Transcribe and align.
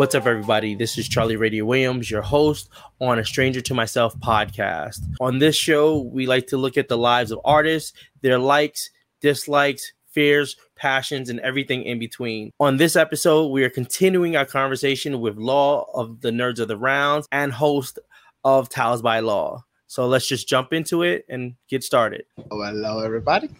What's 0.00 0.14
up, 0.14 0.24
everybody? 0.24 0.74
This 0.74 0.96
is 0.96 1.06
Charlie 1.06 1.36
Radio 1.36 1.66
Williams, 1.66 2.10
your 2.10 2.22
host 2.22 2.70
on 3.02 3.18
A 3.18 3.24
Stranger 3.24 3.60
to 3.60 3.74
Myself 3.74 4.18
podcast. 4.20 5.04
On 5.20 5.40
this 5.40 5.54
show, 5.54 6.00
we 6.00 6.26
like 6.26 6.46
to 6.46 6.56
look 6.56 6.78
at 6.78 6.88
the 6.88 6.96
lives 6.96 7.30
of 7.30 7.38
artists, 7.44 7.92
their 8.22 8.38
likes, 8.38 8.88
dislikes, 9.20 9.92
fears, 10.08 10.56
passions, 10.74 11.28
and 11.28 11.38
everything 11.40 11.82
in 11.82 11.98
between. 11.98 12.50
On 12.58 12.78
this 12.78 12.96
episode, 12.96 13.48
we 13.48 13.62
are 13.62 13.68
continuing 13.68 14.36
our 14.36 14.46
conversation 14.46 15.20
with 15.20 15.36
Law 15.36 15.84
of 15.92 16.22
the 16.22 16.30
Nerds 16.30 16.60
of 16.60 16.68
the 16.68 16.78
Rounds 16.78 17.28
and 17.30 17.52
host 17.52 17.98
of 18.42 18.70
Tales 18.70 19.02
by 19.02 19.20
Law. 19.20 19.66
So 19.86 20.08
let's 20.08 20.26
just 20.26 20.48
jump 20.48 20.72
into 20.72 21.02
it 21.02 21.26
and 21.28 21.56
get 21.68 21.84
started. 21.84 22.24
Oh, 22.50 22.64
hello, 22.64 23.00
everybody. 23.00 23.50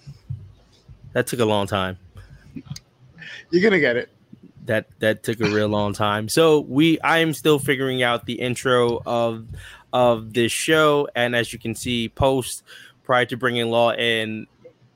That 1.12 1.27
took 1.27 1.41
a 1.41 1.45
long 1.45 1.66
time. 1.66 1.98
You're 3.50 3.62
gonna 3.62 3.78
get 3.78 3.98
it 3.98 4.09
that 4.70 4.87
that 5.01 5.24
took 5.24 5.41
a 5.41 5.51
real 5.51 5.66
long 5.66 5.92
time. 5.92 6.29
So 6.29 6.60
we 6.60 7.01
I 7.01 7.19
am 7.19 7.34
still 7.34 7.59
figuring 7.59 8.05
out 8.05 8.24
the 8.24 8.34
intro 8.34 9.02
of 9.05 9.45
of 9.93 10.33
this 10.33 10.52
show, 10.52 11.09
and 11.16 11.34
as 11.34 11.52
you 11.52 11.59
can 11.59 11.74
see, 11.74 12.09
post 12.09 12.62
prior 13.02 13.27
to 13.27 13.37
bringing 13.37 13.69
Law 13.69 13.93
in, 13.93 14.46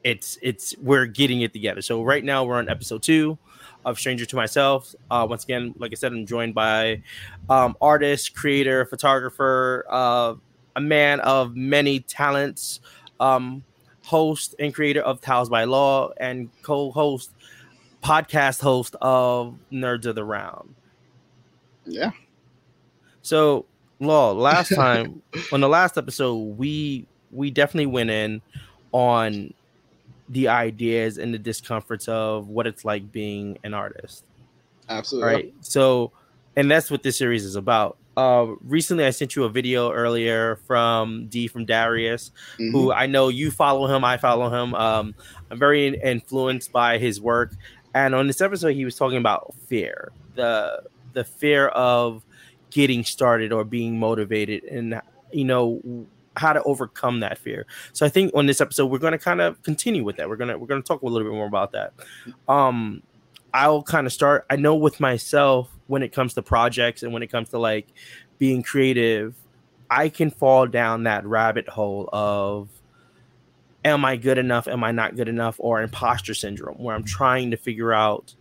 it's 0.04 0.38
it's 0.42 0.76
we're 0.78 1.06
getting 1.06 1.40
it 1.40 1.52
together. 1.52 1.82
So 1.82 2.04
right 2.04 2.22
now 2.22 2.44
we're 2.44 2.58
on 2.58 2.68
episode 2.68 3.02
two 3.02 3.36
of 3.84 3.98
Stranger 3.98 4.24
to 4.24 4.36
Myself. 4.36 4.94
Uh, 5.10 5.26
once 5.28 5.42
again, 5.42 5.74
like 5.76 5.90
I 5.90 5.96
said, 5.96 6.12
I'm 6.12 6.24
joined 6.24 6.54
by 6.54 7.02
um, 7.50 7.76
artist, 7.80 8.32
creator, 8.36 8.86
photographer, 8.86 9.84
uh, 9.90 10.34
a 10.76 10.80
man 10.80 11.18
of 11.18 11.56
many 11.56 11.98
talents, 11.98 12.78
um, 13.18 13.64
host 14.04 14.54
and 14.60 14.72
creator 14.72 15.00
of 15.02 15.20
Tales 15.20 15.48
by 15.48 15.64
Law, 15.64 16.12
and 16.18 16.48
co-host 16.62 17.33
podcast 18.04 18.60
host 18.60 18.94
of 19.00 19.56
Nerds 19.72 20.06
of 20.06 20.14
the 20.14 20.24
Round. 20.24 20.74
Yeah. 21.86 22.10
So, 23.22 23.64
Law, 24.00 24.32
last 24.32 24.68
time 24.74 25.22
on 25.52 25.60
the 25.60 25.68
last 25.68 25.96
episode, 25.96 26.34
we 26.34 27.06
we 27.32 27.50
definitely 27.50 27.86
went 27.86 28.10
in 28.10 28.42
on 28.92 29.54
the 30.28 30.48
ideas 30.48 31.18
and 31.18 31.32
the 31.34 31.38
discomforts 31.38 32.06
of 32.08 32.48
what 32.48 32.66
it's 32.66 32.84
like 32.84 33.10
being 33.10 33.58
an 33.64 33.74
artist. 33.74 34.24
Absolutely. 34.88 35.32
Right. 35.32 35.54
So, 35.60 36.12
and 36.56 36.70
that's 36.70 36.90
what 36.90 37.02
this 37.02 37.18
series 37.18 37.44
is 37.44 37.56
about. 37.56 37.96
Uh, 38.16 38.54
recently, 38.62 39.04
I 39.04 39.10
sent 39.10 39.34
you 39.34 39.44
a 39.44 39.48
video 39.48 39.90
earlier 39.90 40.56
from 40.66 41.26
D 41.26 41.48
from 41.48 41.64
Darius, 41.64 42.30
mm-hmm. 42.54 42.70
who 42.70 42.92
I 42.92 43.06
know 43.06 43.28
you 43.28 43.50
follow 43.50 43.86
him. 43.92 44.04
I 44.04 44.16
follow 44.18 44.50
him. 44.50 44.74
Um, 44.74 45.14
I'm 45.50 45.58
very 45.58 45.88
influenced 45.88 46.70
by 46.70 46.98
his 46.98 47.20
work, 47.20 47.52
and 47.94 48.14
on 48.14 48.26
this 48.26 48.40
episode, 48.40 48.74
he 48.74 48.84
was 48.84 48.96
talking 48.96 49.18
about 49.18 49.54
fear, 49.66 50.12
the 50.34 50.82
the 51.12 51.24
fear 51.24 51.68
of 51.68 52.24
getting 52.70 53.04
started 53.04 53.52
or 53.52 53.64
being 53.64 53.98
motivated, 53.98 54.64
and 54.64 55.00
you 55.32 55.44
know 55.44 56.06
how 56.36 56.52
to 56.52 56.62
overcome 56.64 57.20
that 57.20 57.38
fear. 57.38 57.66
So 57.92 58.04
I 58.04 58.08
think 58.08 58.32
on 58.34 58.46
this 58.46 58.60
episode, 58.60 58.86
we're 58.86 58.98
going 58.98 59.12
to 59.12 59.18
kind 59.18 59.40
of 59.40 59.62
continue 59.62 60.02
with 60.02 60.16
that. 60.16 60.28
We're 60.28 60.36
gonna 60.36 60.58
we're 60.58 60.66
gonna 60.66 60.82
talk 60.82 61.02
a 61.02 61.06
little 61.06 61.28
bit 61.28 61.34
more 61.34 61.46
about 61.46 61.72
that. 61.72 61.92
Um, 62.48 63.02
I'll 63.52 63.82
kind 63.82 64.06
of 64.06 64.12
start. 64.12 64.44
I 64.50 64.56
know 64.56 64.74
with 64.74 64.98
myself 64.98 65.70
when 65.86 66.02
it 66.02 66.12
comes 66.12 66.34
to 66.34 66.42
projects 66.42 67.04
and 67.04 67.12
when 67.12 67.22
it 67.22 67.28
comes 67.28 67.50
to 67.50 67.58
like 67.58 67.86
being 68.38 68.64
creative, 68.64 69.36
I 69.88 70.08
can 70.08 70.30
fall 70.30 70.66
down 70.66 71.04
that 71.04 71.24
rabbit 71.24 71.68
hole 71.68 72.08
of 72.12 72.68
am 73.84 74.04
I 74.04 74.16
good 74.16 74.38
enough? 74.38 74.66
Am 74.66 74.82
I 74.82 74.92
not 74.92 75.16
good 75.16 75.28
enough? 75.28 75.56
Or 75.58 75.82
imposter 75.82 76.34
syndrome, 76.34 76.82
where 76.82 76.94
I'm 76.94 77.04
trying 77.04 77.50
to 77.50 77.56
figure 77.56 77.92
out 77.92 78.34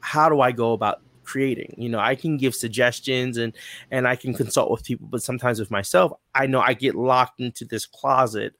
how 0.00 0.28
do 0.28 0.40
I 0.40 0.52
go 0.52 0.72
about 0.72 1.00
creating 1.24 1.74
you 1.76 1.88
know 1.88 1.98
i 1.98 2.14
can 2.14 2.36
give 2.36 2.54
suggestions 2.54 3.38
and 3.38 3.52
and 3.90 4.06
i 4.06 4.14
can 4.14 4.34
consult 4.34 4.70
with 4.70 4.84
people 4.84 5.08
but 5.10 5.22
sometimes 5.22 5.58
with 5.58 5.70
myself 5.70 6.12
i 6.34 6.46
know 6.46 6.60
i 6.60 6.74
get 6.74 6.94
locked 6.94 7.40
into 7.40 7.64
this 7.64 7.86
closet 7.86 8.54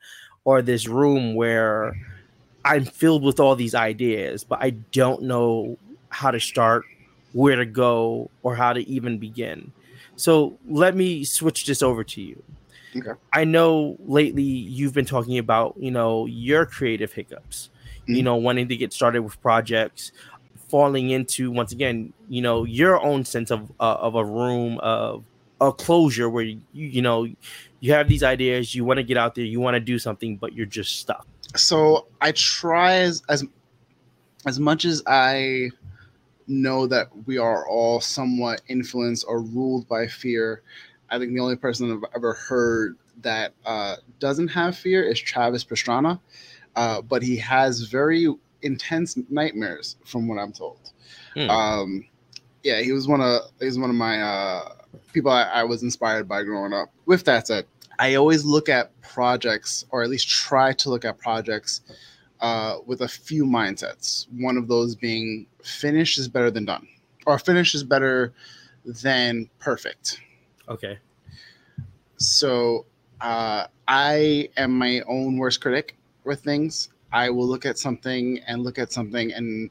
or 0.44 0.62
this 0.62 0.88
room 0.88 1.34
where 1.34 1.94
i'm 2.64 2.84
filled 2.84 3.22
with 3.22 3.38
all 3.38 3.54
these 3.54 3.74
ideas 3.74 4.42
but 4.42 4.58
i 4.62 4.70
don't 4.70 5.22
know 5.22 5.76
how 6.08 6.30
to 6.30 6.40
start 6.40 6.84
where 7.32 7.56
to 7.56 7.66
go 7.66 8.30
or 8.42 8.54
how 8.54 8.72
to 8.72 8.80
even 8.88 9.18
begin 9.18 9.70
so 10.16 10.58
let 10.68 10.96
me 10.96 11.24
switch 11.24 11.66
this 11.66 11.82
over 11.82 12.02
to 12.02 12.20
you 12.20 12.42
Okay. 12.96 13.10
I 13.32 13.44
know 13.44 13.96
lately 14.06 14.42
you've 14.42 14.94
been 14.94 15.04
talking 15.04 15.38
about, 15.38 15.74
you 15.78 15.90
know, 15.90 16.26
your 16.26 16.66
creative 16.66 17.12
hiccups, 17.12 17.70
mm-hmm. 18.02 18.14
you 18.14 18.22
know, 18.22 18.36
wanting 18.36 18.68
to 18.68 18.76
get 18.76 18.92
started 18.92 19.22
with 19.22 19.40
projects, 19.40 20.12
falling 20.68 21.10
into 21.10 21.50
once 21.50 21.72
again, 21.72 22.12
you 22.28 22.42
know, 22.42 22.64
your 22.64 23.00
own 23.02 23.24
sense 23.24 23.50
of 23.50 23.70
uh, 23.80 23.96
of 24.00 24.14
a 24.14 24.24
room 24.24 24.78
of 24.78 25.24
a 25.60 25.72
closure 25.72 26.28
where 26.28 26.44
you 26.44 26.60
you 26.72 27.02
know 27.02 27.28
you 27.80 27.92
have 27.92 28.08
these 28.08 28.22
ideas, 28.22 28.74
you 28.74 28.84
want 28.84 28.98
to 28.98 29.02
get 29.02 29.16
out 29.16 29.34
there, 29.34 29.44
you 29.44 29.60
want 29.60 29.74
to 29.74 29.80
do 29.80 29.98
something, 29.98 30.36
but 30.36 30.54
you're 30.54 30.66
just 30.66 31.00
stuck. 31.00 31.26
So 31.56 32.06
I 32.20 32.32
try 32.32 32.94
as 32.94 33.22
as 33.28 33.44
as 34.46 34.58
much 34.58 34.84
as 34.84 35.02
I 35.06 35.70
know 36.46 36.86
that 36.86 37.08
we 37.26 37.38
are 37.38 37.66
all 37.68 38.00
somewhat 38.00 38.60
influenced 38.68 39.24
or 39.26 39.40
ruled 39.40 39.88
by 39.88 40.06
fear. 40.06 40.62
I 41.14 41.18
think 41.18 41.32
the 41.32 41.40
only 41.40 41.54
person 41.54 41.92
I've 41.92 42.10
ever 42.16 42.34
heard 42.34 42.96
that 43.22 43.54
uh, 43.64 43.96
doesn't 44.18 44.48
have 44.48 44.76
fear 44.76 45.04
is 45.04 45.20
Travis 45.20 45.64
Pastrana, 45.64 46.18
uh, 46.74 47.02
but 47.02 47.22
he 47.22 47.36
has 47.36 47.82
very 47.82 48.28
intense 48.62 49.16
nightmares, 49.30 49.96
from 50.04 50.26
what 50.26 50.38
I'm 50.38 50.52
told. 50.52 50.90
Hmm. 51.34 51.50
Um, 51.50 52.06
yeah, 52.64 52.80
he 52.80 52.90
was 52.90 53.06
one 53.06 53.20
of 53.20 53.42
he 53.60 53.66
was 53.66 53.78
one 53.78 53.90
of 53.90 53.96
my 53.96 54.20
uh, 54.20 54.72
people 55.12 55.30
I, 55.30 55.44
I 55.44 55.62
was 55.62 55.84
inspired 55.84 56.26
by 56.26 56.42
growing 56.42 56.72
up. 56.72 56.90
With 57.06 57.24
that 57.26 57.46
said, 57.46 57.66
I 58.00 58.16
always 58.16 58.44
look 58.44 58.68
at 58.68 58.90
projects, 59.02 59.86
or 59.90 60.02
at 60.02 60.10
least 60.10 60.28
try 60.28 60.72
to 60.72 60.90
look 60.90 61.04
at 61.04 61.16
projects, 61.18 61.82
uh, 62.40 62.78
with 62.86 63.02
a 63.02 63.08
few 63.08 63.44
mindsets. 63.44 64.26
One 64.36 64.56
of 64.56 64.66
those 64.66 64.96
being 64.96 65.46
finish 65.62 66.18
is 66.18 66.26
better 66.26 66.50
than 66.50 66.64
done, 66.64 66.88
or 67.24 67.38
finish 67.38 67.72
is 67.72 67.84
better 67.84 68.32
than 68.84 69.48
perfect. 69.60 70.20
Okay. 70.68 70.98
So 72.16 72.86
uh, 73.20 73.66
I 73.86 74.48
am 74.56 74.78
my 74.78 75.00
own 75.06 75.36
worst 75.36 75.60
critic 75.60 75.96
with 76.24 76.40
things. 76.40 76.88
I 77.12 77.30
will 77.30 77.46
look 77.46 77.66
at 77.66 77.78
something 77.78 78.40
and 78.46 78.62
look 78.62 78.78
at 78.78 78.92
something 78.92 79.32
and 79.32 79.70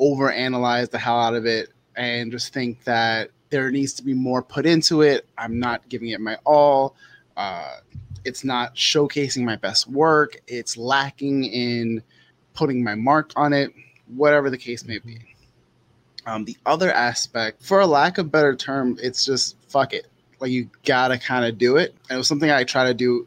overanalyze 0.00 0.90
the 0.90 0.98
hell 0.98 1.18
out 1.18 1.34
of 1.34 1.46
it 1.46 1.70
and 1.96 2.32
just 2.32 2.52
think 2.52 2.82
that 2.84 3.30
there 3.50 3.70
needs 3.70 3.92
to 3.94 4.02
be 4.02 4.14
more 4.14 4.42
put 4.42 4.66
into 4.66 5.02
it. 5.02 5.26
I'm 5.38 5.58
not 5.58 5.88
giving 5.88 6.08
it 6.08 6.20
my 6.20 6.36
all. 6.44 6.96
Uh, 7.36 7.76
it's 8.24 8.44
not 8.44 8.74
showcasing 8.74 9.44
my 9.44 9.56
best 9.56 9.88
work. 9.88 10.40
It's 10.46 10.76
lacking 10.76 11.44
in 11.44 12.02
putting 12.54 12.82
my 12.82 12.94
mark 12.94 13.32
on 13.36 13.52
it, 13.52 13.72
whatever 14.14 14.50
the 14.50 14.58
case 14.58 14.84
may 14.86 14.98
be. 14.98 15.18
Um, 16.26 16.44
the 16.44 16.56
other 16.66 16.92
aspect, 16.92 17.62
for 17.62 17.80
a 17.80 17.86
lack 17.86 18.18
of 18.18 18.30
better 18.30 18.54
term, 18.54 18.96
it's 19.02 19.24
just 19.24 19.56
fuck 19.68 19.92
it. 19.92 20.06
Like 20.42 20.50
you 20.50 20.68
gotta 20.84 21.18
kind 21.18 21.44
of 21.44 21.56
do 21.56 21.76
it. 21.76 21.94
And 22.10 22.16
it 22.16 22.18
was 22.18 22.28
something 22.28 22.50
I 22.50 22.64
try 22.64 22.84
to 22.84 22.94
do 22.94 23.26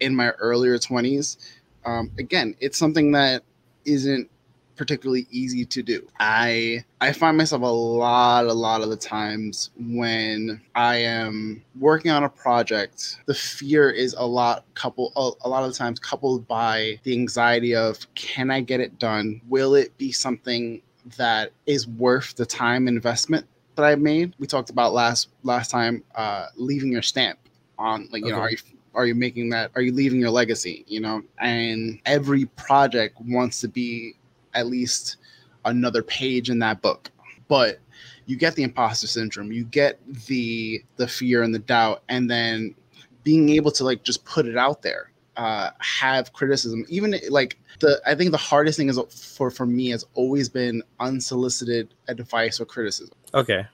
in 0.00 0.14
my 0.14 0.30
earlier 0.30 0.76
20s. 0.76 1.36
Um, 1.84 2.10
again, 2.18 2.56
it's 2.60 2.76
something 2.76 3.12
that 3.12 3.44
isn't 3.84 4.28
particularly 4.76 5.26
easy 5.30 5.64
to 5.64 5.82
do. 5.82 6.06
I 6.20 6.84
I 7.00 7.12
find 7.12 7.36
myself 7.36 7.62
a 7.62 7.66
lot 7.66 8.46
a 8.46 8.52
lot 8.52 8.82
of 8.82 8.90
the 8.90 8.96
times 8.96 9.70
when 9.78 10.60
I 10.74 10.96
am 10.96 11.62
working 11.78 12.10
on 12.10 12.24
a 12.24 12.28
project, 12.28 13.20
the 13.26 13.34
fear 13.34 13.88
is 13.90 14.14
a 14.14 14.26
lot 14.26 14.64
couple 14.74 15.12
a, 15.16 15.46
a 15.46 15.48
lot 15.48 15.64
of 15.64 15.72
the 15.72 15.78
times 15.78 15.98
coupled 15.98 16.46
by 16.46 16.98
the 17.04 17.12
anxiety 17.12 17.74
of 17.74 18.12
can 18.14 18.50
I 18.50 18.60
get 18.60 18.80
it 18.80 18.98
done? 18.98 19.40
Will 19.48 19.74
it 19.74 19.96
be 19.98 20.12
something 20.12 20.82
that 21.16 21.52
is 21.66 21.86
worth 21.86 22.34
the 22.34 22.44
time 22.46 22.88
investment 22.88 23.46
that 23.76 23.84
I 23.84 23.94
made. 23.94 24.34
We 24.38 24.46
talked 24.46 24.70
about 24.70 24.92
last 24.92 25.28
last 25.42 25.70
time 25.70 26.02
uh, 26.14 26.46
leaving 26.56 26.92
your 26.92 27.02
stamp 27.02 27.38
on 27.78 28.08
like 28.10 28.22
you 28.22 28.28
okay. 28.28 28.36
know 28.36 28.42
are 28.42 28.50
you 28.50 28.58
are 28.94 29.06
you 29.06 29.14
making 29.14 29.50
that 29.50 29.70
are 29.74 29.82
you 29.82 29.92
leaving 29.92 30.20
your 30.20 30.30
legacy 30.30 30.84
you 30.88 31.00
know 31.00 31.22
and 31.38 32.00
every 32.06 32.46
project 32.46 33.16
wants 33.20 33.60
to 33.60 33.68
be 33.68 34.14
at 34.54 34.66
least 34.66 35.16
another 35.64 36.02
page 36.02 36.48
in 36.50 36.58
that 36.58 36.80
book 36.80 37.10
but 37.48 37.78
you 38.24 38.36
get 38.36 38.54
the 38.54 38.62
imposter 38.62 39.06
syndrome 39.06 39.52
you 39.52 39.64
get 39.64 40.00
the 40.26 40.82
the 40.96 41.06
fear 41.06 41.42
and 41.42 41.54
the 41.54 41.58
doubt 41.58 42.02
and 42.08 42.30
then 42.30 42.74
being 43.22 43.50
able 43.50 43.70
to 43.70 43.84
like 43.84 44.02
just 44.02 44.24
put 44.24 44.46
it 44.46 44.56
out 44.56 44.82
there 44.82 45.10
uh 45.36 45.70
have 45.78 46.32
criticism 46.32 46.84
even 46.88 47.14
like 47.28 47.58
the 47.80 48.00
i 48.06 48.14
think 48.14 48.30
the 48.30 48.38
hardest 48.38 48.78
thing 48.78 48.88
is 48.88 48.98
for 49.36 49.50
for 49.50 49.66
me 49.66 49.90
has 49.90 50.06
always 50.14 50.48
been 50.48 50.82
unsolicited 51.00 51.92
advice 52.08 52.58
or 52.58 52.64
criticism 52.64 53.14
Okay. 53.36 53.66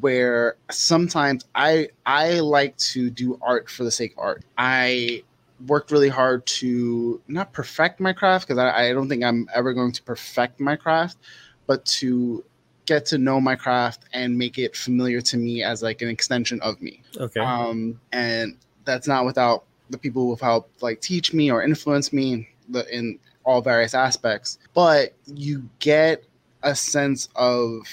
Where 0.00 0.56
sometimes 0.70 1.44
I 1.54 1.88
I 2.04 2.40
like 2.40 2.76
to 2.78 3.08
do 3.08 3.38
art 3.40 3.70
for 3.70 3.84
the 3.84 3.90
sake 3.90 4.12
of 4.12 4.18
art. 4.18 4.44
I 4.58 5.22
worked 5.66 5.90
really 5.90 6.08
hard 6.08 6.44
to 6.46 7.20
not 7.28 7.52
perfect 7.52 8.00
my 8.00 8.12
craft 8.12 8.46
because 8.46 8.58
I, 8.58 8.88
I 8.88 8.92
don't 8.92 9.08
think 9.08 9.24
I'm 9.24 9.48
ever 9.54 9.72
going 9.72 9.92
to 9.92 10.02
perfect 10.02 10.60
my 10.60 10.76
craft, 10.76 11.18
but 11.66 11.84
to 11.86 12.44
get 12.84 13.06
to 13.06 13.18
know 13.18 13.40
my 13.40 13.56
craft 13.56 14.04
and 14.12 14.36
make 14.36 14.58
it 14.58 14.76
familiar 14.76 15.20
to 15.20 15.36
me 15.36 15.62
as 15.62 15.82
like 15.82 16.02
an 16.02 16.08
extension 16.08 16.60
of 16.60 16.80
me. 16.82 17.02
Okay. 17.16 17.40
Um, 17.40 18.00
and 18.12 18.58
that's 18.84 19.08
not 19.08 19.24
without 19.24 19.64
the 19.90 19.98
people 19.98 20.22
who 20.22 20.30
have 20.30 20.40
helped 20.40 20.82
like 20.82 21.00
teach 21.00 21.32
me 21.32 21.50
or 21.50 21.62
influence 21.62 22.12
me 22.12 22.48
the, 22.68 22.86
in 22.94 23.18
all 23.44 23.62
various 23.62 23.94
aspects. 23.94 24.58
But 24.74 25.14
you 25.26 25.68
get 25.78 26.24
a 26.62 26.74
sense 26.74 27.28
of 27.36 27.86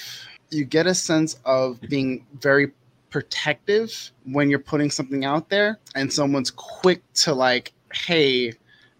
you 0.54 0.64
get 0.64 0.86
a 0.86 0.94
sense 0.94 1.38
of 1.44 1.80
being 1.82 2.24
very 2.40 2.72
protective 3.10 4.10
when 4.24 4.50
you're 4.50 4.58
putting 4.58 4.90
something 4.90 5.24
out 5.24 5.48
there 5.48 5.78
and 5.94 6.12
someone's 6.12 6.50
quick 6.50 7.00
to 7.14 7.32
like 7.32 7.72
hey 7.92 8.52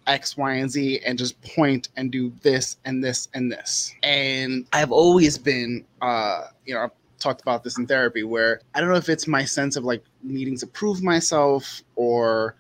X, 0.07 0.37
Y, 0.37 0.53
and 0.55 0.71
Z 0.71 1.01
and 1.05 1.19
just 1.19 1.41
point 1.43 1.89
and 1.97 2.11
do 2.11 2.33
this 2.43 2.77
and 2.85 3.03
this 3.03 3.29
and 3.35 3.51
this. 3.51 3.95
And 4.03 4.67
I've 4.73 4.93
always 4.93 5.39
been, 5.39 5.85
uh, 6.03 6.45
you 6.65 6.75
know, 6.75 6.83
I've 6.83 6.91
talked 7.19 7.41
about 7.41 7.65
this 7.65 7.79
in 7.79 7.87
therapy 7.87 8.23
where 8.23 8.61
I 8.75 8.81
don't 8.81 8.91
know 8.91 8.97
if 8.97 9.09
it's 9.09 9.27
my 9.27 9.45
sense 9.45 9.77
of 9.77 9.85
like 9.85 10.05
needing 10.23 10.57
to 10.59 10.67
prove 10.67 11.03
myself 11.03 11.83
or 11.97 12.55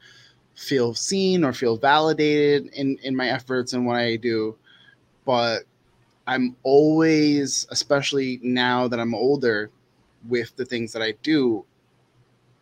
feel 0.55 0.94
seen 0.94 1.44
or 1.44 1.52
feel 1.52 1.76
validated 1.76 2.73
in, 2.73 2.99
in 3.02 3.14
my 3.14 3.29
efforts 3.29 3.73
and 3.73 3.87
what 3.87 3.96
I 3.96 4.17
do. 4.17 4.56
But 5.25 5.64
I'm 6.26 6.56
always, 6.62 7.67
especially 7.71 8.41
now 8.43 8.88
that 8.88 8.99
I'm 8.99 9.15
older 9.15 9.71
with 10.29 10.56
the 10.56 10.65
things 10.65 10.93
that 10.93 11.03
I 11.03 11.12
do, 11.23 11.65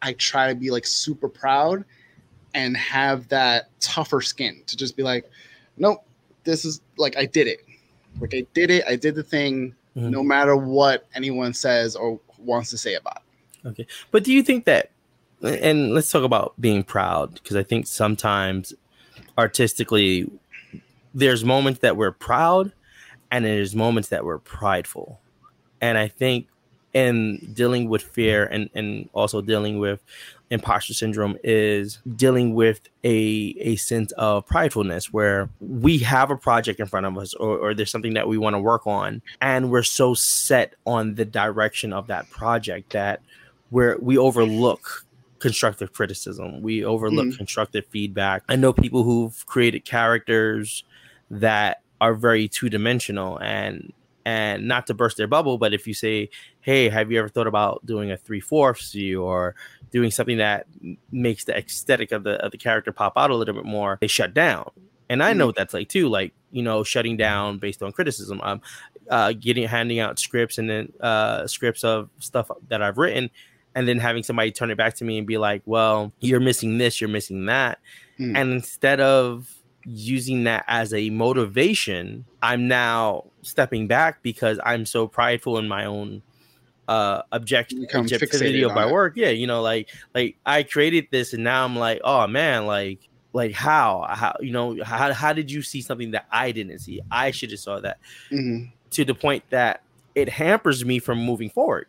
I 0.00 0.14
try 0.14 0.48
to 0.48 0.54
be 0.54 0.70
like 0.70 0.86
super 0.86 1.28
proud 1.28 1.84
and 2.54 2.76
have 2.76 3.28
that 3.28 3.68
tougher 3.80 4.20
skin 4.20 4.62
to 4.66 4.76
just 4.76 4.96
be 4.96 5.02
like, 5.02 5.30
nope, 5.76 6.04
this 6.44 6.64
is 6.64 6.80
like 6.96 7.16
I 7.16 7.26
did 7.26 7.46
it. 7.46 7.64
Like 8.20 8.34
I 8.34 8.46
did 8.52 8.70
it. 8.70 8.84
I 8.86 8.96
did 8.96 9.14
the 9.14 9.22
thing, 9.22 9.74
mm-hmm. 9.96 10.10
no 10.10 10.22
matter 10.22 10.56
what 10.56 11.06
anyone 11.14 11.54
says 11.54 11.94
or 11.96 12.20
wants 12.38 12.70
to 12.70 12.78
say 12.78 12.94
about 12.94 13.18
it. 13.18 13.68
Okay. 13.68 13.86
But 14.10 14.24
do 14.24 14.32
you 14.32 14.42
think 14.42 14.64
that 14.64 14.90
and 15.42 15.92
let's 15.92 16.10
talk 16.10 16.24
about 16.24 16.54
being 16.60 16.82
proud 16.82 17.34
because 17.34 17.56
I 17.56 17.62
think 17.62 17.86
sometimes 17.86 18.74
artistically 19.36 20.30
there's 21.14 21.44
moments 21.44 21.80
that 21.80 21.96
we're 21.96 22.12
proud 22.12 22.72
and 23.32 23.46
there's 23.46 23.74
moments 23.74 24.10
that 24.10 24.24
we're 24.24 24.38
prideful. 24.38 25.18
And 25.80 25.98
I 25.98 26.06
think 26.06 26.46
in 26.92 27.38
dealing 27.54 27.88
with 27.88 28.02
fear 28.02 28.44
and, 28.44 28.68
and 28.74 29.08
also 29.14 29.40
dealing 29.40 29.78
with 29.78 30.00
imposter 30.50 30.92
syndrome 30.92 31.38
is 31.42 31.98
dealing 32.14 32.54
with 32.54 32.80
a 33.04 33.56
a 33.58 33.76
sense 33.76 34.12
of 34.12 34.46
pridefulness 34.46 35.06
where 35.06 35.48
we 35.60 35.96
have 35.96 36.30
a 36.30 36.36
project 36.36 36.78
in 36.78 36.86
front 36.86 37.06
of 37.06 37.16
us 37.16 37.32
or, 37.34 37.56
or 37.56 37.74
there's 37.74 37.90
something 37.90 38.12
that 38.12 38.28
we 38.28 38.36
want 38.36 38.52
to 38.52 38.60
work 38.60 38.86
on 38.86 39.22
and 39.40 39.70
we're 39.70 39.82
so 39.82 40.12
set 40.12 40.74
on 40.84 41.14
the 41.14 41.24
direction 41.24 41.90
of 41.94 42.06
that 42.08 42.28
project 42.28 42.92
that 42.92 43.22
where 43.70 43.96
we 44.02 44.18
overlook 44.18 45.06
constructive 45.38 45.94
criticism 45.94 46.60
we 46.60 46.84
overlook 46.84 47.28
mm. 47.28 47.36
constructive 47.38 47.86
feedback 47.86 48.42
i 48.50 48.54
know 48.54 48.74
people 48.74 49.04
who've 49.04 49.46
created 49.46 49.86
characters 49.86 50.84
that 51.30 51.81
are 52.02 52.14
very 52.14 52.48
two-dimensional 52.48 53.38
and 53.38 53.92
and 54.24 54.68
not 54.68 54.86
to 54.86 54.94
burst 54.94 55.16
their 55.16 55.26
bubble, 55.26 55.56
but 55.56 55.72
if 55.72 55.86
you 55.86 55.94
say, 55.94 56.28
"Hey, 56.60 56.88
have 56.88 57.10
you 57.10 57.18
ever 57.18 57.28
thought 57.28 57.46
about 57.46 57.84
doing 57.86 58.10
a 58.10 58.16
three 58.16 58.40
fourths 58.40 58.92
view 58.92 59.22
or 59.22 59.54
doing 59.92 60.10
something 60.10 60.38
that 60.38 60.66
makes 61.10 61.44
the 61.44 61.56
aesthetic 61.56 62.12
of 62.12 62.24
the 62.24 62.34
of 62.44 62.50
the 62.50 62.58
character 62.58 62.92
pop 62.92 63.14
out 63.16 63.30
a 63.30 63.36
little 63.36 63.54
bit 63.54 63.64
more," 63.64 63.98
they 64.00 64.08
shut 64.08 64.34
down. 64.34 64.70
And 65.08 65.22
I 65.22 65.32
know 65.32 65.44
mm. 65.44 65.48
what 65.48 65.56
that's 65.56 65.74
like 65.74 65.88
too, 65.88 66.08
like 66.08 66.32
you 66.50 66.62
know, 66.62 66.82
shutting 66.82 67.16
down 67.16 67.58
based 67.58 67.82
on 67.82 67.92
criticism. 67.92 68.40
Um, 68.42 68.60
uh, 69.10 69.32
getting 69.32 69.66
handing 69.68 70.00
out 70.00 70.18
scripts 70.18 70.58
and 70.58 70.68
then 70.68 70.92
uh, 71.00 71.46
scripts 71.46 71.84
of 71.84 72.08
stuff 72.18 72.50
that 72.68 72.82
I've 72.82 72.98
written, 72.98 73.30
and 73.74 73.86
then 73.86 73.98
having 73.98 74.22
somebody 74.24 74.50
turn 74.50 74.70
it 74.70 74.76
back 74.76 74.94
to 74.96 75.04
me 75.04 75.18
and 75.18 75.26
be 75.26 75.38
like, 75.38 75.62
"Well, 75.66 76.12
you're 76.20 76.40
missing 76.40 76.78
this, 76.78 77.00
you're 77.00 77.10
missing 77.10 77.46
that," 77.46 77.78
mm. 78.18 78.36
and 78.36 78.52
instead 78.52 79.00
of 79.00 79.61
using 79.84 80.44
that 80.44 80.64
as 80.68 80.92
a 80.92 81.10
motivation, 81.10 82.24
I'm 82.42 82.68
now 82.68 83.24
stepping 83.42 83.86
back 83.86 84.22
because 84.22 84.58
I'm 84.64 84.86
so 84.86 85.06
prideful 85.06 85.58
in 85.58 85.68
my 85.68 85.84
own 85.84 86.22
uh 86.88 87.22
object 87.30 87.72
objectivity 87.94 88.62
of 88.62 88.74
my 88.74 88.86
it. 88.86 88.92
work. 88.92 89.14
Yeah, 89.16 89.30
you 89.30 89.46
know, 89.46 89.62
like 89.62 89.88
like 90.14 90.36
I 90.44 90.62
created 90.62 91.08
this 91.10 91.32
and 91.32 91.44
now 91.44 91.64
I'm 91.64 91.76
like, 91.76 92.00
oh 92.04 92.26
man, 92.26 92.66
like 92.66 93.08
like 93.32 93.52
how 93.52 94.06
how 94.08 94.36
you 94.40 94.52
know 94.52 94.76
how 94.82 95.12
how 95.12 95.32
did 95.32 95.50
you 95.50 95.62
see 95.62 95.80
something 95.80 96.10
that 96.12 96.26
I 96.30 96.52
didn't 96.52 96.78
see? 96.80 97.00
I 97.10 97.30
should 97.30 97.50
have 97.50 97.60
saw 97.60 97.80
that 97.80 97.98
mm-hmm. 98.30 98.66
to 98.90 99.04
the 99.04 99.14
point 99.14 99.44
that 99.50 99.82
it 100.14 100.28
hampers 100.28 100.84
me 100.84 100.98
from 100.98 101.24
moving 101.24 101.50
forward. 101.50 101.86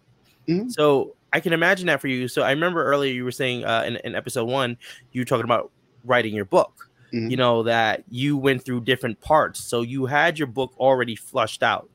Mm-hmm. 0.48 0.70
So 0.70 1.16
I 1.34 1.40
can 1.40 1.54
imagine 1.54 1.88
that 1.88 2.00
for 2.00 2.08
you. 2.08 2.28
So 2.28 2.44
I 2.44 2.52
remember 2.52 2.84
earlier 2.84 3.12
you 3.12 3.24
were 3.24 3.32
saying 3.32 3.66
uh, 3.66 3.84
in, 3.86 3.98
in 3.98 4.16
episode 4.16 4.46
one 4.46 4.78
you 5.12 5.22
were 5.22 5.26
talking 5.26 5.46
about 5.46 5.72
writing 6.06 6.36
your 6.36 6.46
book 6.46 6.90
mm-hmm. 7.14 7.30
you 7.30 7.38
know, 7.38 7.64
that 7.64 8.04
you 8.10 8.36
went 8.38 8.66
through 8.66 8.82
different 8.82 9.22
parts. 9.22 9.64
So 9.64 9.82
you 9.82 10.06
had 10.06 10.40
your 10.40 10.48
book 10.48 10.74
already 10.78 11.16
flushed 11.16 11.64
out 11.64 11.90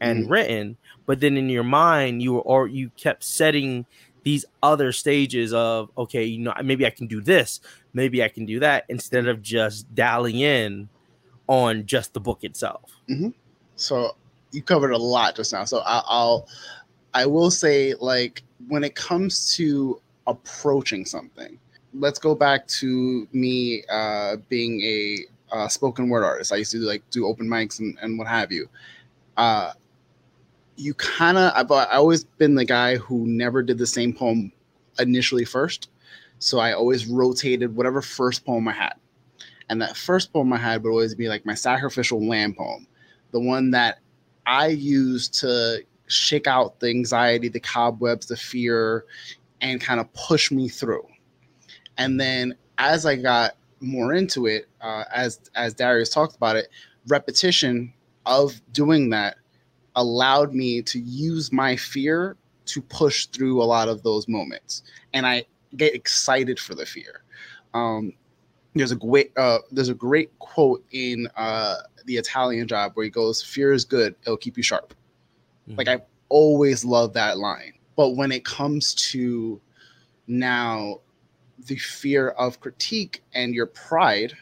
and 0.00 0.24
mm-hmm. 0.24 0.32
written, 0.32 0.76
but 1.06 1.20
then 1.20 1.36
in 1.36 1.48
your 1.48 1.64
mind, 1.64 2.22
you 2.22 2.34
were 2.34 2.40
or 2.40 2.66
you 2.66 2.90
kept 2.96 3.22
setting 3.22 3.86
these 4.22 4.44
other 4.62 4.90
stages 4.90 5.52
of 5.52 5.90
okay, 5.98 6.24
you 6.24 6.38
know, 6.38 6.54
maybe 6.62 6.86
I 6.86 6.90
can 6.90 7.06
do 7.06 7.20
this, 7.20 7.60
maybe 7.92 8.22
I 8.22 8.28
can 8.28 8.46
do 8.46 8.58
that, 8.60 8.84
instead 8.88 9.28
of 9.28 9.42
just 9.42 9.94
dialing 9.94 10.40
in 10.40 10.88
on 11.46 11.84
just 11.84 12.14
the 12.14 12.20
book 12.20 12.42
itself. 12.42 12.90
Mm-hmm. 13.08 13.28
So 13.76 14.16
you 14.50 14.62
covered 14.62 14.92
a 14.92 14.98
lot 14.98 15.36
just 15.36 15.52
now. 15.52 15.64
So 15.64 15.80
I, 15.80 16.02
I'll, 16.06 16.48
I 17.12 17.26
will 17.26 17.50
say, 17.50 17.94
like, 18.00 18.42
when 18.68 18.82
it 18.82 18.94
comes 18.94 19.54
to 19.56 20.00
approaching 20.26 21.04
something, 21.04 21.58
let's 21.94 22.18
go 22.18 22.34
back 22.34 22.66
to 22.66 23.28
me 23.32 23.84
uh, 23.90 24.36
being 24.48 24.80
a 24.82 25.18
uh, 25.52 25.68
spoken 25.68 26.08
word 26.08 26.24
artist. 26.24 26.52
I 26.52 26.56
used 26.56 26.72
to 26.72 26.78
like 26.78 27.08
do 27.10 27.26
open 27.26 27.46
mics 27.46 27.78
and, 27.78 27.96
and 28.02 28.18
what 28.18 28.26
have 28.26 28.50
you. 28.50 28.68
Uh, 29.36 29.72
you 30.76 30.94
kind 30.94 31.38
of 31.38 31.52
I've, 31.54 31.70
I've 31.70 31.98
always 31.98 32.24
been 32.24 32.54
the 32.54 32.64
guy 32.64 32.96
who 32.96 33.26
never 33.26 33.62
did 33.62 33.78
the 33.78 33.86
same 33.86 34.12
poem 34.12 34.52
initially 34.98 35.44
first. 35.44 35.90
So 36.40 36.58
I 36.58 36.72
always 36.72 37.06
rotated 37.06 37.74
whatever 37.74 38.02
first 38.02 38.44
poem 38.44 38.66
I 38.68 38.72
had. 38.72 38.94
And 39.70 39.80
that 39.80 39.96
first 39.96 40.32
poem 40.32 40.52
I 40.52 40.58
had 40.58 40.82
would 40.82 40.90
always 40.90 41.14
be 41.14 41.28
like 41.28 41.46
my 41.46 41.54
sacrificial 41.54 42.26
lamb 42.26 42.54
poem, 42.54 42.86
the 43.30 43.40
one 43.40 43.70
that 43.70 44.00
I 44.46 44.68
used 44.68 45.34
to 45.40 45.82
shake 46.06 46.46
out 46.46 46.80
the 46.80 46.88
anxiety, 46.88 47.48
the 47.48 47.60
cobwebs, 47.60 48.26
the 48.26 48.36
fear, 48.36 49.06
and 49.60 49.80
kind 49.80 50.00
of 50.00 50.12
push 50.12 50.50
me 50.50 50.68
through. 50.68 51.06
And 51.98 52.20
then 52.20 52.56
as 52.78 53.06
I 53.06 53.16
got 53.16 53.56
more 53.80 54.14
into 54.14 54.46
it, 54.46 54.66
uh, 54.80 55.04
as 55.12 55.40
as 55.54 55.74
Darius 55.74 56.10
talked 56.10 56.36
about 56.36 56.56
it, 56.56 56.68
repetition 57.08 57.92
of 58.26 58.60
doing 58.72 59.10
that 59.10 59.36
allowed 59.96 60.54
me 60.54 60.82
to 60.82 60.98
use 60.98 61.52
my 61.52 61.76
fear 61.76 62.36
to 62.66 62.80
push 62.82 63.26
through 63.26 63.62
a 63.62 63.64
lot 63.64 63.88
of 63.88 64.02
those 64.02 64.26
moments, 64.26 64.82
and 65.12 65.26
I 65.26 65.44
get 65.76 65.94
excited 65.94 66.58
for 66.58 66.74
the 66.74 66.86
fear. 66.86 67.22
Um, 67.74 68.12
there's 68.74 68.92
a 68.92 68.96
great 68.96 69.36
uh, 69.36 69.58
there's 69.70 69.88
a 69.88 69.94
great 69.94 70.36
quote 70.38 70.84
in 70.92 71.28
uh, 71.36 71.76
the 72.06 72.16
Italian 72.16 72.66
Job 72.66 72.92
where 72.94 73.04
he 73.04 73.10
goes, 73.10 73.42
"Fear 73.42 73.72
is 73.72 73.84
good; 73.84 74.14
it'll 74.22 74.36
keep 74.36 74.56
you 74.56 74.62
sharp." 74.62 74.94
Mm-hmm. 75.68 75.78
Like 75.78 75.88
I 75.88 76.02
always 76.28 76.84
love 76.84 77.12
that 77.12 77.38
line, 77.38 77.74
but 77.96 78.10
when 78.10 78.32
it 78.32 78.44
comes 78.44 78.94
to 78.94 79.60
now 80.26 81.00
the 81.66 81.76
fear 81.76 82.30
of 82.30 82.60
critique 82.60 83.22
and 83.34 83.54
your 83.54 83.66
pride, 83.66 84.34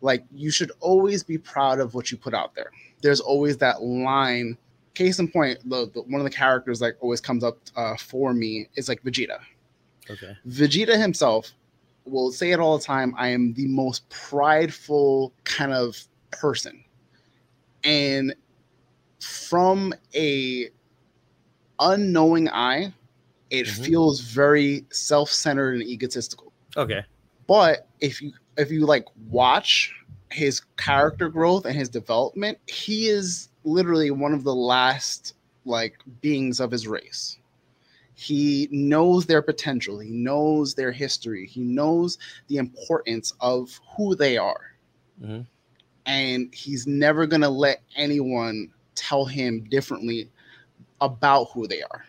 like 0.00 0.24
you 0.32 0.50
should 0.50 0.72
always 0.80 1.22
be 1.22 1.38
proud 1.38 1.80
of 1.80 1.94
what 1.94 2.10
you 2.10 2.16
put 2.16 2.34
out 2.34 2.54
there. 2.54 2.70
There's 3.02 3.20
always 3.20 3.56
that 3.58 3.82
line. 3.82 4.56
Case 4.94 5.18
in 5.18 5.28
point, 5.28 5.58
the, 5.68 5.90
the 5.94 6.02
one 6.02 6.20
of 6.20 6.24
the 6.24 6.30
characters 6.30 6.80
like 6.80 6.96
always 7.00 7.20
comes 7.20 7.44
up 7.44 7.58
uh, 7.76 7.96
for 7.96 8.34
me 8.34 8.68
is 8.74 8.88
like 8.88 9.02
Vegeta. 9.02 9.38
Okay. 10.10 10.36
Vegeta 10.48 11.00
himself 11.00 11.52
will 12.04 12.32
say 12.32 12.50
it 12.52 12.58
all 12.58 12.78
the 12.78 12.84
time. 12.84 13.14
I 13.16 13.28
am 13.28 13.52
the 13.52 13.68
most 13.68 14.08
prideful 14.08 15.32
kind 15.44 15.72
of 15.72 15.96
person, 16.30 16.82
and 17.84 18.34
from 19.20 19.94
a 20.14 20.68
unknowing 21.78 22.48
eye, 22.48 22.92
it 23.50 23.66
mm-hmm. 23.66 23.82
feels 23.82 24.20
very 24.20 24.84
self-centered 24.90 25.74
and 25.74 25.82
egotistical. 25.82 26.47
Okay. 26.76 27.04
But 27.46 27.88
if 28.00 28.20
you 28.20 28.32
if 28.56 28.70
you 28.70 28.86
like 28.86 29.06
watch 29.30 29.94
his 30.30 30.60
character 30.76 31.28
growth 31.28 31.64
and 31.64 31.74
his 31.74 31.88
development, 31.88 32.58
he 32.66 33.08
is 33.08 33.48
literally 33.64 34.10
one 34.10 34.34
of 34.34 34.44
the 34.44 34.54
last 34.54 35.34
like 35.64 35.98
beings 36.20 36.60
of 36.60 36.70
his 36.70 36.86
race. 36.86 37.38
He 38.14 38.68
knows 38.72 39.26
their 39.26 39.42
potential, 39.42 40.00
he 40.00 40.10
knows 40.10 40.74
their 40.74 40.90
history, 40.90 41.46
he 41.46 41.60
knows 41.60 42.18
the 42.48 42.56
importance 42.56 43.32
of 43.40 43.78
who 43.96 44.16
they 44.16 44.36
are. 44.36 44.72
Mm-hmm. 45.22 45.42
And 46.06 46.54
he's 46.54 46.86
never 46.86 47.26
going 47.26 47.42
to 47.42 47.48
let 47.48 47.82
anyone 47.94 48.72
tell 48.94 49.24
him 49.24 49.64
differently 49.64 50.30
about 51.00 51.50
who 51.52 51.68
they 51.68 51.82
are. 51.82 52.04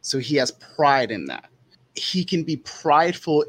So 0.00 0.18
he 0.18 0.36
has 0.36 0.50
pride 0.50 1.10
in 1.10 1.26
that. 1.26 1.48
He 1.94 2.24
can 2.24 2.44
be 2.44 2.56
prideful 2.58 3.44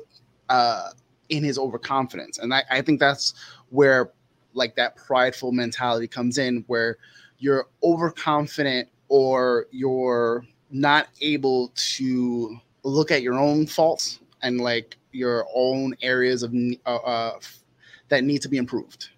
uh, 0.49 0.89
in 1.29 1.43
his 1.43 1.57
overconfidence. 1.57 2.37
And 2.37 2.53
I, 2.53 2.63
I 2.69 2.81
think 2.81 2.99
that's 2.99 3.33
where 3.69 4.11
like 4.53 4.75
that 4.75 4.95
prideful 4.95 5.51
mentality 5.51 6.07
comes 6.07 6.37
in, 6.37 6.63
where 6.67 6.97
you're 7.39 7.67
overconfident 7.83 8.87
or 9.09 9.67
you're 9.71 10.45
not 10.71 11.07
able 11.21 11.71
to 11.75 12.57
look 12.83 13.11
at 13.11 13.21
your 13.21 13.35
own 13.35 13.67
faults 13.67 14.19
and 14.41 14.61
like 14.61 14.97
your 15.11 15.45
own 15.53 15.95
areas 16.01 16.43
of 16.43 16.53
uh, 16.85 16.95
uh, 16.95 17.39
that 18.09 18.23
need 18.23 18.41
to 18.41 18.49
be 18.49 18.57
improved. 18.57 19.09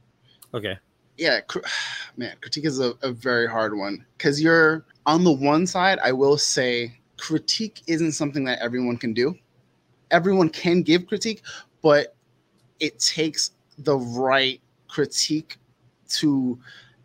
Okay. 0.54 0.78
Yeah, 1.18 1.42
cr- 1.42 1.60
man, 2.18 2.36
critique 2.42 2.66
is 2.66 2.80
a, 2.80 2.94
a 3.02 3.12
very 3.12 3.48
hard 3.48 3.76
one 3.76 4.06
because 4.18 4.42
you're 4.42 4.86
on 5.06 5.24
the 5.24 5.32
one 5.32 5.68
side. 5.68 6.00
I 6.00 6.12
will 6.12 6.38
say 6.38 6.98
critique 7.18 7.82
isn't 7.88 8.14
something 8.14 8.44
that 8.46 8.60
everyone 8.60 8.98
can 8.98 9.14
do. 9.14 9.36
Everyone 10.12 10.50
can 10.50 10.82
give 10.82 11.08
critique, 11.08 11.42
but 11.82 12.16
it 12.80 13.00
takes 13.00 13.52
the 13.78 13.98
right 13.98 14.62
critique 14.88 15.58
to 16.10 16.58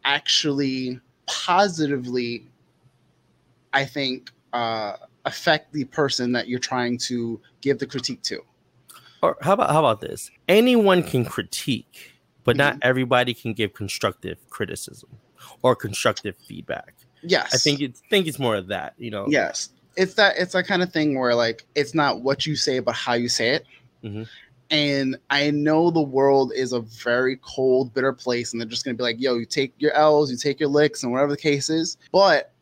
actually 0.04 1.00
positively, 1.26 2.46
I 3.72 3.84
think, 3.84 4.30
uh, 4.52 4.96
affect 5.24 5.72
the 5.72 5.84
person 5.84 6.32
that 6.32 6.48
you're 6.48 6.58
trying 6.58 6.98
to 6.98 7.40
give 7.60 7.78
the 7.78 7.86
critique 7.86 8.22
to. 8.22 8.40
Or 9.22 9.36
how 9.40 9.52
about 9.52 9.70
how 9.70 9.78
about 9.78 10.00
this? 10.00 10.30
Anyone 10.48 11.02
can 11.02 11.24
critique, 11.24 12.12
but 12.44 12.56
mm-hmm. 12.56 12.58
not 12.58 12.78
everybody 12.82 13.34
can 13.34 13.52
give 13.52 13.72
constructive 13.72 14.38
criticism 14.50 15.10
or 15.62 15.76
constructive 15.76 16.36
feedback. 16.36 16.94
Yes, 17.22 17.54
I 17.54 17.58
think 17.58 17.80
it's 17.80 18.02
think 18.10 18.26
it's 18.26 18.40
more 18.40 18.56
of 18.56 18.66
that. 18.68 18.94
You 18.98 19.12
know. 19.12 19.26
Yes, 19.28 19.70
it's 19.96 20.14
that 20.14 20.36
it's 20.38 20.52
that 20.52 20.66
kind 20.66 20.82
of 20.82 20.92
thing 20.92 21.18
where 21.18 21.34
like 21.34 21.64
it's 21.74 21.94
not 21.94 22.22
what 22.22 22.46
you 22.46 22.56
say, 22.56 22.78
but 22.78 22.94
how 22.94 23.14
you 23.14 23.28
say 23.28 23.50
it. 23.50 23.66
Mm-hmm. 24.02 24.22
And 24.70 25.18
I 25.28 25.50
know 25.50 25.90
the 25.90 26.00
world 26.00 26.52
is 26.54 26.72
a 26.72 26.80
very 26.80 27.38
cold, 27.42 27.92
bitter 27.92 28.12
place, 28.12 28.52
and 28.52 28.60
they're 28.60 28.68
just 28.68 28.84
gonna 28.84 28.96
be 28.96 29.02
like, 29.02 29.20
"Yo, 29.20 29.36
you 29.36 29.44
take 29.44 29.74
your 29.78 29.92
L's, 29.92 30.30
you 30.30 30.36
take 30.36 30.60
your 30.60 30.70
licks, 30.70 31.02
and 31.02 31.12
whatever 31.12 31.32
the 31.32 31.36
case 31.36 31.68
is." 31.68 31.98
But 32.10 32.52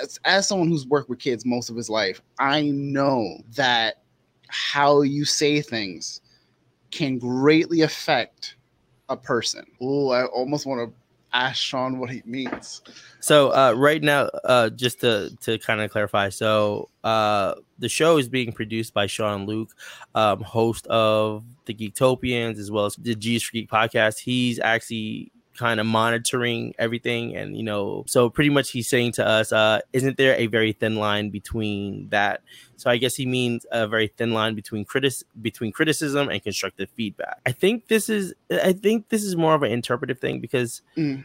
as, 0.00 0.18
as 0.24 0.48
someone 0.48 0.68
who's 0.68 0.86
worked 0.86 1.08
with 1.08 1.18
kids 1.18 1.44
most 1.44 1.70
of 1.70 1.76
his 1.76 1.88
life, 1.88 2.20
I 2.38 2.70
know 2.70 3.38
that 3.54 4.02
how 4.48 5.02
you 5.02 5.24
say 5.24 5.60
things 5.60 6.20
can 6.90 7.18
greatly 7.18 7.82
affect 7.82 8.56
a 9.08 9.16
person. 9.16 9.64
Oh, 9.80 10.10
I 10.10 10.26
almost 10.26 10.66
want 10.66 10.80
to 10.88 10.94
ask 11.32 11.56
Sean 11.56 11.98
what 11.98 12.10
he 12.10 12.22
means. 12.24 12.82
So 13.20 13.50
uh, 13.50 13.72
right 13.76 14.02
now, 14.02 14.28
uh, 14.44 14.70
just 14.70 15.00
to 15.00 15.36
to 15.40 15.58
kind 15.58 15.80
of 15.80 15.90
clarify, 15.90 16.28
so 16.28 16.88
uh, 17.02 17.54
the 17.78 17.88
show 17.88 18.18
is 18.18 18.28
being 18.28 18.52
produced 18.52 18.94
by 18.94 19.06
Sean 19.06 19.46
Luke, 19.46 19.74
um, 20.14 20.40
host 20.42 20.86
of 20.88 21.44
the 21.64 21.74
Geektopians 21.74 22.58
as 22.58 22.70
well 22.70 22.86
as 22.86 22.96
the 22.96 23.14
G's 23.14 23.42
for 23.42 23.52
Geek 23.52 23.70
podcast. 23.70 24.18
He's 24.18 24.60
actually 24.60 25.31
kind 25.56 25.80
of 25.80 25.86
monitoring 25.86 26.74
everything 26.78 27.36
and 27.36 27.56
you 27.56 27.62
know 27.62 28.04
so 28.06 28.30
pretty 28.30 28.50
much 28.50 28.70
he's 28.70 28.88
saying 28.88 29.12
to 29.12 29.26
us 29.26 29.52
uh 29.52 29.80
isn't 29.92 30.16
there 30.16 30.34
a 30.36 30.46
very 30.46 30.72
thin 30.72 30.96
line 30.96 31.30
between 31.30 32.08
that? 32.08 32.42
So 32.76 32.90
i 32.90 32.96
guess 32.96 33.14
he 33.14 33.26
means 33.26 33.66
a 33.70 33.86
very 33.86 34.08
thin 34.08 34.32
line 34.32 34.54
between 34.54 34.84
critic 34.84 35.12
between 35.40 35.72
criticism 35.72 36.28
and 36.28 36.42
constructive 36.42 36.90
feedback. 36.90 37.40
I 37.46 37.52
think 37.52 37.88
this 37.88 38.08
is 38.08 38.34
i 38.50 38.72
think 38.72 39.08
this 39.08 39.22
is 39.22 39.36
more 39.36 39.54
of 39.54 39.62
an 39.62 39.70
interpretive 39.70 40.18
thing 40.18 40.40
because 40.40 40.82
mm. 40.96 41.24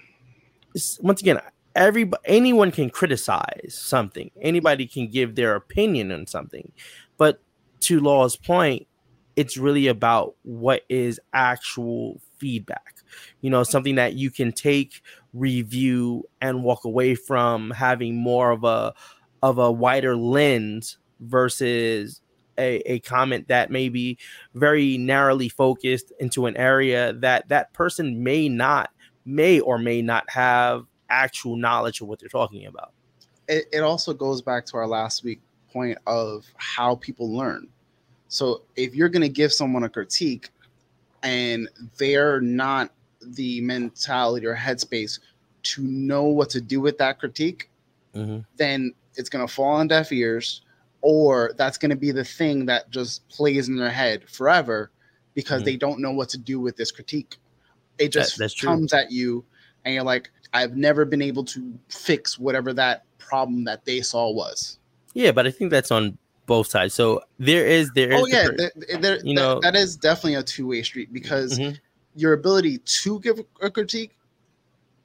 once 1.01 1.22
again 1.22 1.39
every 1.75 2.10
anyone 2.25 2.72
can 2.72 2.89
criticize 2.89 3.77
something. 3.79 4.31
Anybody 4.41 4.88
can 4.88 5.07
give 5.07 5.36
their 5.36 5.55
opinion 5.55 6.12
on 6.12 6.25
something. 6.25 6.72
But 7.17 7.39
to 7.81 8.00
law's 8.00 8.36
point 8.36 8.88
it's 9.38 9.55
really 9.55 9.88
about 9.88 10.36
what 10.41 10.81
is 10.89 11.22
actual 11.31 12.19
feedback 12.39 12.96
you 13.41 13.49
know 13.49 13.63
something 13.63 13.95
that 13.95 14.13
you 14.13 14.31
can 14.31 14.51
take 14.51 15.01
review 15.33 16.23
and 16.41 16.63
walk 16.63 16.85
away 16.85 17.15
from 17.15 17.71
having 17.71 18.15
more 18.15 18.51
of 18.51 18.63
a 18.63 18.93
of 19.43 19.57
a 19.57 19.71
wider 19.71 20.15
lens 20.15 20.97
versus 21.19 22.21
a, 22.57 22.77
a 22.91 22.99
comment 22.99 23.47
that 23.47 23.69
may 23.69 23.89
be 23.89 24.17
very 24.55 24.97
narrowly 24.97 25.49
focused 25.49 26.11
into 26.19 26.45
an 26.45 26.57
area 26.57 27.13
that 27.13 27.47
that 27.49 27.71
person 27.73 28.23
may 28.23 28.49
not 28.49 28.89
may 29.25 29.59
or 29.59 29.77
may 29.77 30.01
not 30.01 30.29
have 30.29 30.85
actual 31.09 31.55
knowledge 31.55 32.01
of 32.01 32.07
what 32.07 32.19
they're 32.19 32.29
talking 32.29 32.65
about. 32.65 32.91
It, 33.47 33.65
it 33.71 33.79
also 33.81 34.13
goes 34.13 34.41
back 34.41 34.65
to 34.67 34.77
our 34.77 34.87
last 34.87 35.23
week 35.23 35.41
point 35.71 35.97
of 36.07 36.45
how 36.55 36.95
people 36.95 37.31
learn. 37.31 37.67
So 38.29 38.63
if 38.75 38.95
you're 38.95 39.09
going 39.09 39.21
to 39.21 39.29
give 39.29 39.53
someone 39.53 39.83
a 39.83 39.89
critique 39.89 40.49
and 41.23 41.69
they're 41.97 42.41
not 42.41 42.91
the 43.36 43.62
mentality 43.62 44.46
or 44.46 44.55
headspace 44.55 45.19
to 45.63 45.81
know 45.84 46.24
what 46.24 46.50
to 46.51 46.62
do 46.62 46.79
with 46.79 46.98
that 46.98 47.19
critique, 47.19 47.69
mm-hmm. 48.15 48.39
then 48.57 48.93
it's 49.15 49.29
going 49.29 49.46
to 49.46 49.53
fall 49.53 49.74
on 49.74 49.88
deaf 49.88 50.12
ears, 50.12 50.62
or 51.01 51.53
that's 51.57 51.77
going 51.77 51.89
to 51.89 51.96
be 51.96 52.12
the 52.12 52.24
thing 52.24 52.65
that 52.65 52.89
just 52.89 53.27
plays 53.29 53.67
in 53.67 53.75
their 53.75 53.89
head 53.89 54.29
forever 54.29 54.91
because 55.34 55.62
mm-hmm. 55.62 55.65
they 55.65 55.75
don't 55.75 56.00
know 56.00 56.12
what 56.12 56.29
to 56.29 56.38
do 56.38 56.60
with 56.60 56.77
this 56.77 56.91
critique. 56.91 57.38
It 57.98 58.12
just 58.12 58.38
that, 58.38 58.53
comes 58.62 58.93
at 58.93 59.12
you, 59.12 59.43
and 59.84 59.93
you're 59.93 60.03
like, 60.03 60.29
I've 60.53 60.77
never 60.77 61.03
been 61.03 61.22
able 61.22 61.43
to 61.46 61.77
fix 61.89 62.39
whatever 62.39 62.74
that 62.74 63.03
problem 63.17 63.65
that 63.65 63.86
they 63.86 64.01
saw 64.01 64.31
was. 64.31 64.79
Yeah, 65.13 65.31
but 65.31 65.48
I 65.48 65.51
think 65.51 65.72
that's 65.72 65.91
on 65.91 66.17
both 66.46 66.67
sides. 66.67 66.93
So 66.93 67.22
there 67.39 67.65
is 67.65 67.91
there 67.93 68.12
is 68.12 68.22
oh 68.22 68.27
yeah, 68.27 68.43
the, 68.46 68.72
there, 68.75 68.98
there, 68.98 69.25
you 69.25 69.34
know 69.34 69.60
that 69.62 69.75
is 69.75 69.96
definitely 69.96 70.36
a 70.36 70.43
two 70.43 70.67
way 70.67 70.84
street 70.84 71.12
because 71.12 71.57
mm-hmm 71.57 71.75
your 72.17 72.33
ability 72.33 72.79
to 72.79 73.19
give 73.19 73.39
a 73.62 73.69
critique 73.69 74.17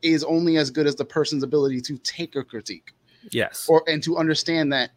is 0.01 0.25
only 0.25 0.57
as 0.57 0.71
good 0.71 0.87
as 0.87 0.97
the 0.97 1.05
person's 1.05 1.43
ability 1.43 1.81
to 1.83 1.99
take 1.99 2.35
a 2.37 2.43
critique. 2.43 2.93
Yes. 3.31 3.67
Or 3.69 3.85
and 3.87 4.03
to 4.03 4.17
understand 4.17 4.73
that 4.73 4.91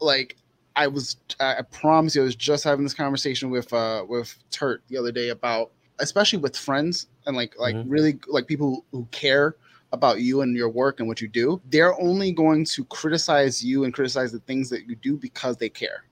like 0.00 0.36
I 0.74 0.86
was 0.86 1.18
I 1.38 1.62
promise 1.70 2.16
you 2.16 2.22
I 2.22 2.24
was 2.24 2.34
just 2.34 2.64
having 2.64 2.82
this 2.82 2.94
conversation 2.94 3.50
with 3.50 3.72
uh 3.72 4.04
with 4.08 4.36
Turt 4.50 4.82
the 4.88 4.96
other 4.96 5.12
day 5.12 5.28
about 5.28 5.70
especially 5.98 6.38
with 6.38 6.56
friends 6.56 7.06
and 7.26 7.36
like 7.36 7.54
like 7.58 7.76
mm-hmm. 7.76 7.88
really 7.90 8.18
like 8.26 8.46
people 8.46 8.84
who 8.90 9.06
care 9.12 9.56
about 9.92 10.20
you 10.20 10.40
and 10.40 10.56
your 10.56 10.70
work 10.70 10.98
and 10.98 11.06
what 11.06 11.20
you 11.20 11.28
do. 11.28 11.60
They're 11.70 11.98
only 12.00 12.32
going 12.32 12.64
to 12.64 12.84
criticize 12.86 13.62
you 13.62 13.84
and 13.84 13.92
criticize 13.92 14.32
the 14.32 14.40
things 14.40 14.68
that 14.70 14.88
you 14.88 14.96
do 14.96 15.16
because 15.16 15.58
they 15.58 15.68
care. 15.68 16.04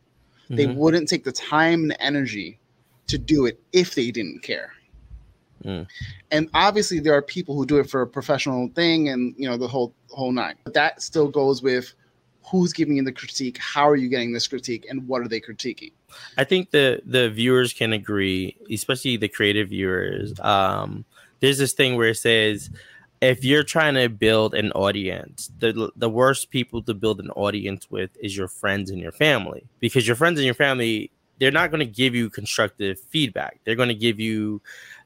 Mm-hmm. 0.44 0.56
They 0.56 0.66
wouldn't 0.66 1.08
take 1.08 1.24
the 1.24 1.32
time 1.32 1.82
and 1.84 1.96
energy 1.98 2.60
to 3.08 3.18
do 3.18 3.46
it 3.46 3.60
if 3.72 3.94
they 3.96 4.10
didn't 4.10 4.42
care. 4.42 4.72
Mm. 5.64 5.87
And 6.31 6.49
obviously, 6.54 7.00
there 7.00 7.14
are 7.14 7.23
people 7.23 7.54
who 7.54 7.66
do 7.66 7.78
it 7.78 7.88
for 7.88 8.02
a 8.02 8.07
professional 8.07 8.69
thing, 8.69 9.09
and 9.09 9.35
you 9.37 9.49
know 9.49 9.57
the 9.57 9.69
whole 9.69 9.95
whole 10.11 10.33
nine. 10.33 10.54
But 10.64 10.75
that 10.75 11.02
still 11.02 11.28
goes 11.28 11.62
with 11.62 11.95
who's 12.45 12.73
giving 12.73 12.97
you 12.97 13.04
the 13.04 13.12
critique, 13.12 13.57
how 13.59 13.88
are 13.88 13.97
you 13.97 14.09
getting 14.09 14.33
this 14.33 14.49
critique, 14.49 14.87
and 14.88 15.07
what 15.07 15.23
are 15.23 15.28
they 15.28 15.40
critiquing? 15.40 15.92
I 16.37 16.45
think 16.45 16.71
the 16.71 17.00
the 17.04 17.31
viewers 17.31 17.73
can 17.73 17.92
agree, 17.92 18.57
especially 18.71 19.16
the 19.16 19.28
creative 19.28 19.69
viewers. 19.69 20.38
Um, 20.40 21.04
there's 21.40 21.59
this 21.59 21.73
thing 21.73 21.97
where 21.97 22.09
it 22.09 22.19
says 22.19 22.71
if 23.23 23.45
you're 23.45 23.62
trying 23.62 23.95
to 23.95 24.09
build 24.09 24.52
an 24.54 24.73
audience, 24.73 25.50
the 25.59 25.92
the 25.97 26.11
worst 26.11 26.50
people 26.50 26.83
to 26.83 26.95
build 26.95 27.21
an 27.21 27.31
audience 27.31 27.90
with 27.90 28.11
is 28.21 28.37
your 28.37 28.49
friends 28.49 28.90
and 28.90 29.00
your 29.00 29.12
family 29.12 29.64
because 29.81 30.07
your 30.07 30.16
friends 30.16 30.38
and 30.38 30.45
your 30.45 30.54
family 30.54 31.11
they're 31.38 31.50
not 31.50 31.71
going 31.71 31.81
to 31.81 31.87
give 31.87 32.14
you 32.14 32.31
constructive 32.31 33.00
feedback. 33.00 33.59
They're 33.64 33.75
going 33.75 33.88
to 33.88 33.97
give 33.97 34.21
you 34.21 34.61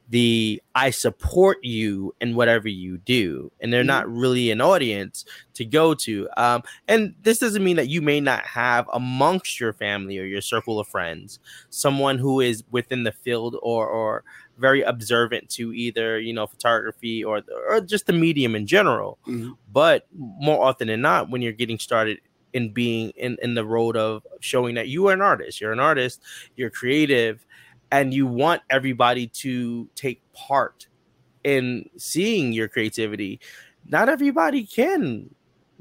the 0.08 0.62
I 0.74 0.90
support 0.90 1.58
you 1.64 2.14
in 2.20 2.36
whatever 2.36 2.68
you 2.68 2.98
do, 2.98 3.50
and 3.60 3.72
they're 3.72 3.82
not 3.82 4.06
mm-hmm. 4.06 4.18
really 4.18 4.50
an 4.50 4.60
audience 4.60 5.24
to 5.54 5.64
go 5.64 5.94
to. 5.94 6.28
Um, 6.36 6.62
and 6.86 7.14
this 7.22 7.38
doesn't 7.38 7.64
mean 7.64 7.76
that 7.76 7.88
you 7.88 8.00
may 8.00 8.20
not 8.20 8.44
have 8.46 8.88
amongst 8.92 9.58
your 9.58 9.72
family 9.72 10.18
or 10.18 10.24
your 10.24 10.40
circle 10.40 10.78
of 10.78 10.86
friends 10.86 11.40
someone 11.70 12.18
who 12.18 12.40
is 12.40 12.62
within 12.70 13.04
the 13.04 13.12
field 13.12 13.56
or 13.62 13.88
or 13.88 14.24
very 14.58 14.82
observant 14.82 15.48
to 15.50 15.72
either 15.72 16.18
you 16.18 16.32
know 16.32 16.46
photography 16.46 17.24
or 17.24 17.42
or 17.68 17.80
just 17.80 18.06
the 18.06 18.12
medium 18.12 18.54
in 18.54 18.66
general. 18.66 19.18
Mm-hmm. 19.26 19.52
But 19.72 20.06
more 20.14 20.64
often 20.64 20.88
than 20.88 21.00
not, 21.00 21.30
when 21.30 21.42
you're 21.42 21.52
getting 21.52 21.78
started 21.78 22.20
in 22.52 22.72
being 22.72 23.10
in 23.16 23.36
in 23.42 23.54
the 23.54 23.64
road 23.64 23.96
of 23.96 24.26
showing 24.40 24.74
that 24.76 24.88
you 24.88 25.08
are 25.08 25.12
an 25.12 25.20
artist, 25.20 25.60
you're 25.60 25.72
an 25.72 25.80
artist, 25.80 26.22
you're 26.56 26.70
creative 26.70 27.45
and 27.90 28.12
you 28.12 28.26
want 28.26 28.62
everybody 28.70 29.26
to 29.28 29.88
take 29.94 30.20
part 30.32 30.86
in 31.44 31.88
seeing 31.96 32.52
your 32.52 32.68
creativity 32.68 33.40
not 33.88 34.08
everybody 34.08 34.64
can 34.64 35.32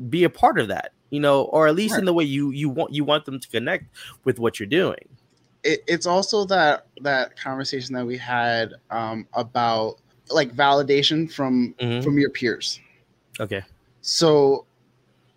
be 0.10 0.24
a 0.24 0.30
part 0.30 0.60
of 0.60 0.68
that 0.68 0.92
you 1.10 1.20
know 1.20 1.44
or 1.46 1.68
at 1.68 1.76
least 1.76 1.94
right. 1.94 2.00
in 2.00 2.06
the 2.06 2.14
way 2.14 2.24
you 2.24 2.52
you 2.52 2.70
want 2.70 2.94
you 2.94 3.04
want 3.04 3.26
them 3.26 3.40
to 3.40 3.48
connect 3.50 3.86
with 4.24 4.40
what 4.40 4.60
you're 4.60 4.68
doing 4.68 5.10
it, 5.64 5.84
it's 5.88 6.06
also 6.06 6.46
that 6.46 6.88
that 7.02 7.38
conversation 7.38 7.96
that 7.96 8.06
we 8.06 8.18
had 8.18 8.74
um, 8.92 9.28
about 9.34 9.96
like 10.30 10.54
validation 10.56 11.32
from 11.32 11.74
mm-hmm. 11.80 12.02
from 12.02 12.18
your 12.18 12.30
peers 12.30 12.80
okay 13.40 13.64
so 14.02 14.66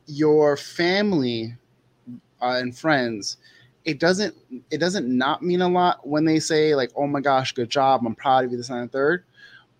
your 0.06 0.56
family 0.56 1.54
uh, 2.42 2.58
and 2.60 2.76
friends 2.76 3.38
it 3.88 3.98
doesn't 3.98 4.34
it 4.70 4.76
doesn't 4.78 5.08
not 5.08 5.42
mean 5.42 5.62
a 5.62 5.68
lot 5.68 6.06
when 6.06 6.26
they 6.26 6.38
say 6.38 6.74
like 6.74 6.90
oh 6.94 7.06
my 7.06 7.20
gosh 7.20 7.52
good 7.52 7.70
job 7.70 8.02
i'm 8.04 8.14
proud 8.14 8.44
of 8.44 8.50
you 8.50 8.58
this 8.58 8.68
and 8.68 8.84
the 8.86 8.92
third. 8.92 9.24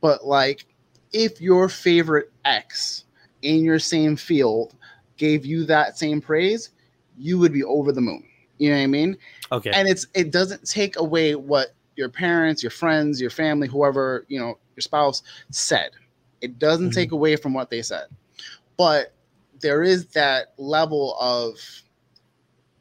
But 0.01 0.25
like 0.25 0.65
if 1.13 1.43
your 1.43 1.69
favorite 1.69 2.33
X 2.47 3.05
in 3.43 3.63
your 3.65 3.79
same 3.79 4.17
field 4.17 4.75
gave 5.19 5.45
you 5.45 5.65
that 5.67 5.99
same 5.99 6.23
praise 6.23 6.71
you 7.19 7.39
would 7.39 7.53
be 7.53 7.63
over 7.65 7.93
the 7.93 8.01
moon. 8.01 8.25
You 8.57 8.71
know 8.71 8.77
what 8.77 8.83
i 8.83 8.87
mean? 8.87 9.19
Okay. 9.53 9.73
and 9.73 9.87
it's 9.87 10.07
it 10.15 10.31
doesn't 10.31 10.67
take 10.67 10.99
away 10.99 11.35
what 11.35 11.75
your 11.97 12.09
parents 12.09 12.63
your 12.63 12.71
friends 12.71 13.21
your 13.21 13.31
family 13.31 13.69
whoever 13.69 14.25
you 14.29 14.41
know 14.41 14.57
your 14.75 14.81
spouse 14.81 15.23
said. 15.51 15.91
It 16.41 16.59
doesn't 16.59 16.91
Mhm. 16.91 16.95
take 16.95 17.13
away 17.13 17.37
from 17.37 17.53
what 17.53 17.69
they 17.69 17.83
said. 17.83 18.07
But 18.79 19.13
there 19.61 19.83
is 19.83 20.07
that 20.13 20.55
level 20.57 21.15
of 21.21 21.59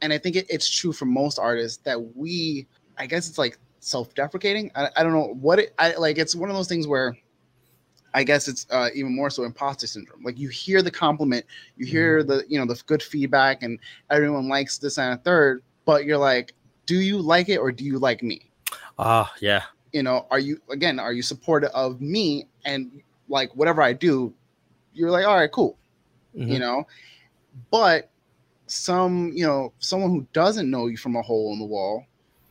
and 0.01 0.13
i 0.13 0.18
think 0.18 0.36
it, 0.36 0.46
it's 0.50 0.70
true 0.70 0.92
for 0.94 1.06
most 1.06 1.39
artists 1.39 1.82
that 1.84 2.16
we 2.16 2.68
i 2.98 3.06
guess 3.06 3.27
it's 3.30 3.38
like 3.38 3.58
self-deprecating. 3.80 4.70
I, 4.75 4.89
I 4.98 5.04
don't 5.04 5.13
know 5.13 5.36
what 5.39 5.60
it 5.60 5.74
i 5.80 5.96
like 5.96 6.18
it's 6.18 6.36
one 6.36 6.50
of 6.50 6.56
those 6.56 6.68
things 6.68 6.88
where 6.88 7.16
i 8.13 8.24
guess 8.24 8.48
it's 8.48 8.66
uh, 8.70 8.89
even 8.94 9.16
more 9.16 9.30
so 9.30 9.44
imposter 9.44 9.88
syndrome. 9.88 10.24
Like 10.24 10.38
you 10.38 10.50
hear 10.50 10.82
the 10.82 10.92
compliment 10.92 11.46
you 11.77 11.86
hear 11.86 12.24
the 12.24 12.44
you 12.50 12.60
know 12.60 12.66
the 12.66 12.82
good 12.86 13.01
feedback 13.01 13.63
and 13.63 13.80
everyone 14.10 14.48
likes 14.50 14.77
this 14.77 14.98
and 14.98 15.13
a 15.13 15.18
third 15.18 15.63
but 15.86 16.06
you're 16.06 16.18
like 16.18 16.54
do 16.86 16.96
you 17.00 17.20
like 17.20 17.50
it 17.50 17.58
or 17.58 17.72
do 17.72 17.84
you 17.84 18.00
like 18.00 18.24
me? 18.24 18.50
Ah, 18.98 19.32
yeah. 19.39 19.63
you 19.94 20.04
know 20.04 20.25
are 20.32 20.39
you 20.39 20.60
again 20.70 21.00
are 21.00 21.13
you 21.13 21.22
supportive 21.22 21.70
of 21.74 22.01
me? 22.01 22.48
And 22.66 23.01
like 23.30 23.56
whatever 23.56 23.82
i 23.82 23.94
do 23.94 24.34
you're 24.94 25.12
like 25.12 25.25
all 25.25 25.36
right 25.36 25.51
cool 25.51 25.77
you 26.34 26.58
Mhm. 26.58 26.60
know? 26.60 26.88
But 27.72 28.10
some 28.68 29.32
you 29.34 29.46
know 29.46 29.74
someone 29.80 30.10
who 30.10 30.28
doesn't 30.34 30.70
know 30.70 30.88
you 30.88 30.98
from 30.98 31.16
a 31.16 31.22
hole 31.22 31.54
in 31.54 31.60
the 31.60 31.66
wall 31.66 32.06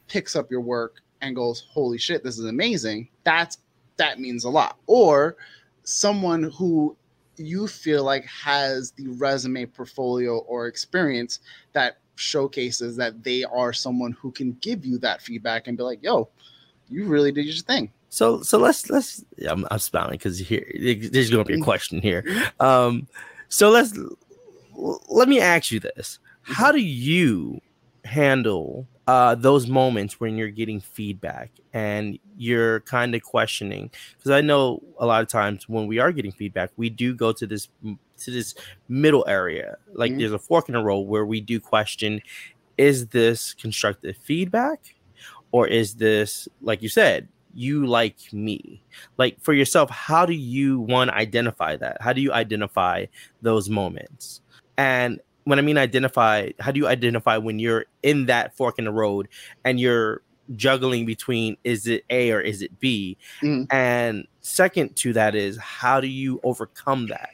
picks 0.08 0.34
up 0.34 0.50
your 0.50 0.60
work 0.60 1.02
and 1.20 1.36
goes 1.36 1.66
holy 1.70 1.98
shit 1.98 2.24
this 2.24 2.38
is 2.38 2.46
amazing. 2.46 3.08
That's 3.24 3.58
that 3.96 4.20
means 4.20 4.44
a 4.44 4.50
lot. 4.50 4.78
Or 4.86 5.36
someone 5.84 6.44
who 6.44 6.96
you 7.36 7.66
feel 7.68 8.02
like 8.02 8.24
has 8.26 8.92
the 8.92 9.08
resume 9.08 9.66
portfolio 9.66 10.38
or 10.38 10.66
experience 10.66 11.40
that 11.72 11.98
showcases 12.14 12.96
that 12.96 13.22
they 13.22 13.44
are 13.44 13.74
someone 13.74 14.12
who 14.12 14.32
can 14.32 14.52
give 14.62 14.86
you 14.86 14.98
that 14.98 15.20
feedback 15.20 15.66
and 15.66 15.76
be 15.76 15.82
like 15.82 16.02
yo 16.02 16.28
you 16.88 17.04
really 17.04 17.32
did 17.32 17.46
your 17.46 17.54
thing. 17.56 17.90
So 18.08 18.42
so 18.42 18.58
let's 18.58 18.88
let's 18.88 19.24
yeah, 19.36 19.52
I'm, 19.52 19.66
I'm 19.70 19.78
smiling 19.78 20.12
because 20.12 20.38
here 20.38 20.64
there's 20.78 21.30
going 21.30 21.44
to 21.44 21.52
be 21.52 21.60
a 21.60 21.62
question 21.62 22.00
here. 22.00 22.24
Um, 22.60 23.06
so 23.48 23.70
let's 23.70 23.98
let 25.08 25.28
me 25.28 25.40
ask 25.40 25.70
you 25.70 25.80
this: 25.80 26.18
How 26.42 26.72
do 26.72 26.78
you 26.80 27.60
handle 28.04 28.88
uh, 29.06 29.34
those 29.34 29.66
moments 29.68 30.20
when 30.20 30.36
you're 30.36 30.50
getting 30.50 30.80
feedback 30.80 31.50
and 31.72 32.18
you're 32.36 32.80
kind 32.80 33.14
of 33.14 33.22
questioning? 33.22 33.90
Because 34.18 34.30
I 34.32 34.40
know 34.40 34.80
a 34.98 35.06
lot 35.06 35.22
of 35.22 35.28
times 35.28 35.68
when 35.68 35.86
we 35.86 35.98
are 35.98 36.12
getting 36.12 36.32
feedback, 36.32 36.70
we 36.76 36.90
do 36.90 37.14
go 37.14 37.32
to 37.32 37.46
this 37.46 37.68
to 38.18 38.30
this 38.30 38.54
middle 38.88 39.24
area. 39.28 39.76
Like 39.94 40.12
Mhm. 40.12 40.18
there's 40.18 40.32
a 40.32 40.38
fork 40.38 40.68
in 40.68 40.74
the 40.74 40.82
road 40.82 41.00
where 41.02 41.26
we 41.26 41.40
do 41.40 41.60
question: 41.60 42.20
Is 42.78 43.08
this 43.08 43.54
constructive 43.54 44.16
feedback? 44.18 44.80
Or 45.52 45.66
is 45.66 45.94
this, 45.94 46.48
like 46.60 46.82
you 46.82 46.88
said, 46.88 47.28
you 47.54 47.86
like 47.86 48.18
me 48.34 48.84
like 49.16 49.40
for 49.40 49.54
yourself 49.54 49.88
how 49.88 50.26
do 50.26 50.34
you 50.34 50.78
one 50.80 51.08
identify 51.08 51.74
that 51.74 51.96
how 52.02 52.12
do 52.12 52.20
you 52.20 52.30
identify 52.30 53.06
those 53.40 53.70
moments 53.70 54.42
and 54.78 55.20
when 55.44 55.58
i 55.58 55.62
mean 55.62 55.78
identify 55.78 56.50
how 56.58 56.70
do 56.72 56.78
you 56.80 56.86
identify 56.86 57.36
when 57.36 57.58
you're 57.58 57.86
in 58.02 58.26
that 58.26 58.56
fork 58.56 58.78
in 58.78 58.84
the 58.84 58.92
road 58.92 59.28
and 59.64 59.78
you're 59.78 60.22
juggling 60.54 61.04
between 61.06 61.56
is 61.64 61.86
it 61.88 62.04
a 62.08 62.30
or 62.30 62.40
is 62.40 62.62
it 62.62 62.78
b? 62.78 63.16
Mhm. 63.42 63.66
and 63.72 64.26
second 64.42 64.94
to 64.96 65.12
that 65.12 65.34
is 65.34 65.56
how 65.58 66.00
do 66.00 66.06
you 66.06 66.40
overcome 66.44 67.08
that? 67.08 67.30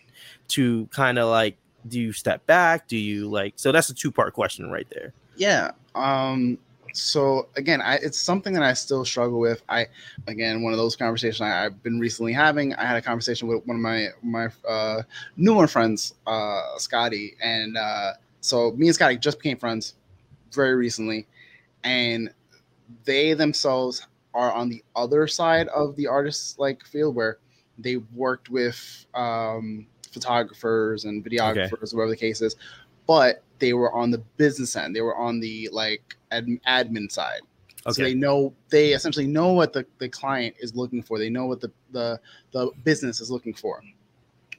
To 0.48 0.86
kind 0.86 1.18
of 1.18 1.28
like 1.28 1.56
do 1.86 2.00
you 2.00 2.12
step 2.12 2.46
back? 2.46 2.88
Do 2.88 2.96
you 2.96 3.28
like 3.28 3.54
so 3.56 3.70
that's 3.72 3.90
a 3.90 3.94
two 3.94 4.10
part 4.10 4.32
question 4.34 4.70
right 4.70 4.86
there. 4.90 5.12
Yeah 5.36 5.72
um 5.94 6.58
so 6.92 7.48
again 7.56 7.80
I, 7.80 7.96
it's 7.96 8.18
something 8.18 8.52
that 8.54 8.62
i 8.62 8.72
still 8.72 9.04
struggle 9.04 9.40
with. 9.40 9.62
I 9.68 9.86
again 10.26 10.62
one 10.62 10.72
of 10.72 10.78
those 10.78 10.96
conversations 10.96 11.40
I, 11.40 11.66
i've 11.66 11.82
been 11.82 11.98
recently 11.98 12.32
having 12.32 12.74
i 12.74 12.84
had 12.84 12.96
a 12.96 13.02
conversation 13.02 13.48
with 13.48 13.66
one 13.66 13.76
of 13.76 13.82
my 13.82 14.08
my 14.22 14.48
uh 14.68 15.02
newer 15.36 15.66
friends 15.66 16.14
uh 16.26 16.78
scotty 16.78 17.36
and 17.42 17.76
uh 17.76 18.12
so 18.40 18.72
me 18.72 18.88
and 18.88 18.94
scotty 18.94 19.16
just 19.16 19.38
became 19.38 19.56
friends 19.56 19.94
very 20.52 20.74
recently 20.74 21.26
and 21.84 22.30
they 23.04 23.34
themselves 23.34 24.06
are 24.34 24.52
on 24.52 24.68
the 24.68 24.82
other 24.96 25.26
side 25.26 25.68
of 25.68 25.96
the 25.96 26.06
artist 26.06 26.58
like 26.58 26.84
field 26.84 27.14
where 27.14 27.38
they 27.78 27.96
worked 28.14 28.50
with 28.50 29.06
um 29.14 29.86
photographers 30.10 31.04
and 31.04 31.24
videographers 31.24 31.94
whatever 31.94 32.10
the 32.10 32.16
case 32.16 32.42
is 32.42 32.56
but 33.06 33.42
they 33.62 33.72
were 33.72 33.94
on 33.94 34.10
the 34.10 34.18
business 34.36 34.76
end. 34.76 34.94
They 34.94 35.00
were 35.00 35.16
on 35.16 35.40
the 35.40 35.70
like 35.72 36.16
ad- 36.30 36.60
admin 36.68 37.10
side. 37.10 37.40
So 37.90 38.02
they 38.02 38.14
know 38.14 38.52
they 38.68 38.92
essentially 38.92 39.26
know 39.26 39.54
what 39.54 39.72
the, 39.72 39.86
the 39.98 40.08
client 40.08 40.54
is 40.60 40.76
looking 40.76 41.02
for. 41.02 41.18
They 41.18 41.30
know 41.30 41.46
what 41.46 41.60
the, 41.60 41.72
the 41.90 42.20
the 42.52 42.70
business 42.84 43.20
is 43.20 43.30
looking 43.30 43.54
for 43.54 43.82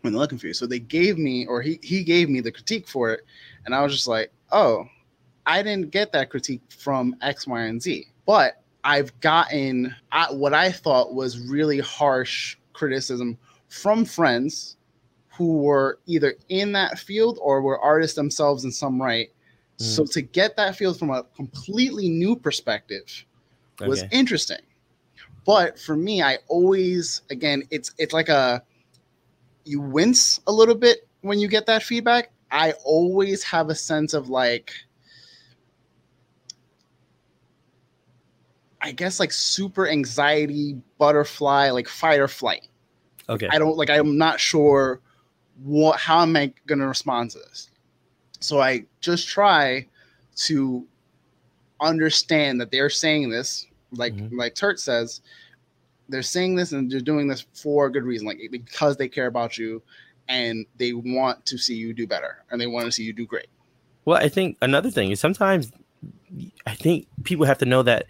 when 0.02 0.12
they're 0.12 0.20
looking 0.20 0.38
for 0.38 0.48
you. 0.48 0.54
So 0.54 0.66
they 0.66 0.80
gave 0.80 1.18
me 1.18 1.46
or 1.46 1.62
he, 1.62 1.80
he 1.84 2.04
gave 2.04 2.30
me 2.30 2.42
the 2.42 2.52
critique 2.52 2.88
for 2.88 3.12
it 3.12 3.22
and 3.66 3.74
i 3.74 3.82
was 3.82 3.94
just 3.94 4.08
like 4.08 4.32
oh 4.52 4.88
i 5.46 5.62
didn't 5.62 5.92
get 5.92 6.12
that 6.12 6.30
critique 6.30 6.62
from 6.70 7.16
x 7.22 7.48
y 7.48 7.62
and 7.62 7.82
z 7.82 8.08
but 8.26 8.62
i've 8.84 9.18
gotten 9.20 9.94
uh, 10.12 10.28
what 10.34 10.54
i 10.54 10.72
thought 10.72 11.14
was 11.14 11.40
really 11.50 11.80
harsh 11.80 12.58
criticism 12.74 13.38
from 13.70 14.06
friends 14.06 14.78
who 15.38 15.58
were 15.58 16.00
either 16.06 16.36
in 16.50 16.72
that 16.74 17.00
field 17.00 17.40
or 17.42 17.62
were 17.62 17.80
artists 17.80 18.16
themselves 18.16 18.64
in 18.64 18.72
some 18.72 19.02
right 19.02 19.30
so 19.78 20.04
mm. 20.04 20.12
to 20.14 20.22
get 20.22 20.56
that 20.58 20.76
field 20.76 21.00
from 21.00 21.10
a 21.10 21.24
completely 21.36 22.08
new 22.10 22.36
perspective 22.36 23.26
was 23.82 24.04
okay. 24.04 24.18
interesting. 24.18 24.62
But 25.46 25.80
for 25.80 25.96
me, 25.96 26.22
I 26.22 26.38
always 26.48 27.22
again, 27.30 27.64
it's 27.70 27.92
it's 27.98 28.14
like 28.14 28.30
a 28.30 28.64
you 29.66 29.82
wince 29.82 30.40
a 30.48 30.52
little 30.52 30.76
bit 30.76 31.08
when 31.22 31.40
you 31.40 31.48
get 31.48 31.66
that 31.66 31.84
feedback. 31.84 32.32
I 32.52 32.74
always 32.86 33.44
have 33.44 33.70
a 33.70 33.76
sense 33.76 34.14
of 34.14 34.30
like 34.30 34.72
I 38.82 38.92
guess 38.92 39.20
like 39.20 39.32
super 39.32 39.88
anxiety, 39.88 40.78
butterfly, 40.98 41.72
like 41.72 41.88
fight 41.88 42.20
or 42.20 42.28
flight. 42.28 42.68
okay 43.28 43.50
I 43.52 43.58
don't 43.58 43.76
like 43.76 43.90
I'm 43.90 44.18
not 44.18 44.40
sure 44.40 45.02
what 45.64 46.00
how 46.00 46.22
am 46.22 46.36
I 46.36 46.54
gonna 46.68 46.88
respond 46.88 47.32
to 47.32 47.40
this. 47.40 47.70
So 48.40 48.60
I 48.60 48.86
just 49.00 49.28
try 49.28 49.88
to 50.36 50.86
understand 51.80 52.60
that 52.62 52.72
they're 52.72 52.90
saying 52.90 53.30
this, 53.30 53.66
like 53.92 54.14
Mhm. 54.14 54.38
like 54.38 54.56
Turt 54.56 54.80
says, 54.80 55.22
they're 56.10 56.22
saying 56.22 56.56
this 56.56 56.72
and 56.74 56.92
they're 56.92 57.00
doing 57.00 57.28
this 57.28 57.46
for 57.54 57.86
a 57.86 57.92
good 57.92 58.04
reason, 58.04 58.28
like 58.28 58.40
because 58.52 58.98
they 58.98 59.08
care 59.08 59.28
about 59.28 59.58
you 59.58 59.82
and 60.28 60.66
they 60.78 60.94
want 60.94 61.46
to 61.46 61.58
see 61.58 61.76
you 61.76 61.94
do 61.94 62.06
better 62.06 62.44
and 62.52 62.60
they 62.60 62.68
want 62.68 62.86
to 62.86 62.92
see 62.92 63.04
you 63.04 63.14
do 63.14 63.26
great. 63.26 63.48
Well, 64.06 64.18
I 64.18 64.28
think 64.28 64.58
another 64.62 64.92
thing 64.92 65.12
is 65.12 65.20
sometimes 65.20 65.72
I 66.66 66.76
think 66.76 67.08
people 67.24 67.46
have 67.46 67.60
to 67.60 67.66
know 67.66 67.84
that 67.84 68.08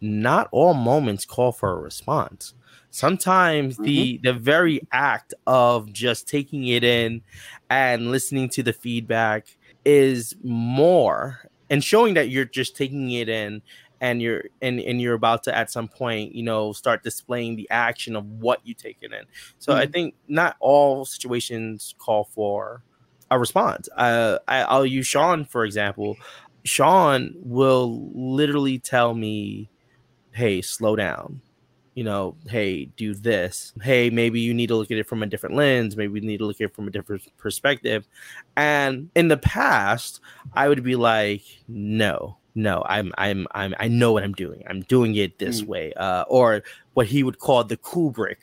not 0.00 0.48
all 0.50 0.74
moments 0.74 1.24
call 1.24 1.52
for 1.52 1.70
a 1.70 1.76
response. 1.76 2.54
Sometimes 2.96 3.76
the 3.76 4.18
the 4.22 4.32
very 4.32 4.80
act 4.90 5.34
of 5.46 5.92
just 5.92 6.26
taking 6.26 6.66
it 6.66 6.82
in 6.82 7.20
and 7.68 8.10
listening 8.10 8.48
to 8.48 8.62
the 8.62 8.72
feedback 8.72 9.48
is 9.84 10.32
more 10.42 11.40
and 11.68 11.84
showing 11.84 12.14
that 12.14 12.30
you're 12.30 12.46
just 12.46 12.74
taking 12.74 13.10
it 13.10 13.28
in 13.28 13.60
and 14.00 14.22
you're 14.22 14.44
and, 14.62 14.80
and 14.80 14.98
you're 15.02 15.12
about 15.12 15.42
to 15.42 15.54
at 15.54 15.70
some 15.70 15.88
point 15.88 16.34
you 16.34 16.42
know 16.42 16.72
start 16.72 17.02
displaying 17.02 17.56
the 17.56 17.68
action 17.70 18.16
of 18.16 18.24
what 18.24 18.60
you 18.64 18.72
take 18.72 18.96
it 19.02 19.12
in. 19.12 19.26
So 19.58 19.74
i 19.74 19.84
Mhm. 19.84 19.92
think 19.92 20.14
not 20.26 20.56
all 20.60 21.04
situations 21.04 21.94
call 21.98 22.24
for 22.34 22.82
a 23.30 23.38
response. 23.38 23.90
Uh, 23.94 24.38
I, 24.48 24.62
i'll 24.62 24.86
use 24.86 25.06
sean 25.06 25.44
for 25.44 25.66
example. 25.66 26.16
Sean 26.64 27.34
will 27.36 28.10
literally 28.14 28.78
tell 28.78 29.12
me 29.14 29.70
hey 30.32 30.62
slow 30.62 30.96
down 30.96 31.42
you 31.96 32.04
know 32.04 32.36
hey 32.48 32.86
do 32.96 33.14
this. 33.14 33.74
Hey 33.82 34.10
maybe 34.10 34.40
you 34.40 34.54
need 34.54 34.68
to 34.68 34.76
look 34.76 34.92
at 34.92 34.98
it 34.98 35.08
from 35.08 35.24
a 35.24 35.26
different 35.26 35.56
lens. 35.56 35.96
Maybe 35.96 36.20
you 36.20 36.26
need 36.26 36.38
to 36.38 36.46
look 36.46 36.60
at 36.60 36.66
it 36.70 36.76
from 36.76 36.88
a 36.88 36.92
different 36.92 37.22
perspective. 37.38 38.06
And 38.56 39.10
in 39.16 39.28
the 39.28 39.38
past 39.38 40.20
i 40.54 40.68
would 40.68 40.84
be 40.84 40.96
like 40.96 41.42
no 41.68 42.38
no 42.54 42.82
i'm 42.88 43.12
i'm 43.18 43.46
i'm 43.52 43.74
i 43.80 43.88
know 43.88 44.12
what 44.12 44.24
i'm 44.24 44.34
doing. 44.34 44.62
I'm 44.68 44.82
doing 44.82 45.16
it 45.16 45.38
this 45.38 45.62
Mm. 45.62 45.66
way 45.66 45.92
uh 45.94 46.24
or 46.28 46.62
what 46.94 47.08
he 47.08 47.24
would 47.24 47.38
call 47.40 47.64
the 47.64 47.76
kubrick 47.78 48.38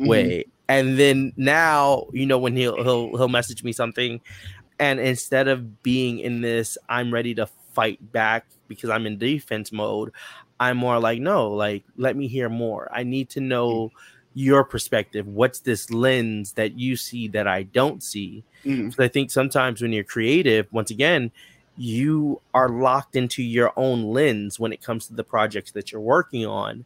Mhm. 0.00 0.08
way. 0.08 0.46
And 0.68 0.98
then 0.98 1.32
now 1.36 2.06
you 2.12 2.26
know 2.26 2.38
when 2.38 2.56
he'll 2.56 2.82
he'll 2.82 3.16
he'll 3.16 3.28
message 3.28 3.62
me 3.64 3.72
something 3.72 4.20
And 4.80 5.00
instead 5.00 5.48
of 5.48 5.82
being 5.82 6.18
in 6.20 6.42
this, 6.42 6.76
I'm 6.88 7.12
ready 7.12 7.34
to 7.36 7.48
fight 7.74 8.00
back 8.12 8.46
because 8.68 8.90
I'm 8.90 9.06
in 9.06 9.18
defense 9.18 9.72
mode, 9.72 10.12
I'm 10.58 10.76
more 10.76 10.98
like, 10.98 11.20
no, 11.20 11.48
like, 11.48 11.84
let 11.96 12.16
me 12.16 12.28
hear 12.28 12.48
more. 12.48 12.88
I 12.92 13.02
need 13.02 13.28
to 13.30 13.40
know 13.40 13.92
your 14.34 14.64
perspective. 14.64 15.26
What's 15.26 15.60
this 15.60 15.90
lens 15.90 16.52
that 16.52 16.78
you 16.78 16.96
see 16.96 17.28
that 17.28 17.46
I 17.46 17.64
don't 17.64 18.02
see? 18.02 18.44
Mm. 18.64 18.94
So 18.94 19.02
I 19.02 19.08
think 19.08 19.30
sometimes 19.30 19.80
when 19.80 19.92
you're 19.92 20.04
creative, 20.04 20.66
once 20.72 20.90
again, 20.90 21.30
you 21.76 22.40
are 22.54 22.68
locked 22.68 23.16
into 23.16 23.42
your 23.42 23.72
own 23.76 24.04
lens 24.12 24.58
when 24.58 24.72
it 24.72 24.82
comes 24.82 25.06
to 25.06 25.14
the 25.14 25.24
projects 25.24 25.72
that 25.72 25.92
you're 25.92 26.00
working 26.00 26.46
on. 26.46 26.84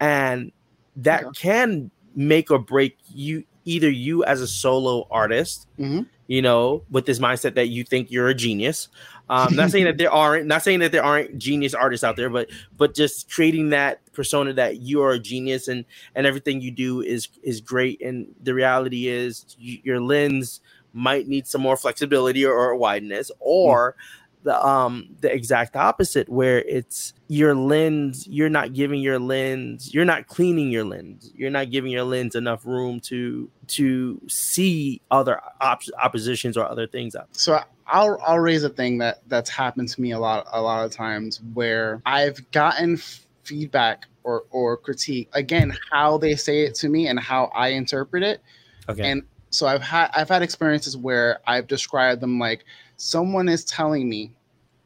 And 0.00 0.52
that 0.96 1.24
okay. 1.24 1.40
can 1.40 1.90
make 2.16 2.50
or 2.50 2.58
break 2.58 2.96
you 3.12 3.44
either 3.64 3.90
you 3.90 4.24
as 4.24 4.40
a 4.40 4.46
solo 4.46 5.06
artist, 5.10 5.66
mm-hmm. 5.78 6.02
you 6.26 6.42
know, 6.42 6.82
with 6.90 7.06
this 7.06 7.18
mindset 7.18 7.54
that 7.54 7.68
you 7.68 7.84
think 7.84 8.10
you're 8.10 8.28
a 8.28 8.34
genius. 8.34 8.88
Um, 9.28 9.56
not 9.56 9.70
saying 9.70 9.84
that 9.84 9.96
there 9.96 10.12
aren't, 10.12 10.46
not 10.46 10.62
saying 10.62 10.80
that 10.80 10.92
there 10.92 11.02
aren't 11.02 11.38
genius 11.38 11.72
artists 11.74 12.04
out 12.04 12.16
there, 12.16 12.28
but 12.28 12.50
but 12.76 12.94
just 12.94 13.30
creating 13.30 13.70
that 13.70 14.00
persona 14.12 14.52
that 14.52 14.80
you 14.80 15.02
are 15.02 15.12
a 15.12 15.18
genius 15.18 15.66
and 15.66 15.84
and 16.14 16.26
everything 16.26 16.60
you 16.60 16.70
do 16.70 17.00
is 17.00 17.28
is 17.42 17.60
great. 17.60 18.02
And 18.02 18.34
the 18.42 18.52
reality 18.52 19.08
is, 19.08 19.56
you, 19.58 19.78
your 19.82 20.00
lens 20.00 20.60
might 20.92 21.26
need 21.26 21.46
some 21.46 21.60
more 21.60 21.76
flexibility 21.76 22.44
or, 22.44 22.52
or 22.52 22.76
wideness, 22.76 23.30
or 23.40 23.92
mm-hmm 23.92 24.23
the 24.44 24.66
um 24.66 25.08
the 25.20 25.32
exact 25.32 25.74
opposite 25.74 26.28
where 26.28 26.60
it's 26.60 27.12
your 27.28 27.54
lens 27.54 28.26
you're 28.28 28.50
not 28.50 28.72
giving 28.72 29.00
your 29.00 29.18
lens 29.18 29.92
you're 29.92 30.04
not 30.04 30.26
cleaning 30.26 30.70
your 30.70 30.84
lens. 30.84 31.30
You're 31.34 31.50
not 31.50 31.70
giving 31.70 31.90
your 31.90 32.04
lens 32.04 32.34
enough 32.34 32.64
room 32.64 33.00
to 33.00 33.50
to 33.68 34.20
see 34.28 35.00
other 35.10 35.40
op- 35.60 35.82
oppositions 36.00 36.56
or 36.56 36.68
other 36.68 36.86
things 36.86 37.16
out 37.16 37.28
so 37.32 37.58
i'll 37.86 38.18
i'll 38.26 38.38
raise 38.38 38.62
a 38.62 38.68
thing 38.68 38.98
that 38.98 39.22
that's 39.28 39.50
happened 39.50 39.88
to 39.88 40.00
me 40.00 40.12
a 40.12 40.18
lot 40.18 40.46
a 40.52 40.60
lot 40.60 40.84
of 40.84 40.92
times 40.92 41.40
where 41.54 42.02
i've 42.04 42.50
gotten 42.50 42.98
feedback 43.42 44.06
or 44.22 44.44
or 44.50 44.76
critique 44.76 45.28
again 45.32 45.76
how 45.90 46.18
they 46.18 46.36
say 46.36 46.62
it 46.62 46.74
to 46.74 46.88
me 46.88 47.06
and 47.08 47.18
how 47.18 47.50
i 47.54 47.68
interpret 47.68 48.22
it. 48.22 48.42
Okay. 48.88 49.10
And 49.10 49.22
so 49.50 49.66
i've 49.66 49.82
had 49.82 50.10
i've 50.14 50.28
had 50.28 50.42
experiences 50.42 50.96
where 50.96 51.40
i've 51.46 51.66
described 51.66 52.20
them 52.20 52.38
like 52.38 52.64
someone 52.96 53.48
is 53.48 53.64
telling 53.64 54.08
me 54.08 54.32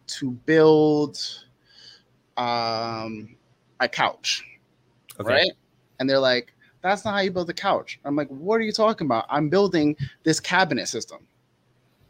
to 0.08 0.30
build 0.30 1.18
um, 2.36 3.36
a 3.80 3.88
couch, 3.88 4.44
okay. 5.20 5.28
right? 5.28 5.50
And 6.00 6.08
they're 6.08 6.18
like, 6.18 6.54
that's 6.80 7.04
not 7.04 7.14
how 7.14 7.20
you 7.20 7.30
build 7.30 7.50
a 7.50 7.54
couch. 7.54 7.98
I'm 8.04 8.16
like, 8.16 8.28
what 8.28 8.56
are 8.56 8.62
you 8.64 8.72
talking 8.72 9.06
about? 9.06 9.26
I'm 9.28 9.48
building 9.48 9.96
this 10.22 10.40
cabinet 10.40 10.88
system. 10.88 11.26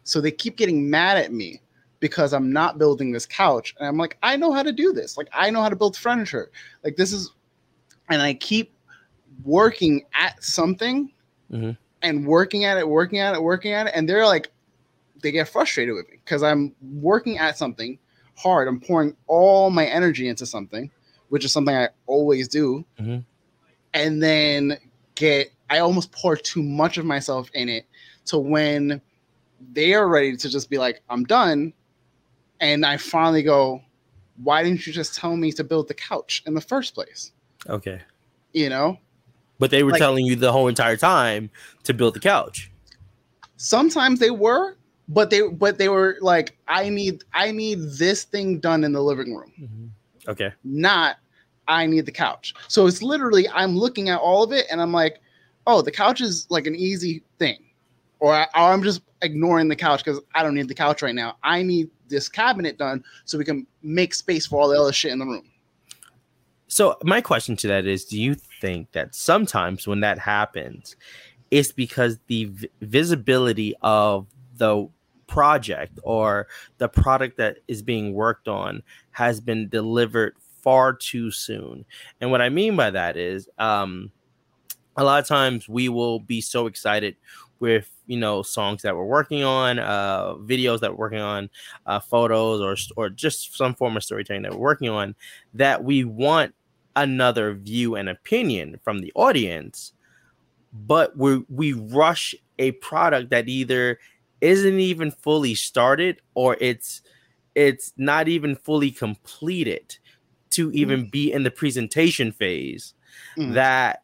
So 0.05 0.21
they 0.21 0.31
keep 0.31 0.57
getting 0.57 0.89
mad 0.89 1.19
at 1.19 1.33
me 1.33 1.61
because 2.01 2.33
I'm 2.33 2.53
not 2.53 2.79
building 2.79 3.13
this 3.13 3.27
couch. 3.27 3.75
And 3.79 3.89
I'm 3.89 3.97
like, 3.97 4.17
I 4.23 4.37
know 4.37 4.53
how 4.53 4.63
to 4.63 4.73
do 4.73 4.93
this. 4.93 5.17
Like, 5.17 5.29
I 5.33 5.51
know 5.51 5.61
how 5.63 5.69
to 5.69 5.77
build 5.77 5.97
furniture. 5.97 6.51
Like, 6.85 6.97
this 6.97 7.13
is, 7.13 7.33
and 8.09 8.23
I 8.23 8.35
keep 8.35 8.73
working 9.45 10.05
at 10.15 10.43
something 10.43 11.13
mm-hmm. 11.51 11.73
and 12.03 12.27
working 12.27 12.65
at 12.65 12.77
it, 12.77 12.89
working 12.89 13.19
at 13.19 13.35
it, 13.35 13.43
working 13.43 13.73
at 13.73 13.89
it. 13.89 13.93
And 13.95 14.09
they're 14.09 14.27
like, 14.27 14.51
they 15.23 15.33
get 15.33 15.49
frustrated 15.49 15.95
with 15.95 16.09
me 16.09 16.19
because 16.25 16.43
I'm 16.43 16.75
working 16.81 17.39
at 17.39 17.59
something 17.59 17.99
hard. 18.37 18.69
I'm 18.69 18.81
pouring 18.81 19.17
all 19.27 19.71
my 19.71 19.87
energy 19.87 20.29
into 20.29 20.47
something, 20.47 20.91
which 21.29 21.45
is 21.45 21.53
something 21.53 21.75
I 21.75 21.89
always 22.07 22.49
do, 22.49 22.85
mm-hmm. 23.01 23.19
and 23.95 24.23
then 24.23 24.79
get 25.15 25.53
I 25.71 25.79
almost 25.81 26.13
pour 26.13 26.37
too 26.37 26.63
much 26.63 26.99
of 26.99 27.05
myself 27.05 27.51
in 27.55 27.69
it 27.69 27.87
to 28.27 28.39
when 28.39 29.01
they 29.73 29.95
are 29.95 30.09
ready 30.09 30.37
to 30.37 30.49
just 30.49 30.71
be 30.71 30.79
like, 30.79 31.03
I'm 31.11 31.25
done. 31.25 31.73
And 32.61 32.85
I 32.85 32.97
finally 32.97 33.43
go, 33.43 33.83
why 34.43 34.63
didn't 34.63 34.87
you 34.87 34.93
just 34.93 35.15
tell 35.15 35.37
me 35.37 35.53
to 35.53 35.65
build 35.65 35.89
the 35.89 35.95
couch 35.95 36.43
in 36.47 36.55
the 36.55 36.61
first 36.61 36.95
place? 36.95 37.33
Okay. 37.69 38.01
You 38.53 38.69
know? 38.69 38.99
But 39.59 39.71
they 39.71 39.83
were 39.83 39.91
like, 39.93 39.99
telling 39.99 40.25
you 40.25 40.37
the 40.37 40.53
whole 40.53 40.69
entire 40.69 40.97
time 40.97 41.51
to 41.85 41.93
build 41.93 42.15
the 42.15 42.21
couch. 42.21 42.71
Sometimes 43.57 44.21
they 44.21 44.31
were, 44.31 44.77
but 45.09 45.31
they 45.31 45.43
but 45.43 45.79
they 45.79 45.89
were 45.89 46.19
like 46.21 46.57
i 46.69 46.89
need 46.89 47.25
i 47.33 47.51
need 47.51 47.79
this 47.99 48.25
thing 48.25 48.61
done 48.61 48.85
in 48.85 48.93
the 48.93 49.03
living 49.03 49.35
room. 49.35 49.53
Mm-hmm. 49.61 50.31
okay. 50.31 50.53
Not 50.65 51.17
i 51.67 51.87
need 51.87 52.07
the 52.07 52.13
couch. 52.13 52.55
So 52.69 52.87
it's 52.87 53.03
literally 53.03 53.49
i'm 53.49 53.77
looking 53.77 54.11
at 54.11 54.21
all 54.21 54.43
of 54.43 54.53
it 54.53 54.67
and 54.71 54.81
i'm 54.81 54.93
like 54.93 55.21
oh 55.67 55.83
the 55.83 55.93
couch 55.93 56.21
is 56.21 56.47
like 56.51 56.67
an 56.67 56.77
easy 56.77 57.23
thing. 57.39 57.65
Or, 58.21 58.35
I, 58.35 58.43
or 58.55 58.73
i'm 58.73 58.83
just 58.83 59.03
ignoring 59.23 59.69
the 59.69 59.77
couch 59.77 60.05
because 60.05 60.21
i 60.35 60.43
don't 60.43 60.55
need 60.55 60.69
the 60.69 60.75
couch 60.75 61.03
right 61.03 61.15
now. 61.15 61.37
I 61.43 61.63
need 61.63 61.91
this 62.09 62.29
cabinet 62.29 62.79
done 62.79 63.05
so 63.25 63.39
we 63.39 63.45
can 63.45 63.67
make 63.83 64.15
space 64.15 64.47
for 64.47 64.61
all 64.61 64.69
the 64.69 64.81
other 64.81 64.93
shit 64.93 65.13
in 65.13 65.19
the 65.19 65.27
room. 65.27 65.51
So 66.69 66.97
my 67.03 67.21
question 67.21 67.57
to 67.57 67.69
that 67.69 67.87
is 67.87 68.05
do 68.05 68.21
you 68.21 68.35
think 68.35 68.93
that 68.93 69.15
sometimes 69.15 69.87
when 69.87 70.01
that 70.01 70.19
happens 70.19 70.97
it's 71.51 71.73
because 71.73 72.19
the 72.27 72.45
v- 72.47 72.71
visibility 72.81 73.75
of 73.81 74.27
the 74.57 74.89
project 75.29 75.99
or 76.03 76.49
the 76.79 76.89
product 76.89 77.37
that 77.37 77.59
is 77.69 77.83
being 77.83 78.13
worked 78.13 78.49
on 78.49 78.83
has 79.13 79.41
been 79.41 79.69
delivered 79.69 80.35
far 80.63 80.93
too 80.93 81.31
soon. 81.31 81.85
And 82.21 82.33
what 82.33 82.43
I 82.43 82.49
mean 82.49 82.75
by 82.75 82.91
that 82.91 83.17
is, 83.17 83.49
um, 83.59 84.11
a 84.97 85.05
lot 85.05 85.21
of 85.21 85.29
times 85.29 85.69
we 85.69 85.89
will 85.89 86.19
be 86.19 86.41
so 86.41 86.67
excited 86.67 87.15
with 87.61 87.91
you 88.07 88.19
know 88.19 88.43
songs 88.43 88.83
that 88.83 88.97
we're 88.97 89.05
working 89.05 89.45
on, 89.45 89.79
uh, 89.79 90.35
videos 90.35 90.81
that 90.81 90.91
we're 90.93 91.07
working 91.07 91.21
on, 91.21 91.51
uh, 91.87 92.01
photos 92.01 92.61
or 92.61 92.77
or 92.97 93.09
just 93.09 93.57
some 93.57 93.75
form 93.75 93.97
of 93.97 94.03
storytelling 94.03 94.43
that 94.43 94.53
we're 94.53 94.59
working 94.59 94.89
on 94.89 95.15
that 95.55 95.85
we 95.85 96.05
want 96.05 96.55
another 96.97 97.55
view 97.55 97.95
and 97.95 98.09
opinion 98.09 98.79
from 98.83 99.01
the 99.01 99.13
audience, 99.15 99.93
but 100.73 101.17
we 101.17 101.45
we 101.49 101.73
rush 101.73 102.35
a 102.59 102.73
product 102.73 103.31
that 103.31 103.49
either 103.49 103.99
isn't 104.41 104.81
even 104.81 105.11
fully 105.11 105.55
started 105.55 106.21
or 106.35 106.57
it's 106.61 107.03
it's 107.55 107.93
not 107.97 108.29
even 108.29 108.55
fully 108.55 108.91
completed 108.91 109.99
to 110.51 110.71
even 110.73 111.07
mm. 111.07 111.11
be 111.11 111.33
in 111.33 111.43
the 111.43 111.51
presentation 111.51 112.33
phase 112.33 112.95
mm. 113.37 113.55
that 113.55 114.03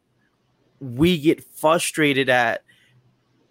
we 0.81 1.18
get 1.18 1.44
frustrated 1.55 2.29
at 2.29 2.62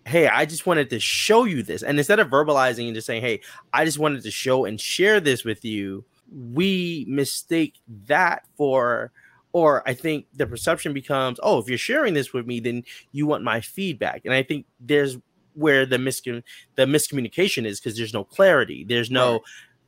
hey 0.05 0.27
i 0.27 0.45
just 0.45 0.65
wanted 0.65 0.89
to 0.89 0.99
show 0.99 1.45
you 1.45 1.63
this 1.63 1.81
and 1.83 1.97
instead 1.97 2.19
of 2.19 2.29
verbalizing 2.29 2.85
and 2.87 2.95
just 2.95 3.07
saying 3.07 3.21
hey 3.21 3.39
i 3.71 3.85
just 3.85 3.99
wanted 3.99 4.21
to 4.21 4.31
show 4.31 4.65
and 4.65 4.79
share 4.79 5.19
this 5.19 5.43
with 5.43 5.63
you 5.63 6.03
we 6.51 7.05
mistake 7.07 7.75
that 8.07 8.43
for 8.57 9.11
or 9.53 9.87
i 9.87 9.93
think 9.93 10.25
the 10.35 10.45
perception 10.45 10.93
becomes 10.93 11.39
oh 11.43 11.59
if 11.59 11.69
you're 11.69 11.77
sharing 11.77 12.13
this 12.13 12.33
with 12.33 12.45
me 12.45 12.59
then 12.59 12.83
you 13.13 13.25
want 13.25 13.43
my 13.43 13.61
feedback 13.61 14.21
and 14.25 14.33
i 14.33 14.43
think 14.43 14.65
there's 14.79 15.17
where 15.53 15.85
the 15.85 15.97
miscom- 15.97 16.43
the 16.75 16.85
miscommunication 16.85 17.65
is 17.65 17.79
because 17.79 17.97
there's 17.97 18.13
no 18.13 18.23
clarity. 18.23 18.83
There's 18.83 19.11
no, 19.11 19.33
right. 19.33 19.41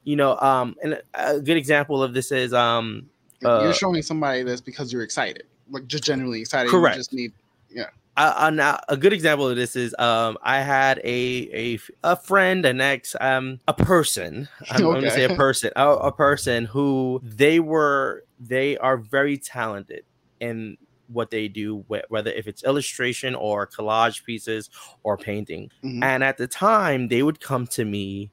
you 0.04 0.15
know, 0.15 0.38
um, 0.39 0.75
and 0.84 1.01
a 1.13 1.39
good 1.39 1.58
example 1.58 2.01
of 2.04 2.13
this 2.13 2.32
is 2.32 2.54
um, 2.54 3.10
uh, 3.43 3.62
you're 3.63 3.73
showing 3.73 4.01
somebody 4.01 4.43
this 4.43 4.62
because 4.62 4.91
you're 4.91 5.04
excited, 5.04 5.43
like 5.69 5.88
just 5.88 6.04
genuinely 6.04 6.41
excited. 6.41 6.69
Correct. 6.69 6.95
You 6.95 6.99
just 6.99 7.13
need, 7.13 7.34
yeah. 7.69 7.86
Uh, 8.17 8.49
now 8.54 8.80
a 8.88 8.95
good 8.95 9.12
example 9.12 9.49
of 9.49 9.58
this 9.58 9.75
is 9.75 9.93
um 9.99 10.38
I 10.41 10.62
had 10.62 10.99
a 10.99 11.49
a 11.54 11.80
a 12.01 12.15
friend 12.15 12.65
an 12.65 12.80
ex 12.80 13.13
um 13.19 13.60
a 13.67 13.73
person 13.73 14.47
I'm 14.71 14.75
okay. 14.75 14.84
going 14.84 15.01
to 15.01 15.12
say 15.12 15.25
a 15.25 15.36
person 15.36 15.71
a, 15.75 15.89
a 15.89 16.12
person 16.13 16.63
who 16.63 17.19
they 17.21 17.60
were 17.60 18.23
they 18.39 18.78
are 18.78 18.95
very 18.95 19.38
talented 19.38 20.06
in 20.39 20.78
what 21.07 21.29
they 21.29 21.47
do, 21.47 21.85
whether 22.09 22.31
if 22.31 22.47
it's 22.47 22.63
illustration 22.63 23.35
or 23.35 23.67
collage 23.67 24.23
pieces 24.23 24.69
or 25.03 25.17
painting. 25.17 25.69
Mm-hmm. 25.83 26.03
And 26.03 26.23
at 26.23 26.37
the 26.37 26.47
time, 26.47 27.07
they 27.07 27.23
would 27.23 27.39
come 27.39 27.67
to 27.67 27.85
me 27.85 28.31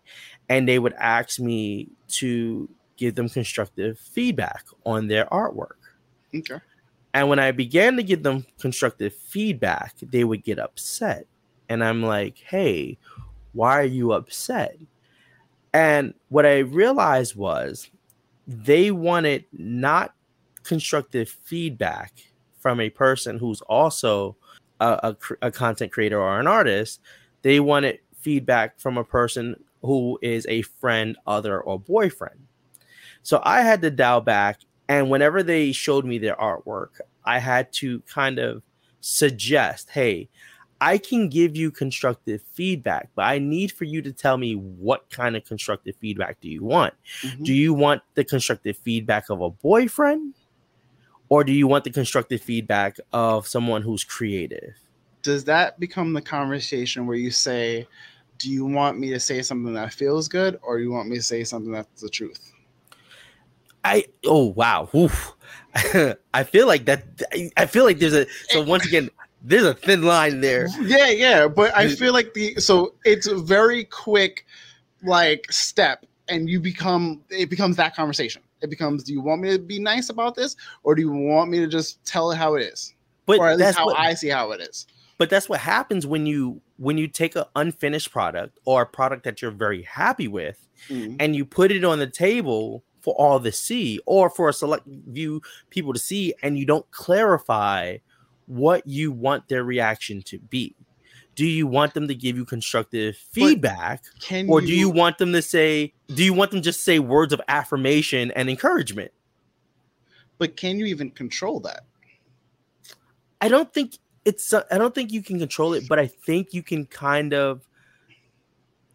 and 0.49 0.69
they 0.69 0.79
would 0.79 0.95
ask 0.95 1.39
me 1.39 1.89
to 2.09 2.69
give 2.97 3.15
them 3.15 3.29
constructive 3.29 3.99
feedback 3.99 4.65
on 4.85 5.09
their 5.09 5.27
artwork. 5.27 5.79
Okay. 6.35 6.61
And 7.15 7.29
when 7.29 7.39
I 7.39 7.53
began 7.53 7.97
to 7.97 8.03
give 8.03 8.23
them 8.23 8.47
constructive 8.59 9.15
feedback, 9.15 9.95
they 10.01 10.25
would 10.25 10.45
get 10.45 10.59
upset. 10.59 11.27
And 11.69 11.85
I'm 11.85 12.03
like, 12.03 12.39
hey, 12.39 12.99
why 13.53 13.79
are 13.79 13.85
you 13.85 14.13
upset? 14.13 14.77
And 15.75 16.15
what 16.29 16.47
I 16.47 16.59
realized 16.59 17.37
was 17.37 17.91
they 18.47 18.91
wanted 18.91 19.45
not 19.53 20.15
constructive 20.63 21.29
feedback 21.29 22.13
from 22.63 22.81
a 22.81 22.89
person 22.89 23.39
who's 23.39 23.61
also 23.63 24.37
a, 24.81 25.15
a, 25.43 25.47
a 25.47 25.51
content 25.51 25.93
creator 25.93 26.21
or 26.21 26.39
an 26.39 26.47
artist, 26.47 27.01
they 27.43 27.59
wanted 27.59 27.99
feedback 28.17 28.79
from 28.79 28.97
a 28.97 29.05
person 29.05 29.63
who 29.83 30.17
is 30.23 30.47
a 30.49 30.63
friend, 30.63 31.17
other, 31.27 31.61
or 31.61 31.79
boyfriend. 31.79 32.39
So 33.23 33.43
I 33.45 33.63
had 33.63 33.83
to 33.83 33.91
dial 33.91 34.21
back, 34.21 34.61
and 34.89 35.11
whenever 35.11 35.43
they 35.43 35.73
showed 35.73 36.05
me 36.05 36.19
their 36.19 36.37
artwork, 36.37 37.01
I 37.25 37.41
had 37.41 37.73
to 37.75 38.01
kind 38.03 38.39
of 38.39 38.63
suggest, 39.01 39.91
hey, 39.91 40.29
I 40.81 40.99
can 40.99 41.29
give 41.29 41.57
you 41.57 41.71
constructive 41.71 42.43
feedback, 42.53 43.11
but 43.15 43.23
I 43.23 43.39
need 43.39 43.71
for 43.71 43.85
you 43.85 44.03
to 44.03 44.13
tell 44.13 44.37
me 44.37 44.55
what 44.55 45.09
kind 45.11 45.37
of 45.37 45.45
constructive 45.45 45.95
feedback 45.97 46.41
do 46.41 46.49
you 46.49 46.65
want? 46.65 46.95
Mm-hmm. 47.23 47.45
Do 47.45 47.55
you 47.55 47.75
want 47.75 48.03
the 48.15 48.25
constructive 48.25 48.77
feedback 48.79 49.31
of 49.31 49.41
a 49.41 49.51
boyfriend? 49.51 50.35
Or 51.33 51.45
do 51.45 51.53
you 51.55 51.67
want 51.67 51.85
the 51.85 51.91
constructive 51.91 52.43
feedback 52.43 52.99
of 53.11 53.49
someone 53.49 53.81
who's 53.81 54.05
creative? 54.05 54.75
Does 55.23 55.45
that 55.45 55.81
become 55.81 56.13
the 56.13 56.21
conversation 56.21 57.07
where 57.07 57.17
you 57.17 57.31
say, 57.31 57.89
Do 58.37 58.51
you 58.51 58.67
want 58.67 58.99
me 58.99 59.09
to 59.13 59.19
say 59.19 59.41
something 59.41 59.73
that 59.73 59.95
feels 59.95 60.29
good, 60.29 60.61
or 60.61 60.79
you 60.79 60.93
want 60.93 61.09
me 61.09 61.17
to 61.17 61.23
say 61.23 61.43
something 61.43 61.73
that's 61.73 62.03
the 62.03 62.11
truth? 62.11 62.53
I 63.83 64.05
oh 64.27 64.49
wow. 64.49 64.91
I 66.35 66.45
feel 66.45 66.67
like 66.67 66.85
that 66.85 67.03
I 67.57 67.65
feel 67.65 67.85
like 67.85 67.99
there's 67.99 68.13
a 68.13 68.27
so 68.51 68.61
once 68.67 68.85
again 68.85 69.09
there's 69.41 69.65
a 69.65 69.73
thin 69.73 70.03
line 70.03 70.43
there. 70.43 70.69
Yeah, 70.83 71.09
yeah, 71.09 71.49
but 71.49 71.75
I 71.75 71.89
feel 71.89 72.13
like 72.13 72.35
the 72.35 72.57
so 72.57 72.93
it's 73.07 73.27
a 73.27 73.37
very 73.37 73.85
quick 73.85 74.45
like 75.03 75.51
step 75.51 76.05
and 76.29 76.51
you 76.51 76.61
become 76.61 77.23
it 77.31 77.49
becomes 77.49 77.77
that 77.77 77.97
conversation. 77.97 78.43
It 78.63 78.71
becomes 78.71 79.05
do 79.05 79.13
you 79.13 79.21
want 79.21 79.43
me 79.43 79.51
to 79.51 79.59
be 79.59 79.79
nice 79.79 80.09
about 80.09 80.35
this 80.35 80.57
or 80.83 80.95
do 80.95 81.03
you 81.03 81.13
want 81.13 81.51
me 81.51 81.59
to 81.59 81.67
just 81.67 82.05
tell 82.05 82.31
it 82.31 82.37
how 82.37 82.55
it 82.55 82.63
is? 82.63 82.95
But 83.27 83.39
or 83.39 83.49
at 83.49 83.59
least 83.59 83.79
how 83.79 83.87
what, 83.87 83.99
I 83.99 84.15
see 84.15 84.29
how 84.29 84.53
it 84.53 84.61
is. 84.61 84.87
But 85.19 85.31
that's 85.31 85.49
what 85.49 85.61
happens 85.61 86.07
when 86.07 86.27
you 86.27 86.61
when 86.79 86.99
you 86.99 87.07
take 87.07 87.37
an 87.37 87.45
unfinished 87.55 88.11
product 88.11 88.59
or 88.65 88.83
a 88.83 88.87
product 88.87 89.25
that 89.25 89.41
you're 89.41 89.51
very 89.51 89.83
happy 89.83 90.27
with 90.27 90.67
mm-hmm. 90.89 91.17
and 91.21 91.37
you 91.37 91.45
put 91.45 91.71
it 91.71 91.85
on 91.85 91.99
the 91.99 92.07
table 92.07 92.83
for 93.01 93.15
all 93.15 93.39
to 93.41 93.53
see 93.53 94.01
or 94.07 94.31
for 94.31 94.49
a 94.49 94.53
select 94.53 94.87
view 94.87 95.41
people 95.71 95.93
to 95.93 95.99
see 95.99 96.35
and 96.43 96.59
you 96.59 96.67
don't 96.67 96.89
clarify 96.91 97.97
what 98.47 98.87
you 98.87 99.13
want 99.13 99.49
their 99.49 99.65
reaction 99.65 100.23
to 100.23 100.39
be. 100.39 100.75
Do 101.35 101.47
you 101.47 101.67
want 101.67 101.95
them 101.95 102.09
to 102.09 102.15
give 102.15 102.37
you 102.37 102.45
constructive 102.45 103.17
feedback 103.17 104.05
or 104.49 104.61
you, 104.61 104.67
do 104.67 104.75
you 104.75 104.91
want 104.91 105.19
them 105.19 105.33
to 105.33 105.43
say 105.43 105.95
do 106.09 106.23
you 106.23 106.35
want 106.35 106.51
them 106.51 106.63
just 106.63 106.85
say 106.85 106.99
words 106.99 107.33
of 107.33 107.41
affirmation 107.49 108.31
and 108.33 108.51
encouragement? 108.51 109.13
But 110.39 110.57
can 110.57 110.79
you 110.79 110.87
even 110.87 111.11
control 111.11 111.61
that? 111.61 111.85
I 113.41 113.49
don't 113.49 113.73
think 113.73 113.99
it's 114.25 114.53
I 114.53 114.79
don't 114.79 114.95
think 114.95 115.13
you 115.13 115.23
can 115.23 115.39
control 115.39 115.73
it, 115.75 115.89
but 115.89 115.99
I 115.99 116.07
think 116.07 116.53
you 116.53 116.63
can 116.63 116.85
kind 116.87 117.33
of 117.33 117.63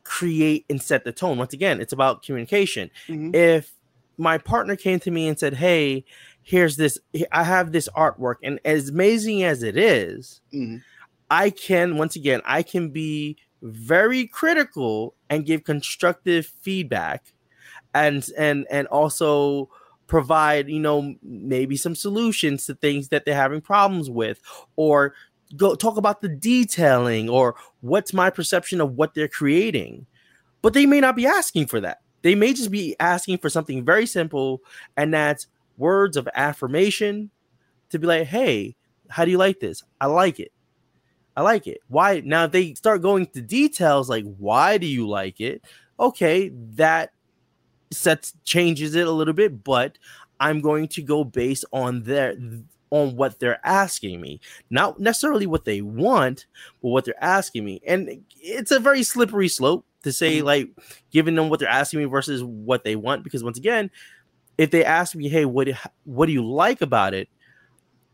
create 0.03 0.65
and 0.69 0.81
set 0.81 1.03
the 1.03 1.11
tone. 1.11 1.37
Once 1.37 1.53
again, 1.53 1.81
it's 1.81 1.93
about 1.93 2.23
communication. 2.23 2.89
Mm-hmm. 3.07 3.35
If 3.35 3.73
my 4.17 4.37
partner 4.37 4.75
came 4.75 4.99
to 5.01 5.11
me 5.11 5.27
and 5.27 5.37
said, 5.37 5.55
"Hey, 5.55 6.05
here's 6.47 6.77
this 6.77 6.97
i 7.33 7.43
have 7.43 7.73
this 7.73 7.89
artwork 7.93 8.35
and 8.41 8.57
as 8.63 8.87
amazing 8.87 9.43
as 9.43 9.63
it 9.63 9.75
is, 9.75 10.39
mm-hmm. 10.53 10.77
I 11.29 11.49
can 11.49 11.97
once 11.97 12.15
again 12.15 12.41
i 12.45 12.61
can 12.61 12.89
be 12.89 13.37
very 13.61 14.27
critical 14.27 15.15
and 15.29 15.45
give 15.45 15.63
constructive 15.63 16.45
feedback 16.61 17.33
and 17.93 18.29
and 18.37 18.65
and 18.69 18.87
also 18.87 19.69
provide 20.07 20.69
you 20.69 20.79
know 20.79 21.15
maybe 21.23 21.75
some 21.75 21.95
solutions 21.95 22.65
to 22.65 22.75
things 22.75 23.09
that 23.09 23.25
they're 23.25 23.35
having 23.35 23.61
problems 23.61 24.09
with 24.09 24.39
or 24.75 25.13
go 25.55 25.75
talk 25.75 25.97
about 25.97 26.21
the 26.21 26.29
detailing 26.29 27.29
or 27.29 27.55
what's 27.81 28.13
my 28.13 28.29
perception 28.29 28.79
of 28.79 28.93
what 28.93 29.13
they're 29.13 29.27
creating 29.27 30.05
but 30.61 30.73
they 30.73 30.85
may 30.85 30.99
not 30.99 31.15
be 31.15 31.25
asking 31.25 31.65
for 31.65 31.79
that 31.79 31.99
they 32.21 32.35
may 32.35 32.53
just 32.53 32.71
be 32.71 32.95
asking 32.99 33.37
for 33.37 33.49
something 33.49 33.83
very 33.83 34.05
simple 34.05 34.61
and 34.95 35.13
that's 35.13 35.47
words 35.77 36.17
of 36.17 36.27
affirmation 36.35 37.29
to 37.89 37.99
be 37.99 38.07
like, 38.07 38.27
hey, 38.27 38.75
how 39.09 39.25
do 39.25 39.31
you 39.31 39.37
like 39.37 39.59
this? 39.59 39.83
I 40.01 40.07
like 40.07 40.39
it. 40.39 40.51
I 41.37 41.41
like 41.41 41.67
it. 41.67 41.81
Why? 41.87 42.23
Now, 42.25 42.45
if 42.45 42.51
they 42.51 42.73
start 42.73 43.03
going 43.03 43.27
to 43.27 43.41
details 43.41 44.09
like, 44.09 44.25
why 44.37 44.79
do 44.79 44.87
you 44.87 45.07
like 45.07 45.39
it? 45.39 45.63
Okay, 45.99 46.51
that 46.73 47.11
sets 47.91 48.33
changes 48.43 48.95
it 48.95 49.05
a 49.05 49.11
little 49.11 49.35
bit, 49.35 49.63
but 49.63 49.99
I'm 50.39 50.61
going 50.61 50.87
to 50.89 51.01
go 51.03 51.23
based 51.23 51.63
on 51.71 52.03
their 52.03 52.35
on 52.89 53.15
what 53.15 53.39
they're 53.39 53.59
asking 53.65 54.19
me, 54.19 54.39
not 54.69 54.99
necessarily 54.99 55.45
what 55.45 55.65
they 55.65 55.81
want, 55.81 56.47
but 56.81 56.89
what 56.89 57.05
they're 57.05 57.23
asking 57.23 57.65
me. 57.65 57.81
And 57.85 58.23
it's 58.37 58.71
a 58.71 58.79
very 58.79 59.03
slippery 59.03 59.47
slope 59.47 59.85
to 60.03 60.11
say 60.11 60.37
mm-hmm. 60.37 60.45
like 60.47 60.69
giving 61.11 61.35
them 61.35 61.49
what 61.49 61.59
they're 61.59 61.69
asking 61.69 61.99
me 61.99 62.05
versus 62.05 62.43
what 62.43 62.83
they 62.83 62.95
want, 62.95 63.23
because 63.23 63.43
once 63.43 63.59
again, 63.59 63.91
if 64.57 64.71
they 64.71 64.83
ask 64.83 65.15
me, 65.15 65.29
hey, 65.29 65.45
what 65.45 65.67
what 66.05 66.25
do 66.25 66.31
you 66.31 66.43
like 66.43 66.81
about 66.81 67.13
it? 67.13 67.29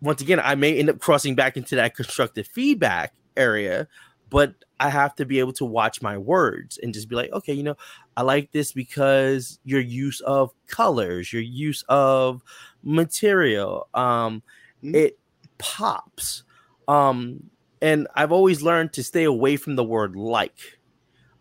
Once 0.03 0.21
again, 0.21 0.39
I 0.39 0.55
may 0.55 0.77
end 0.77 0.89
up 0.89 0.99
crossing 0.99 1.33
back 1.33 1.55
into 1.55 1.77
that 1.77 1.95
constructive 1.95 2.45
feedback 2.45 3.13
area, 3.37 3.87
but 4.29 4.53
I 4.77 4.89
have 4.89 5.15
to 5.15 5.25
be 5.25 5.39
able 5.39 5.53
to 5.53 5.65
watch 5.65 6.01
my 6.01 6.17
words 6.17 6.77
and 6.77 6.93
just 6.93 7.07
be 7.07 7.15
like, 7.15 7.31
okay, 7.31 7.53
you 7.53 7.63
know, 7.63 7.77
I 8.17 8.23
like 8.23 8.51
this 8.51 8.73
because 8.73 9.59
your 9.63 9.79
use 9.79 10.19
of 10.19 10.51
colors, 10.67 11.31
your 11.31 11.41
use 11.41 11.85
of 11.87 12.41
material, 12.83 13.87
um, 13.93 14.43
mm-hmm. 14.83 14.93
it 14.95 15.19
pops. 15.57 16.43
Um, 16.89 17.49
and 17.81 18.09
I've 18.13 18.33
always 18.33 18.61
learned 18.61 18.91
to 18.93 19.03
stay 19.03 19.23
away 19.23 19.55
from 19.55 19.77
the 19.77 19.85
word 19.85 20.17
like. 20.17 20.79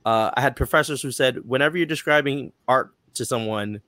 Uh, 0.07 0.31
I 0.35 0.41
had 0.41 0.55
professors 0.55 1.03
who 1.03 1.11
said, 1.11 1.49
whenever 1.49 1.77
you're 1.77 1.87
describing 1.87 2.53
art 2.69 2.95
to 3.15 3.25
someone, 3.25 3.81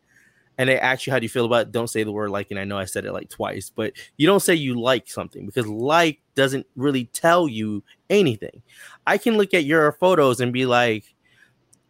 and 0.59 0.69
they 0.69 0.79
ask 0.79 1.07
you 1.07 1.13
how 1.13 1.19
do 1.19 1.25
you 1.25 1.29
feel 1.29 1.45
about 1.45 1.63
it, 1.63 1.73
don't 1.73 1.89
say 1.89 2.05
the 2.05 2.13
word 2.13 2.31
like 2.31 2.51
and 2.51 2.61
i 2.61 2.65
know 2.65 2.79
i 2.79 2.85
said 2.85 3.05
it 3.05 3.13
like 3.13 3.29
twice 3.29 3.71
but 3.71 3.93
you 4.17 4.27
don't 4.27 4.41
say 4.41 4.55
you 4.55 4.79
like 4.79 5.09
something 5.09 5.47
because 5.47 5.67
like 5.67 6.21
doesn't 6.35 6.67
really 6.75 7.05
tell 7.07 7.49
you 7.49 7.83
anything. 8.11 8.61
I 9.07 9.19
can 9.19 9.37
look 9.37 9.55
at 9.55 9.65
your 9.65 9.93
photos 9.93 10.41
and 10.41 10.53
be 10.53 10.67
like 10.67 11.05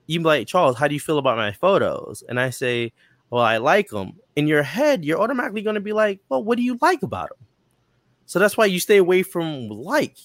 you 0.07 0.21
like 0.21 0.47
charles 0.47 0.77
how 0.77 0.89
do 0.89 0.95
you 0.95 1.01
feel 1.01 1.19
about 1.19 1.37
my 1.37 1.53
photos? 1.53 2.23
And 2.29 2.39
i 2.41 2.51
say 2.51 2.93
well 3.31 3.43
i 3.43 3.57
like 3.57 3.89
them 3.89 4.15
in 4.37 4.47
your 4.47 4.63
head 4.63 5.05
you're 5.05 5.21
automatically 5.21 5.63
going 5.63 5.75
to 5.75 5.81
be 5.81 5.93
like 5.93 6.21
well 6.29 6.43
what 6.43 6.57
do 6.57 6.63
you 6.63 6.79
like 6.81 7.03
about 7.03 7.31
them 7.31 7.39
so 8.27 8.39
that's 8.39 8.57
why 8.57 8.65
you 8.65 8.81
stay 8.81 8.97
away 8.97 9.23
from 9.23 9.69
like. 9.69 10.17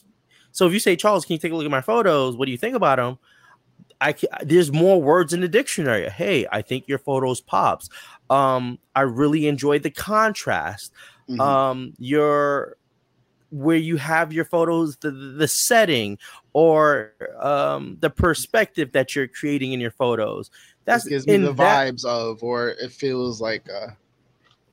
So 0.51 0.65
if 0.65 0.73
you 0.73 0.79
say 0.79 0.95
charles 0.95 1.25
can 1.25 1.33
you 1.33 1.39
take 1.39 1.51
a 1.51 1.55
look 1.55 1.65
at 1.65 1.71
my 1.71 1.81
photos? 1.81 2.35
What 2.35 2.45
do 2.45 2.51
you 2.51 2.57
think 2.57 2.75
about 2.75 2.97
them 2.97 3.19
I 4.01 4.15
there's 4.43 4.71
more 4.71 5.01
words 5.01 5.33
in 5.33 5.41
the 5.41 5.47
dictionary. 5.47 6.09
Hey, 6.09 6.45
I 6.51 6.61
think 6.61 6.87
your 6.87 6.99
photos 6.99 7.41
pops. 7.41 7.89
Um, 8.29 8.79
I 8.95 9.01
really 9.01 9.47
enjoyed 9.47 9.83
the 9.83 9.91
contrast. 9.91 10.93
Mm-hmm. 11.29 11.41
Um, 11.41 11.93
your 11.97 12.77
where 13.51 13.77
you 13.77 13.97
have 13.97 14.31
your 14.31 14.45
photos, 14.45 14.97
the 14.97 15.11
the 15.11 15.47
setting 15.47 16.17
or 16.53 17.13
um 17.39 17.97
the 17.99 18.09
perspective 18.09 18.91
that 18.91 19.15
you're 19.15 19.27
creating 19.27 19.73
in 19.73 19.79
your 19.79 19.91
photos. 19.91 20.51
That's 20.85 21.05
it 21.05 21.09
gives 21.09 21.27
me 21.27 21.37
the 21.37 21.53
that, 21.53 21.93
vibes 21.93 22.05
of, 22.05 22.43
or 22.43 22.69
it 22.69 22.91
feels 22.91 23.41
like 23.41 23.67
uh 23.69 23.91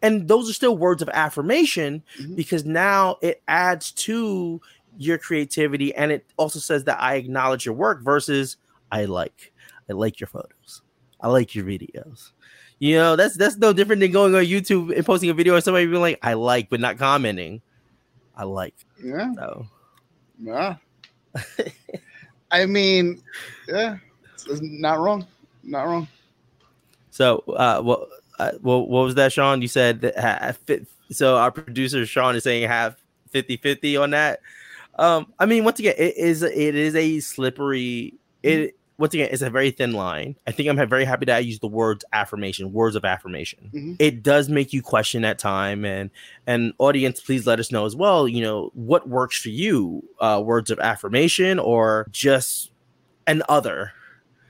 and 0.02 0.28
those 0.28 0.48
are 0.48 0.52
still 0.52 0.76
words 0.76 1.02
of 1.02 1.08
affirmation 1.10 2.02
mm-hmm. 2.20 2.34
because 2.34 2.64
now 2.64 3.16
it 3.22 3.42
adds 3.48 3.92
to 3.92 4.60
your 4.98 5.18
creativity 5.18 5.94
and 5.94 6.12
it 6.12 6.26
also 6.36 6.58
says 6.58 6.84
that 6.84 7.00
I 7.00 7.16
acknowledge 7.16 7.64
your 7.64 7.74
work 7.74 8.02
versus 8.02 8.56
I 8.90 9.06
like. 9.06 9.52
I 9.88 9.92
like 9.92 10.20
your 10.20 10.28
photos. 10.28 10.82
I 11.20 11.28
like 11.28 11.54
your 11.54 11.64
videos. 11.64 12.32
You 12.78 12.96
know, 12.96 13.16
that's 13.16 13.36
that's 13.36 13.56
no 13.56 13.72
different 13.72 14.00
than 14.00 14.12
going 14.12 14.34
on 14.34 14.44
YouTube 14.44 14.94
and 14.94 15.04
posting 15.04 15.30
a 15.30 15.34
video 15.34 15.54
and 15.54 15.64
somebody 15.64 15.86
being 15.86 16.00
like, 16.00 16.18
I 16.22 16.34
like, 16.34 16.68
but 16.68 16.80
not 16.80 16.98
commenting. 16.98 17.62
I 18.36 18.44
like. 18.44 18.74
Yeah. 19.02 19.32
So. 19.34 19.66
Yeah. 20.38 20.76
I 22.50 22.66
mean, 22.66 23.22
yeah, 23.68 23.96
it's 24.34 24.60
not 24.60 24.98
wrong. 24.98 25.26
Not 25.62 25.84
wrong. 25.84 26.08
So, 27.10 27.38
uh, 27.48 27.80
well, 27.82 28.08
uh, 28.38 28.52
well, 28.60 28.86
what 28.86 29.04
was 29.04 29.14
that, 29.14 29.32
Sean? 29.32 29.62
You 29.62 29.68
said 29.68 30.02
that 30.02 30.56
so 31.10 31.36
our 31.36 31.50
producer 31.50 32.04
Sean 32.04 32.36
is 32.36 32.44
saying 32.44 32.68
half 32.68 32.96
50 33.30 33.56
50 33.56 33.96
on 33.96 34.10
that. 34.10 34.40
Um, 34.98 35.32
I 35.38 35.46
mean, 35.46 35.64
once 35.64 35.78
again, 35.78 35.94
it 35.96 36.16
is 36.16 36.42
it 36.42 36.74
is 36.74 36.94
a 36.94 37.20
slippery 37.20 38.14
it 38.42 38.76
once 38.98 39.12
again, 39.12 39.28
it's 39.30 39.42
a 39.42 39.50
very 39.50 39.70
thin 39.70 39.92
line. 39.92 40.36
I 40.46 40.52
think 40.52 40.68
I'm 40.68 40.88
very 40.88 41.04
happy 41.04 41.26
that 41.26 41.36
I 41.36 41.40
use 41.40 41.58
the 41.58 41.66
words 41.66 42.04
affirmation, 42.12 42.72
words 42.72 42.96
of 42.96 43.04
affirmation. 43.04 43.70
Mm-hmm. 43.72 43.94
It 43.98 44.22
does 44.22 44.48
make 44.48 44.72
you 44.72 44.82
question 44.82 45.24
at 45.24 45.38
time, 45.38 45.84
and 45.84 46.10
and 46.46 46.72
audience, 46.78 47.20
please 47.20 47.46
let 47.46 47.60
us 47.60 47.70
know 47.70 47.84
as 47.84 47.94
well. 47.94 48.26
You 48.26 48.42
know 48.42 48.70
what 48.74 49.08
works 49.08 49.38
for 49.38 49.50
you, 49.50 50.02
uh, 50.20 50.42
words 50.44 50.70
of 50.70 50.78
affirmation 50.78 51.58
or 51.58 52.06
just 52.10 52.70
an 53.26 53.42
other. 53.48 53.92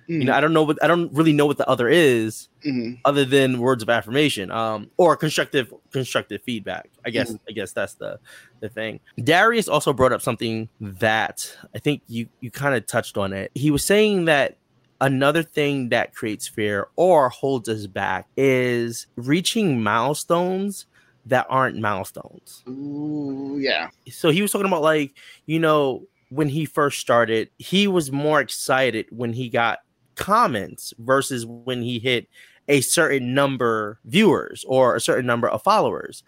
Mm-hmm. 0.09 0.21
You 0.21 0.25
know. 0.27 0.35
I 0.35 0.41
don't 0.41 0.53
know 0.53 0.63
what 0.63 0.83
I 0.83 0.87
don't 0.87 1.13
really 1.13 1.33
know 1.33 1.47
what 1.47 1.59
the 1.59 1.69
other 1.69 1.89
is, 1.89 2.49
mm-hmm. 2.65 2.95
other 3.05 3.25
than 3.25 3.59
words 3.59 3.83
of 3.83 3.91
affirmation, 3.91 4.51
um, 4.51 4.91
or 4.97 5.17
constructive 5.17 5.73
constructive 5.93 6.43
feedback. 6.43 6.91
I 7.05 7.11
guess 7.11 7.29
mm-hmm. 7.29 7.45
I 7.49 7.53
guess 7.53 7.73
that's 7.73 7.95
the 7.95 8.19
the 8.61 8.69
thing. 8.69 9.01
Darius 9.23 9.69
also 9.69 9.93
brought 9.93 10.13
up 10.13 10.23
something 10.23 10.69
that 10.81 11.57
I 11.75 11.79
think 11.79 12.03
you 12.07 12.29
you 12.41 12.51
kind 12.51 12.75
of 12.75 12.87
touched 12.87 13.19
on 13.19 13.33
it. 13.33 13.51
He 13.55 13.71
was 13.71 13.85
saying 13.85 14.27
that 14.27 14.57
another 15.01 15.43
thing 15.43 15.91
that 15.91 16.15
creates 16.15 16.49
fear 16.49 16.89
or 16.97 17.29
holds 17.29 17.69
us 17.69 17.87
back 17.87 18.27
is 18.37 19.07
reaching 19.17 19.83
milestones 19.83 20.87
that 21.27 21.47
aren't 21.49 21.79
milestones. 21.79 22.63
Ooh, 22.69 23.59
yeah. 23.61 23.89
So 24.11 24.31
he 24.31 24.43
was 24.43 24.53
talking 24.53 24.67
about 24.67 24.83
like, 24.83 25.15
you 25.47 25.59
know, 25.59 26.07
when 26.31 26.49
he 26.49 26.65
first 26.65 27.01
started, 27.01 27.51
he 27.59 27.87
was 27.87 28.11
more 28.11 28.41
excited 28.41 29.07
when 29.11 29.33
he 29.33 29.49
got 29.49 29.81
comments 30.17 30.93
versus 30.99 31.47
when 31.47 31.83
he 31.83 31.99
hit 31.99 32.29
a 32.69 32.81
certain 32.81 33.35
number 33.35 34.01
viewers 34.05 34.65
or 34.67 34.97
a 34.97 35.01
certain 35.01 35.27
number 35.27 35.49
of 35.49 35.63
followers. 35.63 36.23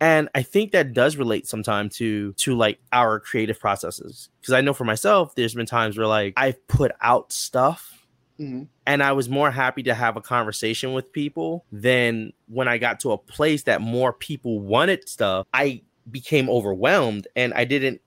And 0.00 0.28
i 0.34 0.42
think 0.42 0.72
that 0.72 0.92
does 0.92 1.16
relate 1.16 1.46
sometimes 1.46 1.96
to 1.98 2.32
to 2.34 2.56
like 2.56 2.78
our 2.92 3.20
creative 3.20 3.60
processes. 3.60 4.28
Because 4.40 4.54
i 4.54 4.60
know 4.60 4.72
for 4.72 4.84
myself 4.84 5.34
there's 5.34 5.54
been 5.54 5.66
times 5.66 5.96
where 5.96 6.06
like 6.06 6.34
i've 6.36 6.66
put 6.66 6.92
out 7.00 7.32
stuff 7.32 8.06
mm-hmm. 8.40 8.64
and 8.86 9.02
i 9.02 9.12
was 9.12 9.28
more 9.28 9.50
happy 9.50 9.84
to 9.84 9.94
have 9.94 10.16
a 10.16 10.20
conversation 10.20 10.92
with 10.92 11.12
people 11.12 11.64
than 11.70 12.32
when 12.48 12.66
i 12.66 12.76
got 12.76 13.00
to 13.00 13.12
a 13.12 13.18
place 13.18 13.62
that 13.62 13.80
more 13.80 14.12
people 14.12 14.60
wanted 14.60 15.08
stuff. 15.08 15.46
I 15.54 15.82
became 16.10 16.50
overwhelmed 16.50 17.28
and 17.36 17.54
i 17.54 17.64
didn't 17.64 18.00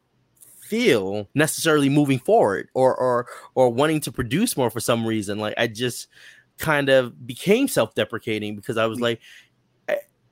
feel 0.67 1.30
necessarily 1.34 1.89
moving 1.89 2.19
forward 2.19 2.69
or 2.73 2.95
or 2.95 3.27
or 3.56 3.69
wanting 3.69 3.99
to 4.01 4.12
produce 4.12 4.58
more 4.58 4.69
for 4.69 4.80
some 4.80 5.06
reason 5.06 5.39
like 5.39 5.53
i 5.58 5.67
just 5.67 6.08
kind 6.58 6.89
of 6.89 7.25
became 7.25 7.67
self-deprecating 7.67 8.56
because 8.56 8.77
i 8.77 8.86
was 8.86 8.97
mm. 8.99 9.03
like 9.03 9.19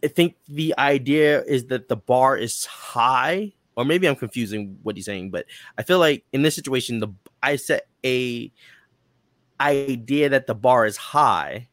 I 0.06 0.08
think 0.08 0.36
the 0.48 0.76
idea 0.78 1.42
is 1.46 1.66
that 1.66 1.88
the 1.90 1.96
bar 1.96 2.38
is 2.38 2.66
high, 2.66 3.54
or 3.76 3.84
maybe 3.84 4.08
I'm 4.08 4.16
confusing 4.16 4.78
what 4.84 4.96
he's 4.96 5.06
saying, 5.06 5.32
but 5.32 5.48
I 5.80 5.84
feel 5.84 5.98
like 5.98 6.24
in 6.32 6.44
this 6.44 6.54
situation, 6.54 7.00
the 7.00 7.08
I 7.42 7.56
set 7.56 7.88
a 8.06 8.52
idea 9.60 10.30
that 10.30 10.46
the 10.46 10.54
bar 10.54 10.86
is 10.86 10.96
high, 10.96 11.70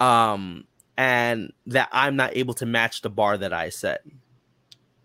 um, 0.00 0.64
and 0.96 1.52
that 1.68 1.88
I'm 1.92 2.16
not 2.16 2.36
able 2.36 2.54
to 2.54 2.66
match 2.66 3.02
the 3.02 3.10
bar 3.10 3.38
that 3.38 3.52
I 3.52 3.68
set. 3.68 4.02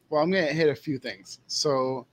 Well, 0.10 0.24
I'm 0.24 0.32
gonna 0.32 0.48
hit 0.48 0.68
a 0.68 0.76
few 0.76 0.98
things. 0.98 1.42
So, 1.46 2.08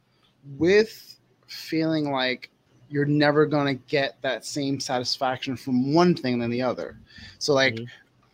with 0.58 1.18
feeling 1.46 2.10
like 2.10 2.50
you're 2.88 3.04
never 3.04 3.46
gonna 3.46 3.74
get 3.74 4.16
that 4.22 4.44
same 4.44 4.78
satisfaction 4.78 5.56
from 5.56 5.92
one 5.92 6.14
thing 6.14 6.38
than 6.38 6.50
the 6.50 6.62
other. 6.62 6.98
So, 7.38 7.52
like. 7.54 7.74
Mm-hmm 7.74 7.84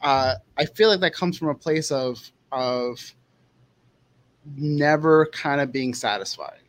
uh, 0.03 0.35
I 0.59 0.65
feel 0.67 0.89
like 0.89 1.01
that 1.01 1.15
comes 1.15 1.39
from 1.39 1.49
a 1.49 1.55
place 1.55 1.91
of 1.91 2.21
of 2.51 2.99
never 4.57 5.27
kind 5.27 5.61
of 5.61 5.73
being 5.73 5.95
satisfied. 5.95 6.61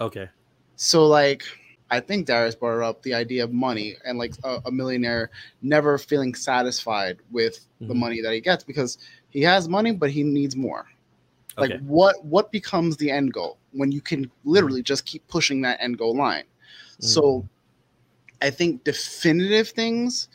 Okay. 0.00 0.28
So 0.76 1.06
like 1.06 1.42
I 1.90 2.00
think 2.00 2.26
Darius 2.26 2.54
brought 2.54 2.82
up 2.82 3.02
the 3.02 3.14
idea 3.14 3.44
of 3.44 3.52
money 3.52 3.96
and 4.04 4.18
like 4.18 4.34
a, 4.44 4.60
a 4.66 4.70
millionaire 4.70 5.30
never 5.60 5.98
feeling 5.98 6.34
satisfied 6.34 7.18
with 7.30 7.58
mm-hmm. 7.58 7.88
the 7.88 7.94
money 7.94 8.20
that 8.22 8.32
he 8.32 8.40
gets 8.40 8.62
because 8.62 8.98
he 9.30 9.42
has 9.42 9.68
money 9.68 9.92
but 9.92 10.10
he 10.10 10.22
needs 10.22 10.54
more. 10.54 10.86
Like 11.58 11.72
okay. 11.72 11.80
what 11.82 12.24
what 12.24 12.52
becomes 12.52 12.96
the 12.96 13.10
end 13.10 13.32
goal 13.32 13.58
when 13.72 13.90
you 13.90 14.00
can 14.00 14.30
literally 14.44 14.82
just 14.82 15.04
keep 15.04 15.26
pushing 15.28 15.60
that 15.62 15.78
end 15.80 15.98
goal 15.98 16.16
line. 16.16 16.44
Mm-hmm. 16.44 17.06
So 17.06 17.48
I 18.40 18.50
think 18.50 18.84
definitive 18.84 19.68
things 19.70 20.28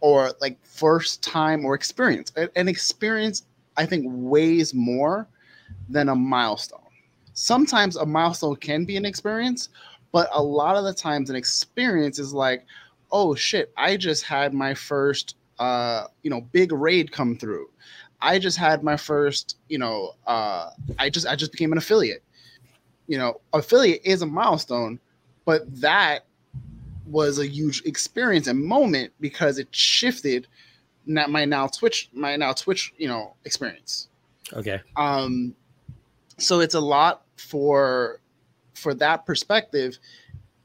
or 0.00 0.32
like 0.40 0.58
first 0.64 1.22
time 1.22 1.64
or 1.64 1.74
experience. 1.74 2.32
An 2.56 2.68
experience, 2.68 3.46
I 3.76 3.86
think, 3.86 4.04
weighs 4.08 4.74
more 4.74 5.28
than 5.88 6.08
a 6.08 6.14
milestone. 6.14 6.80
Sometimes 7.32 7.96
a 7.96 8.06
milestone 8.06 8.56
can 8.56 8.84
be 8.84 8.96
an 8.96 9.04
experience, 9.04 9.68
but 10.12 10.28
a 10.32 10.42
lot 10.42 10.76
of 10.76 10.84
the 10.84 10.94
times 10.94 11.30
an 11.30 11.36
experience 11.36 12.18
is 12.18 12.32
like, 12.32 12.64
oh 13.10 13.34
shit, 13.34 13.72
I 13.76 13.96
just 13.96 14.24
had 14.24 14.54
my 14.54 14.74
first, 14.74 15.36
uh, 15.58 16.06
you 16.22 16.30
know, 16.30 16.40
big 16.40 16.72
raid 16.72 17.12
come 17.12 17.36
through. 17.36 17.68
I 18.20 18.38
just 18.38 18.58
had 18.58 18.82
my 18.82 18.96
first, 18.96 19.56
you 19.68 19.78
know, 19.78 20.12
uh, 20.26 20.70
I 20.98 21.10
just 21.10 21.26
I 21.26 21.36
just 21.36 21.52
became 21.52 21.72
an 21.72 21.78
affiliate. 21.78 22.22
You 23.06 23.18
know, 23.18 23.40
affiliate 23.52 24.00
is 24.04 24.22
a 24.22 24.26
milestone, 24.26 24.98
but 25.44 25.62
that 25.80 26.24
was 27.06 27.38
a 27.38 27.46
huge 27.46 27.82
experience 27.84 28.46
and 28.48 28.60
moment 28.60 29.12
because 29.20 29.58
it 29.58 29.68
shifted 29.70 30.48
not 31.06 31.30
my 31.30 31.44
now 31.44 31.68
Twitch 31.68 32.08
my 32.12 32.36
now 32.36 32.52
Twitch 32.52 32.92
you 32.98 33.08
know 33.08 33.34
experience. 33.44 34.08
Okay. 34.52 34.80
Um, 34.96 35.54
so 36.38 36.60
it's 36.60 36.74
a 36.74 36.80
lot 36.80 37.22
for 37.36 38.20
for 38.74 38.94
that 38.94 39.24
perspective. 39.24 39.98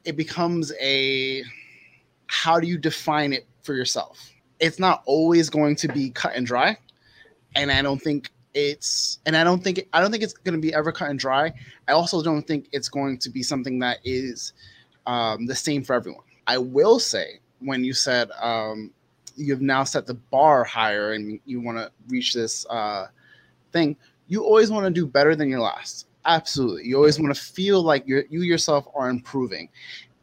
It 0.04 0.16
becomes 0.16 0.72
a 0.80 1.42
how 2.26 2.58
do 2.58 2.66
you 2.66 2.78
define 2.78 3.32
it 3.32 3.46
for 3.62 3.74
yourself? 3.74 4.30
It's 4.58 4.78
not 4.78 5.02
always 5.06 5.50
going 5.50 5.76
to 5.76 5.88
be 5.88 6.10
cut 6.10 6.34
and 6.34 6.46
dry, 6.46 6.76
and 7.54 7.70
I 7.70 7.82
don't 7.82 8.00
think 8.00 8.30
it's 8.54 9.18
and 9.26 9.36
I 9.36 9.44
don't 9.44 9.62
think 9.62 9.88
I 9.92 10.00
don't 10.00 10.10
think 10.10 10.22
it's 10.22 10.34
going 10.34 10.54
to 10.54 10.60
be 10.60 10.74
ever 10.74 10.92
cut 10.92 11.10
and 11.10 11.18
dry. 11.18 11.52
I 11.88 11.92
also 11.92 12.22
don't 12.22 12.46
think 12.46 12.68
it's 12.72 12.88
going 12.88 13.18
to 13.18 13.30
be 13.30 13.42
something 13.42 13.78
that 13.80 13.98
is 14.04 14.52
um, 15.06 15.46
the 15.46 15.54
same 15.54 15.82
for 15.82 15.94
everyone. 15.94 16.24
I 16.46 16.58
will 16.58 16.98
say 16.98 17.40
when 17.60 17.84
you 17.84 17.92
said 17.92 18.30
um, 18.40 18.90
you've 19.36 19.62
now 19.62 19.84
set 19.84 20.06
the 20.06 20.14
bar 20.14 20.64
higher 20.64 21.12
and 21.12 21.40
you 21.46 21.60
want 21.60 21.78
to 21.78 21.90
reach 22.08 22.34
this 22.34 22.66
uh, 22.68 23.06
thing, 23.72 23.96
you 24.28 24.44
always 24.44 24.70
want 24.70 24.84
to 24.84 24.90
do 24.90 25.06
better 25.06 25.34
than 25.34 25.48
your 25.48 25.60
last. 25.60 26.06
Absolutely, 26.24 26.86
you 26.86 26.96
always 26.96 27.18
want 27.18 27.34
to 27.34 27.40
feel 27.40 27.82
like 27.82 28.06
you 28.06 28.22
you 28.30 28.42
yourself 28.42 28.86
are 28.94 29.08
improving, 29.08 29.68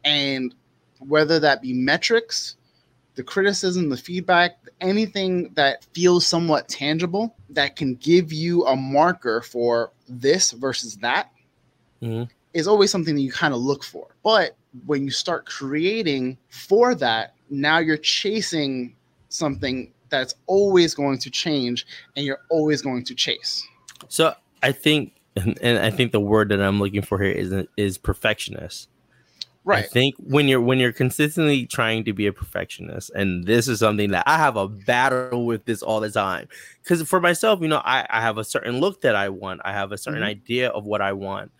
and 0.04 0.54
whether 1.00 1.38
that 1.40 1.60
be 1.60 1.72
metrics, 1.72 2.56
the 3.14 3.22
criticism, 3.22 3.88
the 3.88 3.96
feedback, 3.96 4.58
anything 4.80 5.50
that 5.54 5.84
feels 5.92 6.26
somewhat 6.26 6.68
tangible 6.68 7.34
that 7.50 7.76
can 7.76 7.94
give 7.96 8.32
you 8.32 8.64
a 8.66 8.76
marker 8.76 9.42
for 9.42 9.90
this 10.08 10.52
versus 10.52 10.96
that 10.98 11.30
mm-hmm. 12.02 12.24
is 12.54 12.68
always 12.68 12.90
something 12.90 13.14
that 13.14 13.20
you 13.20 13.32
kind 13.32 13.54
of 13.54 13.60
look 13.60 13.84
for. 13.84 14.08
But 14.22 14.56
when 14.86 15.04
you 15.04 15.10
start 15.10 15.46
creating 15.46 16.38
for 16.48 16.94
that, 16.96 17.34
now 17.50 17.78
you're 17.78 17.96
chasing 17.96 18.94
something 19.28 19.92
that's 20.08 20.34
always 20.46 20.94
going 20.94 21.18
to 21.18 21.30
change 21.30 21.86
and 22.16 22.24
you're 22.24 22.40
always 22.48 22.82
going 22.82 23.04
to 23.04 23.14
chase. 23.14 23.66
So 24.08 24.34
I 24.62 24.72
think 24.72 25.14
and 25.36 25.78
I 25.78 25.90
think 25.90 26.12
the 26.12 26.20
word 26.20 26.48
that 26.50 26.60
I'm 26.60 26.80
looking 26.80 27.02
for 27.02 27.18
here 27.22 27.32
is 27.32 27.66
is 27.76 27.98
perfectionist. 27.98 28.88
Right. 29.64 29.84
I 29.84 29.86
think 29.86 30.14
when 30.18 30.48
you're 30.48 30.60
when 30.60 30.78
you're 30.78 30.92
consistently 30.92 31.66
trying 31.66 32.04
to 32.04 32.14
be 32.14 32.26
a 32.26 32.32
perfectionist, 32.32 33.10
and 33.10 33.44
this 33.44 33.68
is 33.68 33.80
something 33.80 34.10
that 34.12 34.24
I 34.26 34.38
have 34.38 34.56
a 34.56 34.66
battle 34.66 35.44
with 35.44 35.66
this 35.66 35.82
all 35.82 36.00
the 36.00 36.10
time. 36.10 36.48
Because 36.82 37.06
for 37.06 37.20
myself, 37.20 37.60
you 37.60 37.68
know, 37.68 37.82
I, 37.84 38.06
I 38.08 38.22
have 38.22 38.38
a 38.38 38.44
certain 38.44 38.80
look 38.80 39.02
that 39.02 39.14
I 39.14 39.28
want. 39.28 39.60
I 39.64 39.72
have 39.72 39.92
a 39.92 39.98
certain 39.98 40.20
mm-hmm. 40.20 40.30
idea 40.30 40.70
of 40.70 40.84
what 40.84 41.02
I 41.02 41.12
want. 41.12 41.52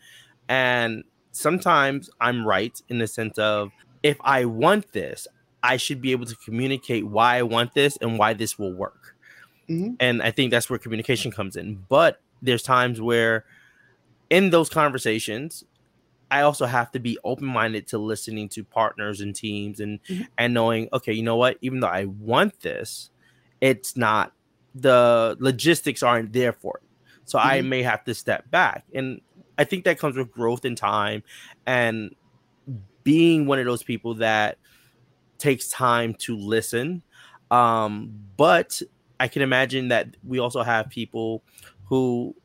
And 0.49 1.05
sometimes 1.33 2.09
I'm 2.21 2.47
right 2.47 2.81
in 2.89 2.99
the 2.99 3.07
sense 3.07 3.39
of 3.39 3.71
if 4.03 4.17
I 4.23 4.47
want 4.47 4.93
this, 4.93 5.29
I 5.63 5.77
should 5.77 6.01
be 6.01 6.13
able 6.13 6.27
to 6.27 6.37
communicate 6.37 7.07
why 7.07 7.37
I 7.37 7.43
want 7.43 7.75
this 7.75 7.99
and 8.01 8.19
why 8.19 8.33
this 8.33 8.59
will 8.59 8.73
work. 8.73 9.15
Mm-hmm. 9.69 9.95
And 10.01 10.23
I 10.23 10.31
think 10.31 10.51
that's 10.51 10.71
where 10.71 10.79
communication 10.79 11.31
comes 11.31 11.55
in. 11.55 11.85
But 11.89 12.21
there's 12.41 12.63
times 12.63 13.01
where 13.01 13.45
in 14.31 14.51
those 14.51 14.71
conversations, 14.71 15.65
I 16.31 16.43
also 16.43 16.67
have 16.67 16.93
to 16.93 17.01
be 17.01 17.19
open 17.25 17.47
minded 17.47 17.89
to 17.89 17.99
listening 17.99 18.49
to 18.51 18.65
partners 18.65 19.21
and 19.21 19.35
teams 19.35 19.81
and 19.81 20.03
mm-hmm. 20.05 20.23
and 20.39 20.55
knowing, 20.55 20.89
okay, 20.93 21.13
you 21.13 21.23
know 21.23 21.37
what? 21.37 21.59
Even 21.61 21.81
though 21.81 21.89
I 21.89 22.05
want 22.05 22.61
this, 22.61 23.11
it's 23.61 23.97
not 23.97 24.33
the 24.75 25.37
logistics 25.41 26.03
aren't 26.03 26.33
there 26.33 26.53
for 26.53 26.79
it. 26.79 26.89
So 27.25 27.39
mm-hmm. 27.39 27.49
I 27.49 27.61
may 27.63 27.83
have 27.83 28.05
to 28.05 28.15
step 28.15 28.51
back. 28.51 28.85
And 28.95 29.21
I 29.59 29.65
think 29.65 29.85
that 29.85 29.99
comes 29.99 30.17
with 30.17 30.31
growth 30.31 30.65
in 30.65 30.77
time 30.77 31.23
and 31.67 32.15
being 33.03 33.47
one 33.47 33.59
of 33.59 33.65
those 33.65 33.83
people 33.83 34.15
that 34.15 34.59
takes 35.39 35.69
time 35.69 36.15
to 36.15 36.37
listen. 36.37 37.03
Um, 37.51 38.13
but 38.37 38.81
I 39.19 39.29
can 39.29 39.43
imagine 39.43 39.89
that 39.89 40.17
we 40.25 40.39
also 40.39 40.63
have 40.63 40.89
people 40.89 41.43
who 41.85 42.37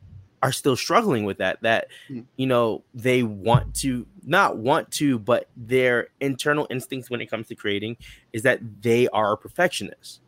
are 0.45 0.51
still 0.51 0.75
struggling 0.75 1.25
with 1.25 1.39
that 1.39 1.59
that 1.63 1.87
hmm. 2.07 2.19
you 2.35 2.45
know 2.45 2.83
they 2.93 3.23
want 3.23 3.73
to 3.73 4.05
not 4.23 4.57
want 4.57 4.91
to 4.91 5.17
but 5.17 5.49
their 5.57 6.07
internal 6.21 6.67
instincts 6.69 7.09
when 7.09 7.19
it 7.19 7.25
comes 7.25 7.47
to 7.47 7.55
creating 7.55 7.97
is 8.31 8.43
that 8.43 8.59
they 8.83 9.07
are 9.07 9.33
a 9.33 9.37
perfectionist 9.37 10.21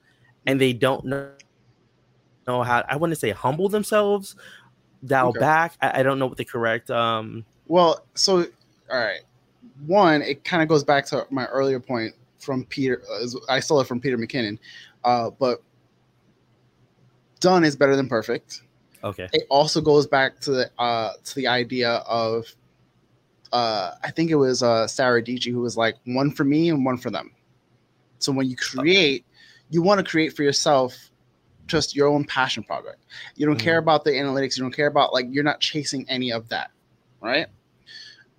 and 0.47 0.59
they 0.59 0.73
don't 0.73 1.05
know 1.05 1.29
know 2.47 2.63
how 2.63 2.83
I 2.89 2.95
want 2.95 3.11
to 3.11 3.15
say 3.15 3.29
humble 3.29 3.69
themselves 3.69 4.35
dial 5.05 5.29
okay. 5.29 5.39
back. 5.39 5.77
I, 5.81 5.99
I, 5.99 6.03
don't 6.03 6.17
know 6.17 6.25
what 6.25 6.37
the 6.37 6.45
correct. 6.45 6.89
um 6.89 7.45
Well, 7.67 8.03
so 8.15 8.45
all 8.89 8.97
right, 8.97 9.19
one, 9.85 10.23
it 10.23 10.43
kind 10.43 10.63
of 10.63 10.69
goes 10.69 10.83
back 10.83 11.05
to 11.07 11.27
my 11.29 11.45
earlier 11.45 11.79
point 11.79 12.15
from 12.39 12.65
Peter. 12.65 13.03
Uh, 13.11 13.27
I 13.49 13.59
stole 13.59 13.81
it 13.81 13.87
from 13.87 13.99
Peter 13.99 14.17
McKinnon, 14.17 14.57
uh, 15.03 15.29
but 15.29 15.61
done 17.39 17.63
is 17.63 17.75
better 17.75 17.95
than 17.95 18.07
perfect. 18.07 18.63
Okay. 19.07 19.27
It 19.33 19.43
also 19.49 19.81
goes 19.81 20.07
back 20.07 20.39
to 20.41 20.51
the 20.51 20.71
uh, 20.79 21.13
to 21.23 21.35
the 21.35 21.47
idea 21.47 21.89
of 22.07 22.45
uh, 23.51 23.91
I 24.03 24.11
think 24.11 24.31
it 24.31 24.35
was 24.35 24.63
uh, 24.63 24.87
Sarah 24.87 25.21
Dietschy 25.21 25.51
who 25.51 25.61
was 25.61 25.77
like 25.77 25.95
one 26.05 26.31
for 26.31 26.43
me 26.43 26.69
and 26.69 26.85
one 26.85 26.97
for 26.97 27.09
them. 27.09 27.31
So 28.19 28.31
when 28.31 28.49
you 28.49 28.55
create, 28.55 29.25
you 29.69 29.81
want 29.81 29.99
to 29.99 30.09
create 30.09 30.35
for 30.35 30.43
yourself 30.43 30.95
just 31.67 31.95
your 31.95 32.07
own 32.07 32.23
passion 32.25 32.63
project. 32.63 33.05
You 33.35 33.45
don't 33.45 33.57
mm 33.57 33.63
care 33.63 33.77
about 33.77 34.03
the 34.03 34.11
analytics. 34.11 34.57
You 34.57 34.63
don't 34.63 34.75
care 34.75 34.87
about 34.87 35.13
like 35.13 35.27
you're 35.29 35.43
not 35.43 35.59
chasing 35.59 36.05
any 36.09 36.31
of 36.31 36.49
that, 36.49 36.71
right? 37.21 37.47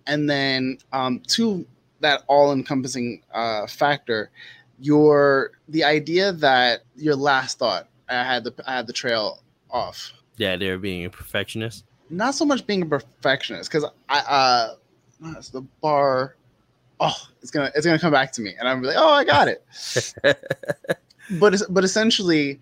and 0.09 0.29
then 0.29 0.79
um, 0.93 1.21
to 1.29 1.65
that 2.01 2.25
all-encompassing 2.27 3.23
uh, 3.33 3.67
factor, 3.67 4.31
your 4.81 5.53
the 5.69 5.85
idea 5.85 6.33
that 6.33 6.81
your 6.97 7.15
last 7.15 7.59
thought. 7.59 7.89
I 8.09 8.25
had 8.25 8.43
the 8.43 8.55
I 8.67 8.75
had 8.75 8.87
the 8.87 8.93
trail 8.93 9.43
off. 9.71 10.13
Yeah, 10.39 10.57
they're 10.57 10.79
being 10.79 11.05
a 11.05 11.11
perfectionist. 11.11 11.85
Not 12.11 12.35
so 12.35 12.45
much 12.45 12.67
being 12.67 12.83
a 12.83 12.87
perfectionist, 12.87 13.71
because 13.71 13.91
I 14.09 14.19
uh, 14.21 14.75
it's 15.37 15.51
the 15.51 15.63
bar. 15.83 16.37
Oh, 17.01 17.15
it's 17.43 17.51
gonna 17.51 17.71
it's 17.75 17.85
gonna 17.85 17.99
come 17.99 18.13
back 18.13 18.33
to 18.33 18.41
me, 18.41 18.55
and 18.59 18.69
I'm 18.69 18.83
like, 18.83 18.97
oh, 18.99 19.11
I 19.11 19.25
got 19.25 19.49
it. 19.49 19.65
but 21.39 21.61
but 21.69 21.85
essentially, 21.85 22.61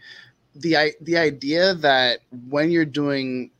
the 0.54 0.94
the 1.02 1.16
idea 1.16 1.74
that 1.74 2.20
when 2.48 2.70
you're 2.70 2.84
doing 2.84 3.50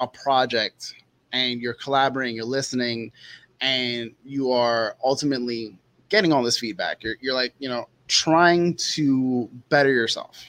a 0.00 0.06
project 0.06 0.94
and 1.32 1.60
you're 1.60 1.74
collaborating, 1.74 2.34
you're 2.34 2.44
listening, 2.44 3.12
and 3.60 4.12
you 4.24 4.52
are 4.52 4.96
ultimately 5.04 5.78
getting 6.08 6.32
all 6.32 6.42
this 6.42 6.58
feedback. 6.58 7.02
You're 7.02 7.16
you're 7.20 7.34
like 7.34 7.54
you 7.58 7.68
know 7.68 7.88
trying 8.08 8.74
to 8.74 9.48
better 9.68 9.90
yourself. 9.92 10.44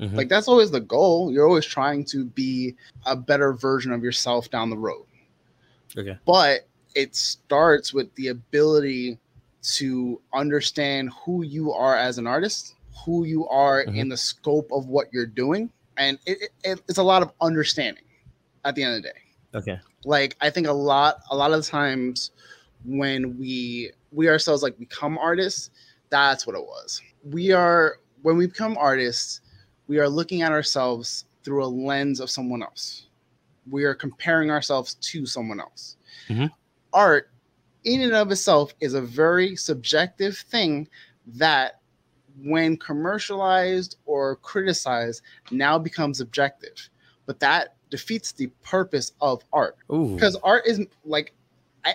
Mm-hmm. 0.00 0.16
Like 0.16 0.28
that's 0.28 0.48
always 0.48 0.70
the 0.70 0.80
goal. 0.80 1.30
You're 1.30 1.46
always 1.46 1.66
trying 1.66 2.04
to 2.06 2.24
be 2.24 2.74
a 3.06 3.14
better 3.14 3.52
version 3.52 3.92
of 3.92 4.02
yourself 4.02 4.50
down 4.50 4.70
the 4.70 4.78
road. 4.78 5.04
Okay. 5.96 6.16
But 6.24 6.66
it 6.94 7.14
starts 7.14 7.92
with 7.92 8.12
the 8.14 8.28
ability 8.28 9.18
to 9.62 10.20
understand 10.32 11.10
who 11.24 11.42
you 11.42 11.72
are 11.72 11.96
as 11.96 12.18
an 12.18 12.26
artist, 12.26 12.76
who 13.04 13.24
you 13.24 13.46
are 13.48 13.84
mm-hmm. 13.84 13.96
in 13.96 14.08
the 14.08 14.16
scope 14.16 14.70
of 14.72 14.86
what 14.86 15.12
you're 15.12 15.26
doing, 15.26 15.70
and 15.96 16.18
it, 16.26 16.50
it, 16.64 16.80
it's 16.88 16.98
a 16.98 17.02
lot 17.02 17.22
of 17.22 17.32
understanding 17.40 18.04
at 18.64 18.74
the 18.74 18.82
end 18.82 18.96
of 18.96 19.02
the 19.02 19.08
day. 19.08 19.18
Okay. 19.54 19.80
Like 20.04 20.36
I 20.40 20.48
think 20.50 20.66
a 20.66 20.72
lot 20.72 21.20
a 21.30 21.36
lot 21.36 21.52
of 21.52 21.62
the 21.62 21.68
times 21.68 22.30
when 22.84 23.38
we 23.38 23.92
we 24.12 24.28
ourselves 24.28 24.62
like 24.62 24.78
become 24.78 25.18
artists, 25.18 25.70
that's 26.08 26.46
what 26.46 26.56
it 26.56 26.62
was. 26.62 27.02
We 27.24 27.52
are 27.52 27.98
when 28.22 28.36
we 28.36 28.46
become 28.46 28.76
artists, 28.78 29.40
we 29.90 29.98
are 29.98 30.08
looking 30.08 30.42
at 30.42 30.52
ourselves 30.52 31.24
through 31.42 31.64
a 31.64 31.66
lens 31.66 32.20
of 32.20 32.30
someone 32.30 32.62
else. 32.62 33.08
We 33.68 33.82
are 33.82 33.94
comparing 33.94 34.48
ourselves 34.48 34.94
to 34.94 35.26
someone 35.26 35.58
else. 35.58 35.96
Mm-hmm. 36.28 36.46
Art, 36.92 37.28
in 37.82 38.02
and 38.02 38.12
of 38.12 38.30
itself, 38.30 38.72
is 38.78 38.94
a 38.94 39.00
very 39.00 39.56
subjective 39.56 40.38
thing 40.38 40.86
that, 41.26 41.80
when 42.40 42.76
commercialized 42.76 43.96
or 44.06 44.36
criticized, 44.36 45.22
now 45.50 45.76
becomes 45.76 46.20
objective. 46.20 46.88
But 47.26 47.40
that 47.40 47.74
defeats 47.90 48.30
the 48.30 48.46
purpose 48.62 49.10
of 49.20 49.42
art 49.52 49.76
because 49.88 50.36
art 50.44 50.62
is 50.66 50.80
like 51.04 51.34
I, 51.84 51.94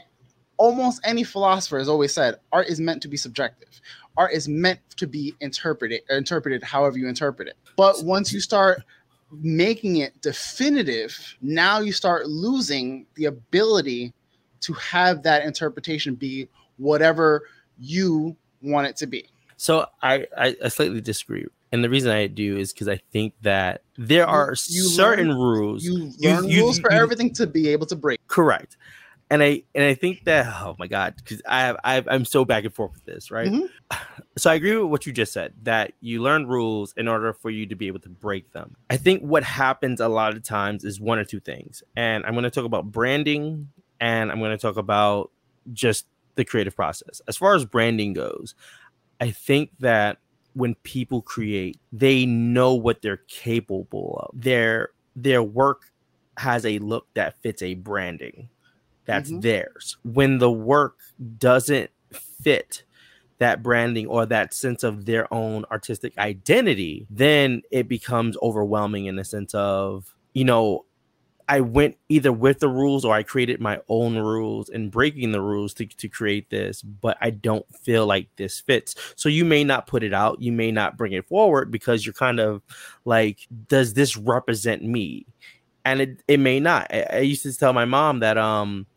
almost 0.57 0.99
any 1.05 1.23
philosopher 1.23 1.77
has 1.77 1.87
always 1.87 2.13
said 2.13 2.35
art 2.51 2.67
is 2.67 2.81
meant 2.81 3.01
to 3.03 3.07
be 3.07 3.15
subjective 3.15 3.79
art 4.17 4.33
is 4.33 4.49
meant 4.49 4.81
to 4.97 5.07
be 5.07 5.33
interpreted 5.39 6.01
interpreted 6.09 6.61
however 6.63 6.97
you 6.97 7.07
interpret 7.07 7.47
it 7.47 7.55
but 7.76 8.03
once 8.03 8.32
you 8.32 8.39
start 8.39 8.84
making 9.32 9.97
it 9.97 10.19
definitive 10.21 11.36
now 11.41 11.80
you 11.80 11.91
start 11.91 12.28
losing 12.28 13.05
the 13.15 13.26
ability 13.26 14.13
to 14.61 14.73
have 14.73 15.23
that 15.23 15.43
interpretation 15.43 16.15
be 16.15 16.47
whatever 16.78 17.43
you 17.78 18.36
want 18.61 18.88
it 18.88 18.95
to 18.95 19.07
be 19.07 19.28
so 19.57 19.86
i 20.01 20.26
i, 20.38 20.55
I 20.63 20.67
slightly 20.69 21.01
disagree 21.01 21.45
and 21.76 21.84
the 21.84 21.89
reason 21.89 22.09
I 22.09 22.28
do 22.28 22.57
is 22.57 22.71
because 22.71 22.88
I 22.88 23.01
think 23.11 23.34
that 23.41 23.82
there 23.97 24.26
are 24.26 24.51
you 24.51 24.84
certain 24.88 25.28
learn, 25.28 25.38
rules. 25.38 25.84
You 25.84 26.13
learn 26.19 26.47
you, 26.47 26.61
rules 26.61 26.78
you, 26.78 26.82
for 26.82 26.93
you, 26.93 26.99
everything 26.99 27.34
to 27.34 27.45
be 27.45 27.67
able 27.67 27.86
to 27.88 27.97
break. 27.97 28.26
Correct. 28.28 28.78
And 29.30 29.41
I 29.41 29.63
and 29.73 29.84
I 29.84 29.95
think 29.95 30.26
that 30.26 30.45
oh 30.47 30.76
my 30.78 30.88
god, 30.88 31.15
because 31.17 31.41
I 31.47 31.61
have 31.61 31.78
I 31.84 32.03
am 32.07 32.26
so 32.26 32.45
back 32.45 32.63
and 32.63 32.73
forth 32.73 32.93
with 32.93 33.05
this, 33.05 33.32
right? 33.32 33.47
Mm-hmm. 33.47 33.65
So 34.38 34.51
I 34.51 34.55
agree 34.55 34.76
with 34.76 34.91
what 34.91 35.05
you 35.05 35.13
just 35.13 35.32
said 35.32 35.53
that 35.63 35.93
you 36.01 36.21
learn 36.21 36.45
rules 36.45 36.93
in 36.97 37.07
order 37.07 37.32
for 37.32 37.49
you 37.49 37.65
to 37.67 37.76
be 37.76 37.88
able 37.88 38.01
to 38.01 38.09
break 38.09 38.51
them. 38.51 38.76
I 38.89 38.97
think 38.97 39.21
what 39.21 39.43
happens 39.43 40.01
a 40.01 40.09
lot 40.09 40.36
of 40.36 40.43
times 40.43 40.84
is 40.84 40.99
one 40.99 41.19
or 41.19 41.23
two 41.23 41.39
things, 41.39 41.82
and 41.95 42.26
I'm 42.26 42.34
going 42.34 42.43
to 42.43 42.49
talk 42.49 42.65
about 42.65 42.91
branding, 42.91 43.69
and 44.01 44.30
I'm 44.30 44.39
going 44.39 44.51
to 44.51 44.57
talk 44.57 44.76
about 44.76 45.32
just 45.71 46.05
the 46.36 46.43
creative 46.43 46.76
process. 46.76 47.21
As 47.30 47.38
far 47.38 47.55
as 47.55 47.63
branding 47.63 48.11
goes, 48.11 48.55
I 49.21 49.32
think 49.32 49.71
that 49.80 50.17
when 50.53 50.76
people 50.84 51.21
create, 51.21 51.80
they 51.93 52.26
know 52.26 52.73
what 52.73 53.01
they're 53.01 53.23
capable 53.28 54.17
of. 54.21 54.41
Their 54.41 54.89
their 55.15 55.41
work 55.41 55.93
has 56.38 56.65
a 56.65 56.80
look 56.80 57.07
that 57.13 57.41
fits 57.41 57.61
a 57.61 57.76
branding 57.76 58.49
that's 59.06 59.30
mm-hmm. 59.30 59.41
theirs. 59.41 59.97
When 60.03 60.39
the 60.39 60.51
work 60.51 60.97
doesn't 61.38 61.91
fit 62.12 62.84
that 63.38 63.62
branding 63.62 64.08
or 64.08 64.26
that 64.26 64.53
sense 64.53 64.84
of 64.84 65.06
their 65.06 65.32
own 65.34 65.66
artistic 65.72 66.18
identity, 66.18 67.06
then 67.10 67.62
it 67.72 67.88
becomes 67.88 68.38
overwhelming 68.41 69.06
in 69.06 69.16
the 69.16 69.24
sense 69.24 69.53
of, 69.53 70.16
you 70.34 70.45
know, 70.45 70.86
I 71.47 71.62
went 71.62 71.97
either 72.10 72.32
with 72.32 72.60
the 72.60 72.70
rules 72.70 73.06
or 73.06 73.14
I 73.14 73.22
created 73.24 73.62
my 73.62 73.80
own 73.88 74.18
rules 74.18 74.70
and 74.70 74.89
breaking 74.89 75.32
the 75.32 75.41
rules 75.41 75.74
to, 75.76 75.86
to 75.86 76.08
create 76.08 76.49
this, 76.49 76.82
but 76.82 77.18
I 77.22 77.30
don't 77.30 77.66
feel 77.84 78.08
like 78.08 78.30
this 78.36 78.60
fits. 78.60 78.95
So 79.16 79.30
you 79.30 79.45
may 79.45 79.64
not 79.64 79.86
put 79.86 80.01
it 80.01 80.14
out, 80.14 80.41
you 80.41 80.51
may 80.51 80.72
not 80.72 80.97
bring 80.97 81.14
it 81.14 81.28
forward 81.28 81.70
because 81.70 82.06
you're 82.06 82.14
kind 82.14 82.39
of 82.39 82.64
like, 83.03 83.47
does 83.68 83.93
this 83.93 84.18
represent 84.18 84.84
me? 84.84 85.28
And 85.84 86.01
it, 86.01 86.24
it 86.28 86.39
may 86.39 86.60
not. 86.60 86.88
I, 86.91 87.06
I 87.12 87.20
used 87.20 87.43
to 87.43 87.56
tell 87.56 87.74
my 87.74 87.86
mom 87.86 88.20
that 88.22 88.39
um 88.39 88.88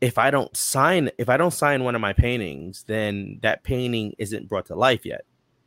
if 0.00 0.18
I 0.18 0.30
don't 0.30 0.56
sign 0.56 1.10
if 1.18 1.28
I 1.28 1.36
don't 1.36 1.52
sign 1.52 1.84
one 1.84 1.94
of 1.94 2.00
my 2.00 2.12
paintings, 2.12 2.84
then 2.86 3.38
that 3.42 3.64
painting 3.64 4.14
isn't 4.18 4.48
brought 4.48 4.66
to 4.66 4.74
life 4.74 5.04
yet. 5.04 5.24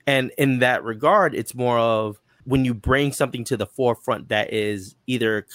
And 0.07 0.31
in 0.37 0.59
that 0.59 0.83
regard, 0.83 1.35
it's 1.35 1.53
more 1.53 1.77
of 1.77 2.19
when 2.45 2.65
you 2.65 2.73
bring 2.73 3.11
something 3.11 3.43
to 3.45 3.57
the 3.57 3.65
forefront 3.65 4.29
that 4.29 4.51
is 4.53 4.95
either 5.07 5.45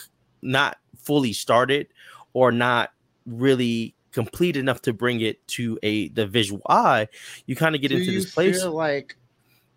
not 0.42 0.78
fully 0.96 1.32
started 1.32 1.88
or 2.32 2.52
not 2.52 2.90
really 3.24 3.94
complete 4.12 4.56
enough 4.56 4.80
to 4.82 4.92
bring 4.92 5.20
it 5.20 5.46
to 5.48 5.78
a 5.82 6.08
the 6.08 6.26
visual 6.26 6.62
eye, 6.68 7.08
you 7.46 7.56
kind 7.56 7.74
of 7.74 7.80
get 7.80 7.88
Do 7.88 7.96
into 7.96 8.12
this 8.12 8.32
place. 8.32 8.62
like 8.64 9.16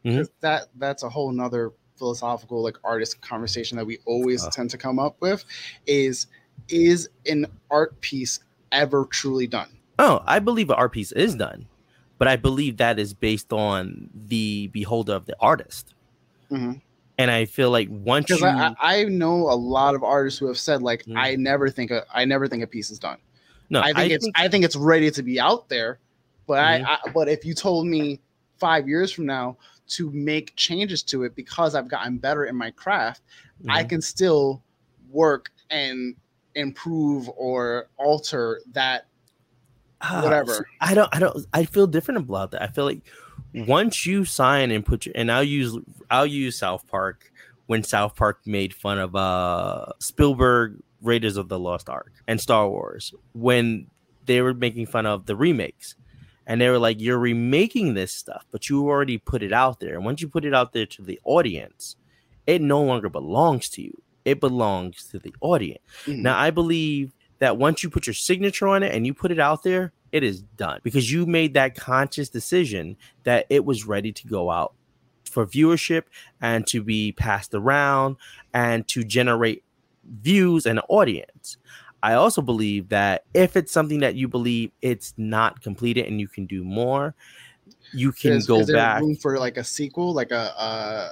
mm-hmm. 0.06 0.24
that 0.41 0.68
that's 0.76 1.04
a 1.04 1.10
whole 1.10 1.32
nother 1.32 1.74
philosophical 1.97 2.64
like 2.64 2.78
artist 2.84 3.22
conversation 3.22 3.78
that 3.78 3.86
we 3.86 4.00
always 4.06 4.45
uh, 4.45 4.50
tend 4.50 4.70
to 4.70 4.78
come 4.78 5.00
up 5.00 5.18
with 5.20 5.43
is 5.86 6.28
is 6.70 7.10
an 7.26 7.45
art 7.70 8.00
piece 8.02 8.39
ever 8.72 9.05
truly 9.05 9.47
done? 9.47 9.70
Oh, 9.97 10.22
I 10.26 10.39
believe 10.39 10.70
an 10.70 10.76
art 10.76 10.93
piece 10.93 11.11
is 11.11 11.36
done, 11.36 11.67
but 12.17 12.28
I 12.28 12.36
believe 12.36 12.78
that 12.78 12.99
is 12.99 13.13
based 13.13 13.51
on 13.51 14.09
the 14.13 14.67
beholder 14.67 15.13
of 15.13 15.26
the 15.26 15.36
artist. 15.39 15.93
Mm-hmm. 16.51 16.80
And 17.17 17.32
I 17.32 17.43
feel 17.45 17.70
like 17.70 17.89
once 17.91 18.30
you, 18.30 18.45
I, 18.45 18.74
I, 18.80 19.03
know 19.03 19.49
a 19.49 19.53
lot 19.53 19.93
of 19.93 20.03
artists 20.03 20.39
who 20.39 20.47
have 20.47 20.57
said 20.57 20.82
like, 20.82 21.01
mm-hmm. 21.01 21.17
I 21.17 21.36
never 21.36 21.70
think 21.70 21.91
a, 21.91 22.05
I 22.13 22.24
never 22.24 22.47
think 22.47 22.63
a 22.63 22.67
piece 22.67 22.91
is 22.91 22.97
done. 22.97 23.17
No, 23.70 23.82
I 23.82 23.88
think 23.88 23.97
I 23.97 24.03
it's 24.05 24.26
think... 24.26 24.39
I 24.39 24.47
think 24.47 24.63
it's 24.63 24.78
ready 24.78 25.11
to 25.11 25.22
be 25.22 25.38
out 25.38 25.67
there, 25.67 25.99
but 26.47 26.59
mm-hmm. 26.59 26.86
I, 26.86 26.97
I 27.05 27.11
but 27.11 27.28
if 27.28 27.43
you 27.43 27.53
told 27.53 27.88
me 27.88 28.22
five 28.57 28.88
years 28.88 29.11
from 29.11 29.26
now 29.26 29.57
to 29.89 30.09
make 30.11 30.55
changes 30.55 31.03
to 31.03 31.24
it 31.24 31.36
because 31.36 31.76
I've 31.76 31.89
gotten 31.89 32.17
better 32.20 32.45
in 32.45 32.55
my 32.55 32.72
craft, 32.72 33.22
I 33.67 33.80
mm-hmm. 33.80 33.89
can 33.89 34.01
still 34.01 34.63
work 35.09 35.51
and 35.70 36.15
improve 36.56 37.30
or 37.36 37.88
alter 37.97 38.62
that 38.74 39.08
uh, 40.02 40.22
whatever. 40.22 40.68
I 40.82 40.93
don't 40.93 41.10
I 41.14 41.20
don't 41.20 41.45
I 41.54 41.66
feel 41.66 41.88
different 41.88 42.20
about 42.20 42.52
that. 42.52 42.62
I 42.62 42.68
feel 42.68 42.86
like 42.86 43.02
once 43.54 44.06
you 44.06 44.26
sign 44.26 44.72
and 44.72 44.86
put 44.86 45.06
your 45.06 45.14
and 45.16 45.32
I'll 45.32 45.43
use 45.43 45.78
I'll 46.10 46.26
use 46.26 46.58
South 46.58 46.88
Park 46.88 47.32
when 47.68 47.84
South 47.84 48.16
Park 48.16 48.39
made 48.45 48.74
fun 48.74 48.97
of 48.97 49.16
uh 49.16 49.88
Spielberg 50.00 50.82
Raiders 51.02 51.38
of 51.38 51.50
the 51.50 51.60
Lost 51.60 51.89
Ark 51.89 52.12
and 52.28 52.39
Star 52.39 52.70
Wars 52.70 53.14
when 53.34 53.88
they 54.26 54.41
were 54.41 54.54
making 54.54 54.86
fun 54.86 55.06
of 55.06 55.26
the 55.26 55.36
remakes. 55.36 55.95
And 56.45 56.60
they 56.60 56.70
were 56.70 56.80
like, 56.80 57.00
You're 57.00 57.20
remaking 57.20 57.93
this 57.93 58.14
stuff, 58.14 58.45
but 58.52 58.70
you 58.70 58.88
already 58.88 59.18
put 59.18 59.43
it 59.43 59.54
out 59.54 59.80
there. 59.80 59.95
And 59.95 60.06
once 60.06 60.22
you 60.22 60.28
put 60.30 60.45
it 60.45 60.54
out 60.54 60.74
there 60.74 60.86
to 60.88 61.02
the 61.02 61.20
audience, 61.24 61.95
it 62.47 62.62
no 62.62 62.82
longer 62.82 63.10
belongs 63.10 63.70
to 63.70 63.82
you. 63.84 64.02
It 64.30 64.39
belongs 64.39 65.05
to 65.11 65.19
the 65.19 65.34
audience. 65.41 65.82
Mm-hmm. 66.05 66.23
Now 66.23 66.38
I 66.38 66.51
believe 66.51 67.13
that 67.39 67.57
once 67.57 67.84
you 67.84 67.89
put 67.89 68.05
your 68.07 68.13
signature 68.13 68.67
on 68.67 68.84
it 68.84 68.93
and 68.93 69.05
you 69.05 69.13
put 69.13 69.32
it 69.32 69.39
out 69.39 69.63
there, 69.63 69.93
it 70.11 70.23
is 70.23 70.41
done 70.41 70.80
because 70.84 71.11
you 71.11 71.25
made 71.25 71.53
that 71.53 71.75
conscious 71.75 72.30
decision 72.30 72.97
that 73.23 73.45
it 73.49 73.65
was 73.65 73.86
ready 73.86 74.11
to 74.11 74.27
go 74.27 74.49
out 74.49 74.73
for 75.30 75.45
viewership 75.45 76.03
and 76.41 76.65
to 76.67 76.84
be 76.84 77.11
passed 77.11 77.53
around 77.53 78.17
and 78.53 78.88
to 78.88 79.03
generate 79.03 79.63
views 80.21 80.65
and 80.65 80.82
audience. 80.89 81.57
I 82.01 82.13
also 82.13 82.41
believe 82.41 82.89
that 82.89 83.25
if 83.34 83.55
it's 83.55 83.71
something 83.71 83.99
that 83.99 84.15
you 84.15 84.27
believe 84.27 84.71
it's 84.82 85.13
not 85.17 85.61
completed 85.61 86.07
and 86.07 86.19
you 86.19 86.27
can 86.27 86.45
do 86.45 86.63
more, 86.63 87.13
you 87.93 88.11
can 88.11 88.34
is, 88.34 88.47
go 88.47 88.59
is 88.59 88.71
back 88.71 89.03
for 89.21 89.38
like 89.38 89.57
a 89.57 89.63
sequel, 89.63 90.13
like 90.13 90.32
a, 90.32 90.59
uh, 90.59 91.11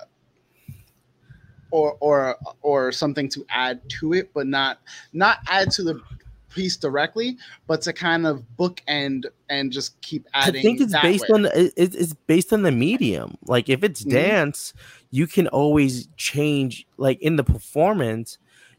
or 1.72 1.98
or 2.00 2.38
or 2.62 2.92
something 2.92 3.30
to 3.30 3.46
add 3.50 3.82
to 4.00 4.14
it, 4.14 4.32
but 4.34 4.48
not 4.48 4.80
not 5.14 5.40
add 5.48 5.72
to 5.72 5.84
the 5.84 6.02
piece 6.50 6.76
directly, 6.76 7.38
but 7.68 7.82
to 7.84 7.94
kind 7.94 8.26
of 8.26 8.44
bookend 8.58 9.26
and 9.50 9.72
just 9.72 10.00
keep 10.02 10.26
adding. 10.34 10.60
I 10.60 10.64
think 10.64 10.82
it's 10.82 11.00
based 11.02 11.30
way. 11.30 11.36
on 11.36 11.42
the, 11.44 11.74
it's 11.78 12.14
based 12.26 12.52
on 12.52 12.64
the 12.64 12.72
medium. 12.72 13.38
Like 13.46 13.70
if 13.70 13.84
it's 13.84 14.02
mm-hmm. 14.02 14.12
dance, 14.12 14.74
you 15.12 15.28
can 15.28 15.48
always 15.48 16.08
change. 16.18 16.88
Like 16.98 17.22
in 17.22 17.36
the 17.36 17.44
performance, 17.44 18.38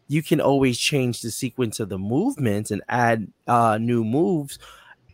you 0.08 0.22
can 0.22 0.40
always 0.40 0.78
change 0.78 1.22
the 1.22 1.30
sequence 1.30 1.78
of 1.78 1.88
the 1.88 1.98
movements 1.98 2.70
and 2.70 2.82
add 2.88 3.30
uh, 3.46 3.78
new 3.78 4.04
moves, 4.04 4.58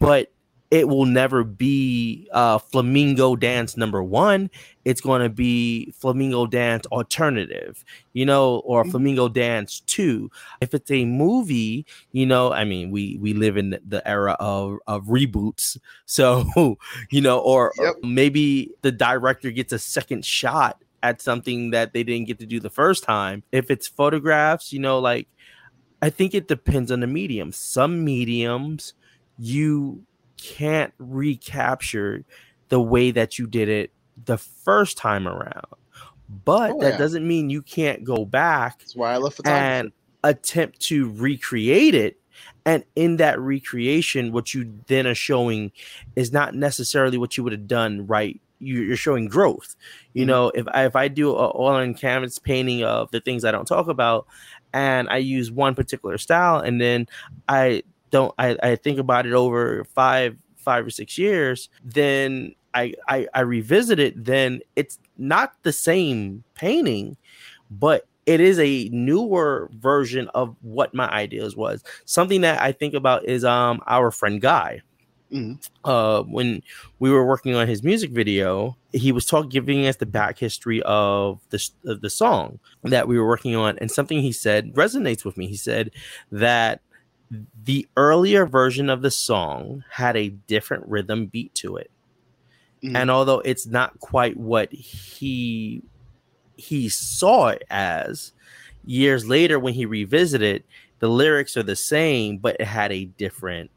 but 0.00 0.32
it 0.74 0.88
will 0.88 1.06
never 1.06 1.44
be 1.44 2.28
uh, 2.32 2.58
flamingo 2.58 3.36
dance 3.36 3.76
number 3.76 4.02
one. 4.02 4.50
It's 4.84 5.00
going 5.00 5.22
to 5.22 5.28
be 5.28 5.92
flamingo 5.92 6.46
dance 6.46 6.84
alternative, 6.86 7.84
you 8.12 8.26
know, 8.26 8.56
or 8.64 8.82
mm-hmm. 8.82 8.90
flamingo 8.90 9.28
dance 9.28 9.84
two. 9.86 10.32
If 10.60 10.74
it's 10.74 10.90
a 10.90 11.04
movie, 11.04 11.86
you 12.10 12.26
know, 12.26 12.52
I 12.52 12.64
mean, 12.64 12.90
we 12.90 13.18
we 13.20 13.34
live 13.34 13.56
in 13.56 13.78
the 13.86 14.02
era 14.04 14.36
of, 14.40 14.78
of 14.88 15.04
reboots, 15.04 15.78
so 16.06 16.76
you 17.08 17.20
know, 17.20 17.38
or, 17.38 17.72
yep. 17.78 17.94
or 17.94 18.08
maybe 18.08 18.72
the 18.82 18.90
director 18.90 19.52
gets 19.52 19.72
a 19.72 19.78
second 19.78 20.24
shot 20.24 20.82
at 21.04 21.22
something 21.22 21.70
that 21.70 21.92
they 21.92 22.02
didn't 22.02 22.26
get 22.26 22.40
to 22.40 22.46
do 22.46 22.58
the 22.58 22.68
first 22.68 23.04
time. 23.04 23.44
If 23.52 23.70
it's 23.70 23.86
photographs, 23.86 24.72
you 24.72 24.80
know, 24.80 24.98
like 24.98 25.28
I 26.02 26.10
think 26.10 26.34
it 26.34 26.48
depends 26.48 26.90
on 26.90 26.98
the 26.98 27.06
medium. 27.06 27.52
Some 27.52 28.04
mediums 28.04 28.94
you 29.38 30.04
can't 30.36 30.92
recapture 30.98 32.24
the 32.68 32.80
way 32.80 33.10
that 33.10 33.38
you 33.38 33.46
did 33.46 33.68
it 33.68 33.92
the 34.24 34.38
first 34.38 34.96
time 34.96 35.28
around. 35.28 35.66
But 36.44 36.72
oh, 36.72 36.80
that 36.80 36.92
yeah. 36.92 36.98
doesn't 36.98 37.26
mean 37.26 37.50
you 37.50 37.62
can't 37.62 38.02
go 38.02 38.24
back 38.24 38.80
That's 38.80 38.96
why 38.96 39.12
I 39.12 39.16
love 39.16 39.38
and 39.44 39.92
attempt 40.22 40.80
to 40.80 41.12
recreate 41.12 41.94
it. 41.94 42.18
And 42.66 42.84
in 42.96 43.18
that 43.18 43.38
recreation, 43.38 44.32
what 44.32 44.54
you 44.54 44.72
then 44.86 45.06
are 45.06 45.14
showing 45.14 45.70
is 46.16 46.32
not 46.32 46.54
necessarily 46.54 47.18
what 47.18 47.36
you 47.36 47.44
would 47.44 47.52
have 47.52 47.68
done 47.68 48.06
right. 48.06 48.40
You're 48.58 48.96
showing 48.96 49.28
growth. 49.28 49.76
You 50.14 50.22
mm-hmm. 50.22 50.28
know, 50.28 50.52
if 50.54 50.66
I, 50.72 50.86
if 50.86 50.96
I 50.96 51.08
do 51.08 51.36
a 51.36 51.52
oil 51.54 51.76
and 51.76 51.96
canvas 51.96 52.38
painting 52.38 52.82
of 52.82 53.10
the 53.10 53.20
things 53.20 53.44
I 53.44 53.52
don't 53.52 53.66
talk 53.66 53.88
about, 53.88 54.26
and 54.72 55.08
I 55.10 55.18
use 55.18 55.52
one 55.52 55.74
particular 55.74 56.16
style, 56.16 56.58
and 56.58 56.80
then 56.80 57.06
I 57.48 57.82
don't 58.14 58.32
I, 58.38 58.56
I 58.62 58.76
think 58.76 59.00
about 59.00 59.26
it 59.26 59.32
over 59.32 59.84
five 59.92 60.36
five 60.56 60.86
or 60.86 60.90
six 60.90 61.18
years, 61.18 61.68
then 61.84 62.54
I, 62.72 62.94
I 63.08 63.26
I 63.34 63.40
revisit 63.40 63.98
it, 63.98 64.24
then 64.24 64.60
it's 64.76 65.00
not 65.18 65.54
the 65.64 65.72
same 65.72 66.44
painting, 66.54 67.16
but 67.72 68.06
it 68.24 68.40
is 68.40 68.60
a 68.60 68.88
newer 68.92 69.68
version 69.74 70.28
of 70.32 70.54
what 70.62 70.94
my 70.94 71.10
ideas 71.10 71.56
was. 71.56 71.82
Something 72.04 72.42
that 72.42 72.62
I 72.62 72.70
think 72.70 72.94
about 72.94 73.24
is 73.24 73.44
um 73.44 73.80
our 73.88 74.12
friend 74.12 74.40
Guy. 74.40 74.82
Mm-hmm. 75.32 75.54
Uh, 75.84 76.22
when 76.22 76.62
we 77.00 77.10
were 77.10 77.26
working 77.26 77.56
on 77.56 77.66
his 77.66 77.82
music 77.82 78.12
video, 78.12 78.76
he 78.92 79.10
was 79.10 79.26
talking, 79.26 79.48
giving 79.48 79.84
us 79.86 79.96
the 79.96 80.06
back 80.06 80.38
history 80.38 80.80
of 80.82 81.40
the 81.50 81.68
of 81.84 82.00
the 82.00 82.10
song 82.10 82.60
that 82.84 83.08
we 83.08 83.18
were 83.18 83.26
working 83.26 83.56
on, 83.56 83.76
and 83.78 83.90
something 83.90 84.20
he 84.20 84.30
said 84.30 84.72
resonates 84.74 85.24
with 85.24 85.36
me. 85.36 85.48
He 85.48 85.56
said 85.56 85.90
that 86.30 86.80
the 87.64 87.86
earlier 87.96 88.46
version 88.46 88.90
of 88.90 89.02
the 89.02 89.10
song 89.10 89.84
had 89.90 90.16
a 90.16 90.28
different 90.28 90.86
rhythm 90.86 91.26
beat 91.26 91.54
to 91.54 91.76
it. 91.76 91.90
Mm-hmm. 92.82 92.96
And 92.96 93.10
although 93.10 93.40
it's 93.40 93.66
not 93.66 93.98
quite 94.00 94.36
what 94.36 94.72
he 94.72 95.82
he 96.56 96.88
saw 96.88 97.48
it 97.48 97.64
as, 97.70 98.32
years 98.84 99.26
later 99.26 99.58
when 99.58 99.74
he 99.74 99.86
revisited, 99.86 100.62
the 101.00 101.08
lyrics 101.08 101.56
are 101.56 101.62
the 101.62 101.76
same, 101.76 102.38
but 102.38 102.56
it 102.60 102.66
had 102.66 102.92
a 102.92 103.06
different 103.06 103.70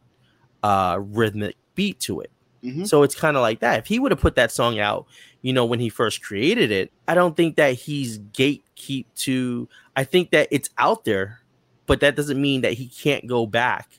uh 0.63 0.97
rhythmic 0.99 1.55
beat 1.75 1.99
to 2.01 2.19
it. 2.21 2.31
Mm-hmm. 2.63 2.85
So 2.85 3.03
it's 3.03 3.15
kind 3.15 3.37
of 3.37 3.41
like 3.41 3.59
that. 3.61 3.79
If 3.79 3.87
he 3.87 3.99
would 3.99 4.11
have 4.11 4.19
put 4.19 4.35
that 4.35 4.51
song 4.51 4.79
out, 4.79 5.05
you 5.41 5.53
know, 5.53 5.65
when 5.65 5.79
he 5.79 5.89
first 5.89 6.21
created 6.21 6.71
it, 6.71 6.91
I 7.07 7.15
don't 7.15 7.37
think 7.37 7.55
that 7.55 7.75
he's 7.75 8.19
gatekeep 8.19 9.05
to 9.15 9.69
I 9.95 10.03
think 10.03 10.31
that 10.31 10.49
it's 10.51 10.69
out 10.77 11.05
there 11.05 11.41
but 11.87 12.01
that 12.01 12.15
doesn't 12.15 12.39
mean 12.39 12.61
that 12.61 12.73
he 12.73 12.87
can't 12.87 13.25
go 13.25 13.47
back 13.47 13.89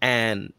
and 0.00 0.52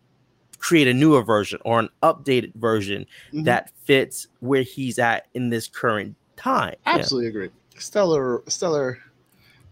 create 0.58 0.88
a 0.88 0.94
newer 0.94 1.24
version 1.24 1.60
or 1.66 1.80
an 1.80 1.90
updated 2.04 2.54
version 2.56 3.06
mm-hmm. 3.30 3.44
that 3.44 3.72
fits 3.84 4.28
where 4.40 4.62
he's 4.62 5.00
at 5.00 5.28
in 5.34 5.50
this 5.50 5.68
current 5.68 6.16
time. 6.36 6.76
Absolutely 6.86 7.28
yeah. 7.28 7.30
agree. 7.30 7.50
Stellar, 7.78 8.44
stellar. 8.48 9.00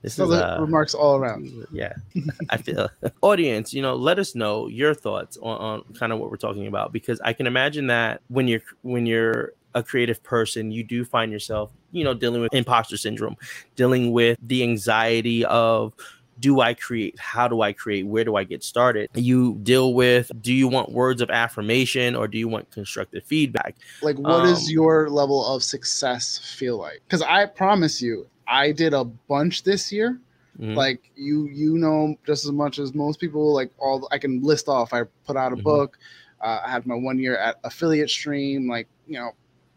This 0.01 0.13
stellar 0.13 0.37
is, 0.37 0.41
uh, 0.41 0.57
remarks 0.61 0.93
all 0.93 1.17
around. 1.17 1.67
Yeah, 1.71 1.93
I 2.49 2.57
feel 2.57 2.89
audience. 3.21 3.73
You 3.73 3.81
know, 3.81 3.95
let 3.95 4.17
us 4.17 4.33
know 4.33 4.67
your 4.67 4.93
thoughts 4.93 5.37
on, 5.41 5.57
on 5.57 5.93
kind 5.93 6.13
of 6.13 6.19
what 6.19 6.31
we're 6.31 6.37
talking 6.37 6.67
about 6.67 6.93
because 6.93 7.19
I 7.21 7.33
can 7.33 7.47
imagine 7.47 7.87
that 7.87 8.21
when 8.29 8.47
you're 8.47 8.61
when 8.81 9.05
you're 9.05 9.53
a 9.75 9.83
creative 9.83 10.23
person, 10.23 10.71
you 10.71 10.83
do 10.83 11.05
find 11.05 11.31
yourself, 11.31 11.71
you 11.91 12.03
know, 12.03 12.13
dealing 12.13 12.41
with 12.41 12.53
imposter 12.53 12.97
syndrome, 12.97 13.35
dealing 13.75 14.11
with 14.11 14.37
the 14.41 14.63
anxiety 14.63 15.45
of 15.45 15.93
do 16.39 16.61
I 16.61 16.73
create? 16.73 17.19
How 17.19 17.47
do 17.47 17.61
I 17.61 17.73
create? 17.73 18.05
Where 18.05 18.23
do 18.23 18.35
I 18.35 18.43
get 18.43 18.63
started? 18.63 19.09
You 19.13 19.55
deal 19.63 19.93
with 19.93 20.31
do 20.41 20.53
you 20.53 20.67
want 20.67 20.91
words 20.91 21.21
of 21.21 21.29
affirmation 21.29 22.15
or 22.15 22.27
do 22.27 22.37
you 22.37 22.47
want 22.47 22.71
constructive 22.71 23.23
feedback? 23.23 23.75
Like, 24.01 24.17
what 24.17 24.41
um, 24.41 24.45
does 24.45 24.71
your 24.71 25.09
level 25.09 25.45
of 25.45 25.63
success 25.63 26.37
feel 26.37 26.77
like? 26.77 27.01
Because 27.05 27.21
I 27.21 27.45
promise 27.45 28.01
you, 28.01 28.27
I 28.47 28.71
did 28.71 28.93
a 28.93 29.03
bunch 29.03 29.63
this 29.63 29.91
year. 29.91 30.19
Mm-hmm. 30.59 30.73
Like 30.75 31.11
you, 31.15 31.45
you 31.47 31.77
know, 31.77 32.15
just 32.25 32.45
as 32.45 32.51
much 32.51 32.79
as 32.79 32.93
most 32.93 33.19
people. 33.19 33.53
Like 33.53 33.71
all, 33.77 34.07
I 34.11 34.17
can 34.17 34.41
list 34.41 34.67
off. 34.67 34.93
I 34.93 35.03
put 35.25 35.37
out 35.37 35.51
a 35.51 35.55
mm-hmm. 35.55 35.63
book. 35.63 35.97
Uh, 36.41 36.59
I 36.65 36.71
had 36.71 36.85
my 36.85 36.95
one 36.95 37.19
year 37.19 37.37
at 37.37 37.57
affiliate 37.63 38.09
stream. 38.09 38.67
Like 38.67 38.87
you 39.07 39.17
know, 39.17 39.31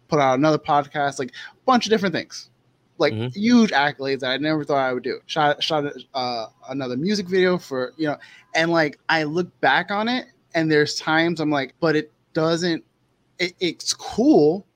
put 0.09 0.19
out 0.19 0.39
another 0.39 0.59
podcast. 0.59 1.19
Like 1.19 1.31
a 1.31 1.65
bunch 1.67 1.87
of 1.87 1.91
different 1.91 2.15
things 2.15 2.51
like 2.99 3.13
mm-hmm. 3.13 3.39
huge 3.39 3.71
accolades 3.71 4.21
that 4.21 4.31
I 4.31 4.37
never 4.37 4.65
thought 4.65 4.79
I 4.79 4.93
would 4.93 5.03
do. 5.03 5.21
Shot 5.27 5.63
shot 5.63 5.85
uh, 6.15 6.47
another 6.69 6.97
music 6.97 7.29
video 7.29 7.59
for 7.59 7.93
you 7.97 8.07
know, 8.07 8.17
and 8.55 8.71
like 8.71 8.99
I 9.09 9.25
look 9.25 9.61
back 9.61 9.91
on 9.91 10.09
it, 10.09 10.27
and 10.55 10.71
there's 10.71 10.97
times 10.97 11.41
I'm 11.41 11.51
like, 11.51 11.75
but 11.81 11.97
it 11.97 12.13
doesn't. 12.33 12.85
It, 13.39 13.55
it's 13.61 13.93
cool, 13.93 14.67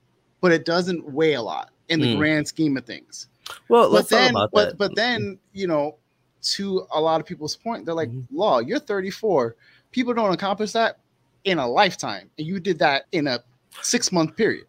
but 0.41 0.51
it 0.51 0.65
doesn't 0.65 1.11
weigh 1.11 1.33
a 1.33 1.41
lot 1.41 1.71
in 1.89 1.99
the 1.99 2.15
mm. 2.15 2.17
grand 2.17 2.47
scheme 2.47 2.75
of 2.77 2.85
things. 2.85 3.27
Well, 3.69 3.91
but 3.91 4.09
then, 4.09 4.33
but, 4.33 4.51
that. 4.51 4.77
but 4.77 4.95
then 4.95 5.39
you 5.53 5.67
know, 5.67 5.97
to 6.41 6.85
a 6.91 6.99
lot 6.99 7.21
of 7.21 7.27
people's 7.27 7.55
point, 7.55 7.85
they're 7.85 7.95
like, 7.95 8.09
mm-hmm. 8.09 8.37
"Law, 8.37 8.59
you're 8.59 8.79
34. 8.79 9.55
People 9.91 10.13
don't 10.13 10.33
accomplish 10.33 10.71
that 10.73 10.99
in 11.43 11.59
a 11.59 11.67
lifetime, 11.67 12.29
and 12.37 12.45
you 12.45 12.59
did 12.59 12.79
that 12.79 13.05
in 13.11 13.27
a 13.27 13.39
six 13.81 14.11
month 14.11 14.35
period." 14.35 14.65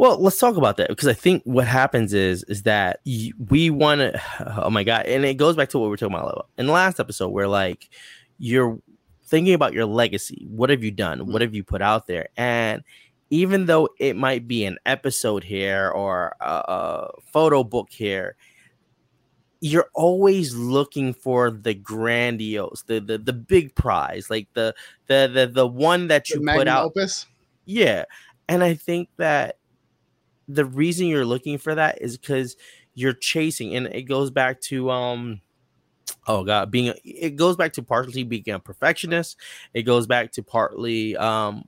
Well, 0.00 0.16
let's 0.18 0.38
talk 0.38 0.56
about 0.56 0.78
that 0.78 0.88
because 0.88 1.08
I 1.08 1.12
think 1.12 1.42
what 1.44 1.66
happens 1.66 2.14
is 2.14 2.42
is 2.44 2.62
that 2.62 3.00
we 3.04 3.68
want 3.68 4.00
to. 4.00 4.22
Oh 4.64 4.70
my 4.70 4.82
god! 4.82 5.04
And 5.04 5.26
it 5.26 5.34
goes 5.34 5.56
back 5.56 5.68
to 5.70 5.78
what 5.78 5.84
we 5.84 5.90
were 5.90 5.98
talking 5.98 6.14
about 6.14 6.48
in 6.56 6.68
the 6.68 6.72
last 6.72 6.98
episode, 6.98 7.28
where 7.28 7.46
like 7.46 7.90
you're 8.38 8.78
thinking 9.26 9.52
about 9.52 9.74
your 9.74 9.84
legacy. 9.84 10.46
What 10.48 10.70
have 10.70 10.82
you 10.82 10.90
done? 10.90 11.18
Mm-hmm. 11.18 11.30
What 11.30 11.42
have 11.42 11.54
you 11.54 11.62
put 11.62 11.82
out 11.82 12.06
there? 12.06 12.30
And 12.38 12.82
even 13.28 13.66
though 13.66 13.90
it 13.98 14.16
might 14.16 14.48
be 14.48 14.64
an 14.64 14.78
episode 14.86 15.44
here 15.44 15.90
or 15.90 16.34
a, 16.40 16.50
a 16.50 17.10
photo 17.30 17.62
book 17.62 17.88
here, 17.90 18.36
you're 19.60 19.90
always 19.92 20.54
looking 20.54 21.12
for 21.12 21.50
the 21.50 21.74
grandiose, 21.74 22.84
the 22.84 23.00
the 23.00 23.18
the 23.18 23.34
big 23.34 23.74
prize, 23.74 24.30
like 24.30 24.48
the 24.54 24.74
the 25.08 25.30
the 25.30 25.46
the 25.46 25.66
one 25.66 26.08
that 26.08 26.30
you 26.30 26.40
put 26.40 26.68
out. 26.68 26.86
Opus? 26.86 27.26
Yeah, 27.66 28.06
and 28.48 28.64
I 28.64 28.72
think 28.72 29.10
that 29.18 29.56
the 30.54 30.64
reason 30.64 31.06
you're 31.06 31.24
looking 31.24 31.58
for 31.58 31.74
that 31.74 32.00
is 32.00 32.16
because 32.16 32.56
you're 32.94 33.12
chasing, 33.12 33.74
and 33.74 33.86
it 33.86 34.02
goes 34.02 34.30
back 34.30 34.60
to 34.62 34.90
um 34.90 35.40
oh 36.26 36.44
god 36.44 36.70
being 36.70 36.92
it 37.04 37.36
goes 37.36 37.56
back 37.56 37.72
to 37.74 37.82
partly 37.82 38.22
being 38.24 38.50
a 38.50 38.58
perfectionist. 38.58 39.36
It 39.74 39.82
goes 39.82 40.06
back 40.06 40.32
to 40.32 40.42
partly 40.42 41.16
um 41.16 41.64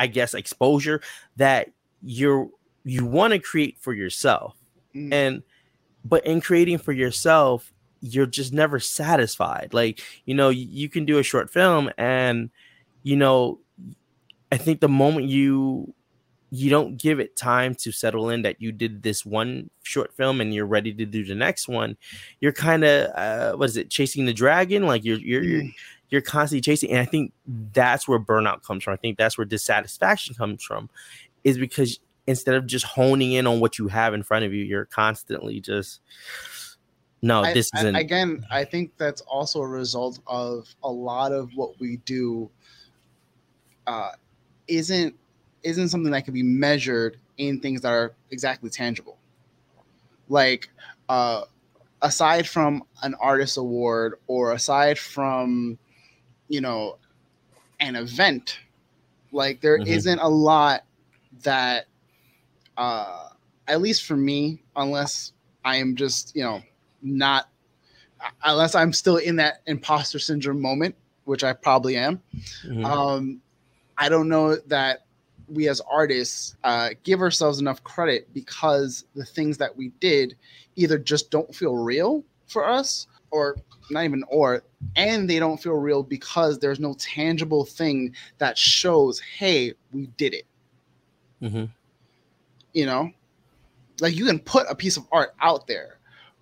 i 0.00 0.06
guess 0.06 0.34
exposure 0.34 1.00
that 1.36 1.70
you're 2.02 2.48
you 2.84 3.04
want 3.04 3.32
to 3.32 3.38
create 3.38 3.76
for 3.78 3.92
yourself. 3.92 4.56
Mm. 4.94 5.12
and 5.12 5.42
but 6.04 6.24
in 6.26 6.40
creating 6.40 6.78
for 6.78 6.92
yourself 6.92 7.72
you're 8.00 8.26
just 8.26 8.52
never 8.52 8.78
satisfied. 8.78 9.70
Like 9.72 10.00
you 10.24 10.34
know 10.34 10.48
you, 10.50 10.66
you 10.70 10.88
can 10.88 11.04
do 11.04 11.18
a 11.18 11.22
short 11.22 11.50
film 11.50 11.90
and 11.98 12.50
you 13.02 13.16
know 13.16 13.60
i 14.50 14.56
think 14.56 14.80
the 14.80 14.88
moment 14.88 15.26
you 15.26 15.94
you 16.50 16.70
don't 16.70 16.96
give 16.96 17.20
it 17.20 17.36
time 17.36 17.74
to 17.74 17.92
settle 17.92 18.30
in 18.30 18.42
that 18.42 18.60
you 18.60 18.72
did 18.72 19.02
this 19.02 19.24
one 19.24 19.68
short 19.82 20.14
film 20.14 20.40
and 20.40 20.54
you're 20.54 20.66
ready 20.66 20.92
to 20.92 21.04
do 21.04 21.24
the 21.24 21.34
next 21.34 21.68
one 21.68 21.96
you're 22.40 22.52
kind 22.52 22.84
of 22.84 23.10
uh, 23.14 23.56
what 23.56 23.68
is 23.68 23.76
it 23.76 23.90
chasing 23.90 24.24
the 24.24 24.32
dragon 24.32 24.86
like 24.86 25.04
you're 25.04 25.18
you're, 25.18 25.42
you're 25.42 25.62
mm. 25.62 25.74
you're 26.10 26.20
constantly 26.20 26.60
chasing 26.60 26.90
and 26.90 27.00
i 27.00 27.04
think 27.04 27.32
that's 27.72 28.08
where 28.08 28.18
burnout 28.18 28.62
comes 28.62 28.82
from 28.82 28.94
i 28.94 28.96
think 28.96 29.18
that's 29.18 29.36
where 29.36 29.44
dissatisfaction 29.44 30.34
comes 30.34 30.62
from 30.62 30.88
is 31.44 31.58
because 31.58 32.00
instead 32.26 32.54
of 32.54 32.66
just 32.66 32.84
honing 32.84 33.32
in 33.32 33.46
on 33.46 33.60
what 33.60 33.78
you 33.78 33.88
have 33.88 34.14
in 34.14 34.22
front 34.22 34.44
of 34.44 34.52
you 34.52 34.64
you're 34.64 34.86
constantly 34.86 35.60
just 35.60 36.00
no, 37.20 37.42
I- 37.42 37.52
this 37.52 37.70
isn't. 37.76 37.96
again. 37.96 38.46
I 38.50 38.64
think 38.64 38.92
that's 38.96 39.22
also 39.22 39.60
a 39.60 39.66
result 39.66 40.20
of 40.26 40.68
a 40.82 40.88
lot 40.88 41.32
of 41.32 41.50
what 41.54 41.78
we 41.80 41.96
do. 41.98 42.50
Uh, 43.86 44.10
isn't 44.68 45.16
isn't 45.68 45.90
something 45.90 46.10
that 46.12 46.24
can 46.24 46.34
be 46.34 46.42
measured 46.42 47.18
in 47.36 47.60
things 47.60 47.82
that 47.82 47.92
are 47.92 48.14
exactly 48.30 48.70
tangible. 48.70 49.18
Like, 50.28 50.68
uh, 51.08 51.44
aside 52.02 52.48
from 52.48 52.84
an 53.02 53.14
artist 53.14 53.56
award 53.56 54.14
or 54.26 54.52
aside 54.52 54.98
from, 54.98 55.78
you 56.48 56.60
know, 56.60 56.98
an 57.80 57.96
event, 57.96 58.58
like 59.30 59.60
there 59.60 59.78
Mhm. 59.78 59.86
not 59.88 60.18
a 60.20 60.28
lot 60.28 60.84
that, 61.42 61.86
uh, 62.76 63.28
at 63.66 63.80
least 63.80 64.04
for 64.04 64.16
me, 64.16 64.62
unless 64.74 65.32
I 65.64 65.76
am 65.76 65.96
just, 65.96 66.34
you 66.34 66.42
know, 66.42 66.62
not, 67.02 67.48
unless 68.42 68.74
I'm 68.74 68.92
still 68.92 69.18
in 69.18 69.36
that 69.36 69.60
imposter 69.66 70.18
syndrome 70.18 70.60
moment, 70.60 70.96
which 71.24 71.44
I 71.44 71.52
probably 71.52 71.96
am. 71.96 72.22
Mhm. 72.64 72.84
Um, 72.84 73.42
I 73.98 74.08
don't 74.08 74.28
know 74.28 74.56
that 74.56 75.04
we 75.48 75.68
as 75.68 75.80
artists 75.90 76.56
uh, 76.64 76.90
give 77.02 77.20
ourselves 77.20 77.58
enough 77.60 77.82
credit 77.84 78.28
because 78.34 79.04
the 79.14 79.24
things 79.24 79.58
that 79.58 79.76
we 79.76 79.88
did 80.00 80.36
either 80.76 80.98
just 80.98 81.30
don't 81.30 81.54
feel 81.54 81.76
real 81.76 82.24
for 82.46 82.64
us 82.64 83.06
or 83.30 83.56
not 83.90 84.04
even 84.04 84.22
or 84.28 84.62
and 84.96 85.28
they 85.28 85.38
don't 85.38 85.62
feel 85.62 85.74
real 85.74 86.02
because 86.02 86.58
there's 86.58 86.80
no 86.80 86.94
tangible 86.98 87.64
thing 87.64 88.14
that 88.38 88.56
shows 88.56 89.20
hey 89.20 89.72
we 89.92 90.06
did 90.18 90.34
it. 90.34 90.46
Mhm. 91.42 91.70
you 92.72 92.84
know? 92.86 93.10
Like 94.00 94.14
you 94.14 94.26
can 94.26 94.38
put 94.38 94.66
a 94.68 94.74
piece 94.74 94.96
of 94.96 95.04
art 95.12 95.34
out 95.40 95.66
there 95.66 95.98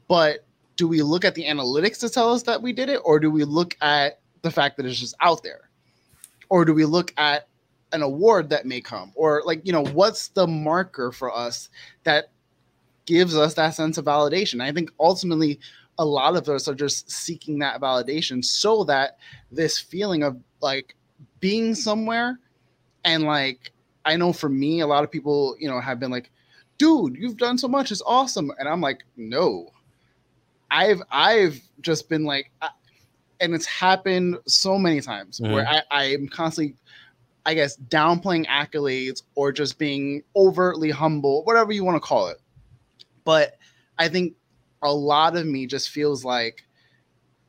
but 0.08 0.44
do 0.76 0.86
we 0.86 1.02
look 1.02 1.24
at 1.24 1.34
the 1.34 1.44
analytics 1.44 2.00
to 2.00 2.08
tell 2.08 2.32
us 2.32 2.42
that 2.44 2.62
we 2.62 2.72
did 2.72 2.88
it? 2.88 3.00
Or 3.04 3.18
do 3.18 3.30
we 3.30 3.44
look 3.44 3.76
at 3.80 4.20
the 4.42 4.50
fact 4.50 4.76
that 4.76 4.86
it's 4.86 5.00
just 5.00 5.14
out 5.20 5.42
there? 5.42 5.70
Or 6.48 6.64
do 6.64 6.74
we 6.74 6.84
look 6.84 7.12
at 7.16 7.48
an 7.92 8.02
award 8.02 8.50
that 8.50 8.66
may 8.66 8.80
come 8.80 9.12
or 9.14 9.42
like 9.46 9.60
you 9.64 9.72
know 9.72 9.84
what's 9.84 10.28
the 10.28 10.46
marker 10.46 11.12
for 11.12 11.34
us 11.34 11.68
that 12.04 12.30
gives 13.06 13.36
us 13.36 13.54
that 13.54 13.70
sense 13.70 13.98
of 13.98 14.04
validation? 14.04 14.60
I 14.60 14.72
think 14.72 14.90
ultimately 14.98 15.60
a 15.98 16.04
lot 16.04 16.36
of 16.36 16.48
us 16.48 16.68
are 16.68 16.74
just 16.74 17.10
seeking 17.10 17.58
that 17.60 17.80
validation 17.80 18.44
so 18.44 18.84
that 18.84 19.18
this 19.50 19.78
feeling 19.78 20.22
of 20.22 20.36
like 20.60 20.94
being 21.40 21.74
somewhere 21.74 22.38
and 23.04 23.24
like 23.24 23.70
i 24.04 24.16
know 24.16 24.32
for 24.32 24.48
me 24.48 24.80
a 24.80 24.86
lot 24.86 25.04
of 25.04 25.10
people 25.10 25.56
you 25.58 25.68
know 25.68 25.80
have 25.80 25.98
been 25.98 26.10
like 26.10 26.30
dude 26.78 27.16
you've 27.16 27.36
done 27.36 27.56
so 27.58 27.68
much. 27.68 27.90
It's 27.90 28.02
awesome. 28.04 28.50
And 28.58 28.68
i'm 28.68 28.80
like 28.80 29.02
no. 29.16 29.72
I've 30.70 31.00
i've 31.10 31.60
just 31.80 32.08
been 32.08 32.24
like 32.24 32.50
I- 32.60 32.70
and 33.40 33.54
it's 33.54 33.66
happened 33.66 34.38
so 34.46 34.78
many 34.78 35.00
times 35.00 35.40
where 35.40 35.64
mm-hmm. 35.64 35.82
I, 35.90 36.02
I 36.02 36.04
am 36.04 36.26
constantly 36.28 36.74
i 37.46 37.54
guess 37.54 37.78
downplaying 37.88 38.46
accolades 38.46 39.22
or 39.34 39.50
just 39.52 39.78
being 39.78 40.22
overtly 40.34 40.90
humble 40.90 41.42
whatever 41.44 41.72
you 41.72 41.82
want 41.84 41.96
to 41.96 42.00
call 42.00 42.28
it 42.28 42.36
but 43.24 43.56
i 43.98 44.08
think 44.08 44.34
a 44.82 44.92
lot 44.92 45.36
of 45.36 45.46
me 45.46 45.66
just 45.66 45.88
feels 45.88 46.24
like 46.24 46.62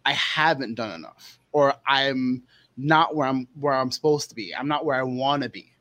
i 0.06 0.14
haven't 0.14 0.76
done 0.76 0.91
enough 0.91 1.39
or 1.52 1.74
i'm 1.88 2.41
not 2.78 3.16
where 3.16 3.28
i'm 3.28 3.48
where 3.60 3.74
i'm 3.74 3.91
supposed 3.91 4.30
to 4.30 4.36
be 4.36 4.56
i'm 4.56 4.68
not 4.68 4.86
where 4.86 4.95
i 4.95 5.04
want 5.04 5.43
to 5.43 5.50
be 5.50 5.74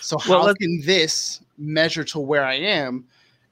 so 0.00 0.16
how 0.18 0.44
let's- 0.44 0.58
can 0.58 0.80
this 0.84 1.40
measure 1.58 2.04
to 2.04 2.18
where 2.18 2.44
i 2.44 2.54
am 2.54 3.04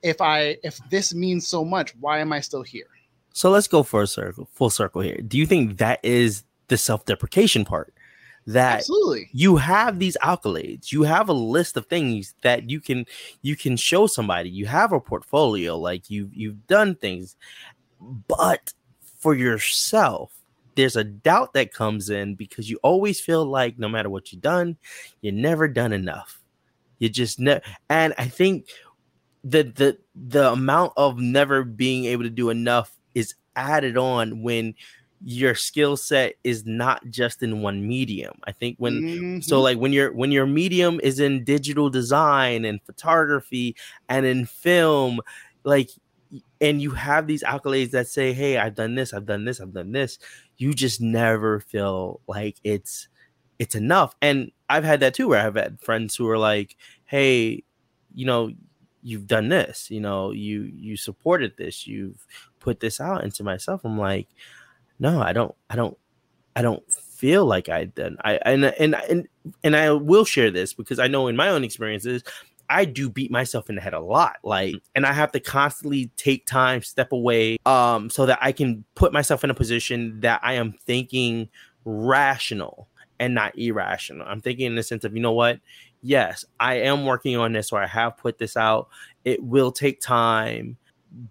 if 0.02 0.20
i 0.20 0.56
if 0.62 0.78
this 0.90 1.14
means 1.14 1.46
so 1.46 1.64
much 1.64 1.94
why 2.00 2.18
am 2.18 2.32
i 2.32 2.40
still 2.40 2.62
here 2.62 2.86
So 3.32 3.50
let's 3.50 3.66
go 3.66 3.82
for 3.82 4.02
a 4.02 4.06
circle, 4.06 4.46
full 4.52 4.70
circle 4.70 5.00
here. 5.02 5.16
Do 5.16 5.36
you 5.38 5.46
think 5.46 5.78
that 5.78 5.98
is 6.04 6.44
the 6.68 6.76
self-deprecation 6.76 7.64
part? 7.64 7.93
That 8.46 8.80
absolutely 8.80 9.30
you 9.32 9.56
have 9.56 9.98
these 9.98 10.18
accolades, 10.22 10.92
you 10.92 11.02
have 11.04 11.28
a 11.30 11.32
list 11.32 11.76
of 11.78 11.86
things 11.86 12.34
that 12.42 12.68
you 12.68 12.80
can 12.80 13.06
you 13.40 13.56
can 13.56 13.76
show 13.76 14.06
somebody. 14.06 14.50
You 14.50 14.66
have 14.66 14.92
a 14.92 15.00
portfolio, 15.00 15.78
like 15.78 16.10
you 16.10 16.30
you've 16.32 16.66
done 16.66 16.94
things, 16.96 17.36
but 18.28 18.74
for 19.18 19.34
yourself, 19.34 20.34
there's 20.74 20.96
a 20.96 21.04
doubt 21.04 21.54
that 21.54 21.72
comes 21.72 22.10
in 22.10 22.34
because 22.34 22.68
you 22.68 22.78
always 22.82 23.20
feel 23.20 23.46
like 23.46 23.78
no 23.78 23.88
matter 23.88 24.10
what 24.10 24.30
you've 24.30 24.42
done, 24.42 24.76
you're 25.22 25.32
never 25.32 25.66
done 25.66 25.92
enough. 25.92 26.42
You 26.98 27.08
just 27.08 27.40
never, 27.40 27.62
and 27.88 28.12
I 28.18 28.26
think 28.26 28.68
the 29.42 29.62
the 29.62 29.98
the 30.14 30.52
amount 30.52 30.92
of 30.96 31.18
never 31.18 31.64
being 31.64 32.04
able 32.06 32.24
to 32.24 32.30
do 32.30 32.50
enough 32.50 32.98
is 33.14 33.34
added 33.56 33.96
on 33.96 34.42
when 34.42 34.74
your 35.20 35.54
skill 35.54 35.96
set 35.96 36.34
is 36.44 36.66
not 36.66 37.02
just 37.10 37.42
in 37.42 37.62
one 37.62 37.86
medium. 37.86 38.34
I 38.44 38.52
think 38.52 38.76
when 38.78 39.02
so 39.40 39.60
Mhm. 39.60 39.62
like 39.62 39.78
when 39.78 39.92
your 39.92 40.12
when 40.12 40.32
your 40.32 40.46
medium 40.46 41.00
is 41.02 41.20
in 41.20 41.44
digital 41.44 41.90
design 41.90 42.64
and 42.64 42.82
photography 42.84 43.76
and 44.08 44.26
in 44.26 44.46
film, 44.46 45.20
like 45.64 45.90
and 46.60 46.80
you 46.82 46.90
have 46.92 47.26
these 47.26 47.42
accolades 47.42 47.90
that 47.92 48.08
say, 48.08 48.32
Hey, 48.32 48.58
I've 48.58 48.74
done 48.74 48.94
this, 48.94 49.12
I've 49.12 49.26
done 49.26 49.44
this, 49.44 49.60
I've 49.60 49.72
done 49.74 49.92
this, 49.92 50.18
you 50.56 50.74
just 50.74 51.00
never 51.00 51.60
feel 51.60 52.20
like 52.26 52.56
it's 52.64 53.08
it's 53.58 53.74
enough. 53.74 54.14
And 54.22 54.50
I've 54.68 54.84
had 54.84 55.00
that 55.00 55.14
too, 55.14 55.28
where 55.28 55.46
I've 55.46 55.54
had 55.54 55.80
friends 55.80 56.16
who 56.16 56.28
are 56.28 56.38
like, 56.38 56.76
Hey, 57.04 57.64
you 58.14 58.26
know, 58.26 58.50
you've 59.02 59.26
done 59.26 59.48
this, 59.48 59.90
you 59.90 60.00
know, 60.00 60.30
you 60.32 60.62
you 60.74 60.96
supported 60.96 61.56
this, 61.58 61.86
you've 61.86 62.26
put 62.60 62.80
this 62.80 63.00
out 63.00 63.24
into 63.24 63.44
myself. 63.44 63.82
I'm 63.84 63.98
like, 63.98 64.28
no, 64.98 65.20
I 65.20 65.32
don't, 65.32 65.54
I 65.70 65.76
don't, 65.76 65.96
I 66.56 66.62
don't 66.62 66.82
feel 66.92 67.46
like 67.46 67.68
I 67.68 67.86
done. 67.86 68.16
I 68.24 68.34
and 68.44 68.64
and 68.64 68.94
and 69.08 69.28
and 69.62 69.76
I 69.76 69.90
will 69.92 70.24
share 70.24 70.50
this 70.50 70.74
because 70.74 70.98
I 70.98 71.08
know 71.08 71.26
in 71.28 71.36
my 71.36 71.48
own 71.48 71.64
experiences, 71.64 72.22
I 72.70 72.84
do 72.84 73.10
beat 73.10 73.30
myself 73.30 73.68
in 73.68 73.76
the 73.76 73.80
head 73.80 73.94
a 73.94 74.00
lot. 74.00 74.36
Like, 74.42 74.76
and 74.94 75.06
I 75.06 75.12
have 75.12 75.32
to 75.32 75.40
constantly 75.40 76.10
take 76.16 76.46
time, 76.46 76.82
step 76.82 77.12
away, 77.12 77.58
um, 77.66 78.10
so 78.10 78.26
that 78.26 78.38
I 78.40 78.52
can 78.52 78.84
put 78.94 79.12
myself 79.12 79.44
in 79.44 79.50
a 79.50 79.54
position 79.54 80.20
that 80.20 80.40
I 80.42 80.54
am 80.54 80.72
thinking 80.72 81.48
rational 81.84 82.88
and 83.20 83.34
not 83.34 83.56
irrational. 83.58 84.26
I'm 84.26 84.40
thinking 84.40 84.66
in 84.66 84.74
the 84.74 84.82
sense 84.82 85.04
of, 85.04 85.14
you 85.14 85.22
know 85.22 85.32
what? 85.32 85.60
Yes, 86.02 86.44
I 86.60 86.76
am 86.80 87.04
working 87.04 87.36
on 87.36 87.52
this 87.52 87.72
or 87.72 87.82
I 87.82 87.86
have 87.86 88.16
put 88.16 88.38
this 88.38 88.56
out. 88.56 88.88
It 89.24 89.42
will 89.42 89.72
take 89.72 90.00
time, 90.00 90.76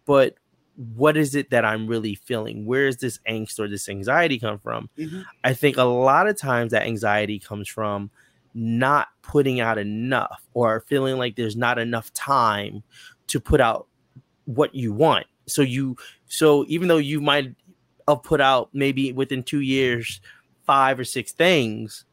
but 0.06 0.36
what 0.76 1.16
is 1.18 1.36
it 1.36 1.50
that 1.52 1.66
I'm 1.66 1.88
really 1.88 2.16
feeling? 2.16 2.66
Where 2.66 2.88
is 2.88 2.98
this 2.98 3.20
angst 3.30 3.60
or 3.60 3.68
this 3.68 3.88
anxiety 3.90 4.40
come 4.40 4.58
from? 4.60 4.90
Mhm. 4.98 5.24
I 5.44 5.54
think 5.54 5.78
a 5.78 5.84
lot 5.84 6.28
of 6.28 6.38
times 6.38 6.72
that 6.72 6.84
anxiety 6.84 7.40
comes 7.40 7.68
from 7.70 8.10
not 8.56 9.08
putting 9.22 9.60
out 9.60 9.78
enough 9.78 10.44
or 10.54 10.82
feeling 10.88 11.18
like 11.18 11.36
there's 11.36 11.56
not 11.56 11.78
enough 11.80 12.12
time 12.14 12.84
to 13.28 13.40
put 13.40 13.62
out 13.62 13.88
what 14.46 14.74
you 14.76 14.94
want. 14.94 15.26
So 15.48 15.62
you 15.62 15.96
so 16.28 16.66
even 16.68 16.88
though 16.88 16.98
you 16.98 17.22
might 17.22 17.56
have 18.08 18.24
put 18.24 18.42
out 18.42 18.70
maybe 18.74 19.12
within 19.12 19.44
2 19.44 19.60
years 19.62 20.22
five 20.66 21.00
or 21.00 21.04
six 21.04 21.32
things, 21.32 22.06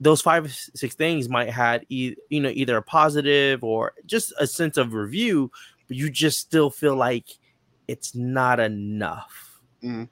those 0.00 0.20
five 0.20 0.46
or 0.46 0.48
six 0.48 0.94
things 0.94 1.28
might 1.28 1.50
had 1.50 1.86
e- 1.88 2.14
you 2.28 2.40
know 2.40 2.50
either 2.50 2.76
a 2.76 2.82
positive 2.82 3.62
or 3.62 3.92
just 4.06 4.32
a 4.38 4.46
sense 4.46 4.76
of 4.76 4.94
review, 4.94 5.50
but 5.88 5.96
you 5.96 6.10
just 6.10 6.38
still 6.38 6.70
feel 6.70 6.96
like 6.96 7.26
it's 7.88 8.14
not 8.14 8.60
enough. 8.60 9.60
Mhm. 9.82 10.08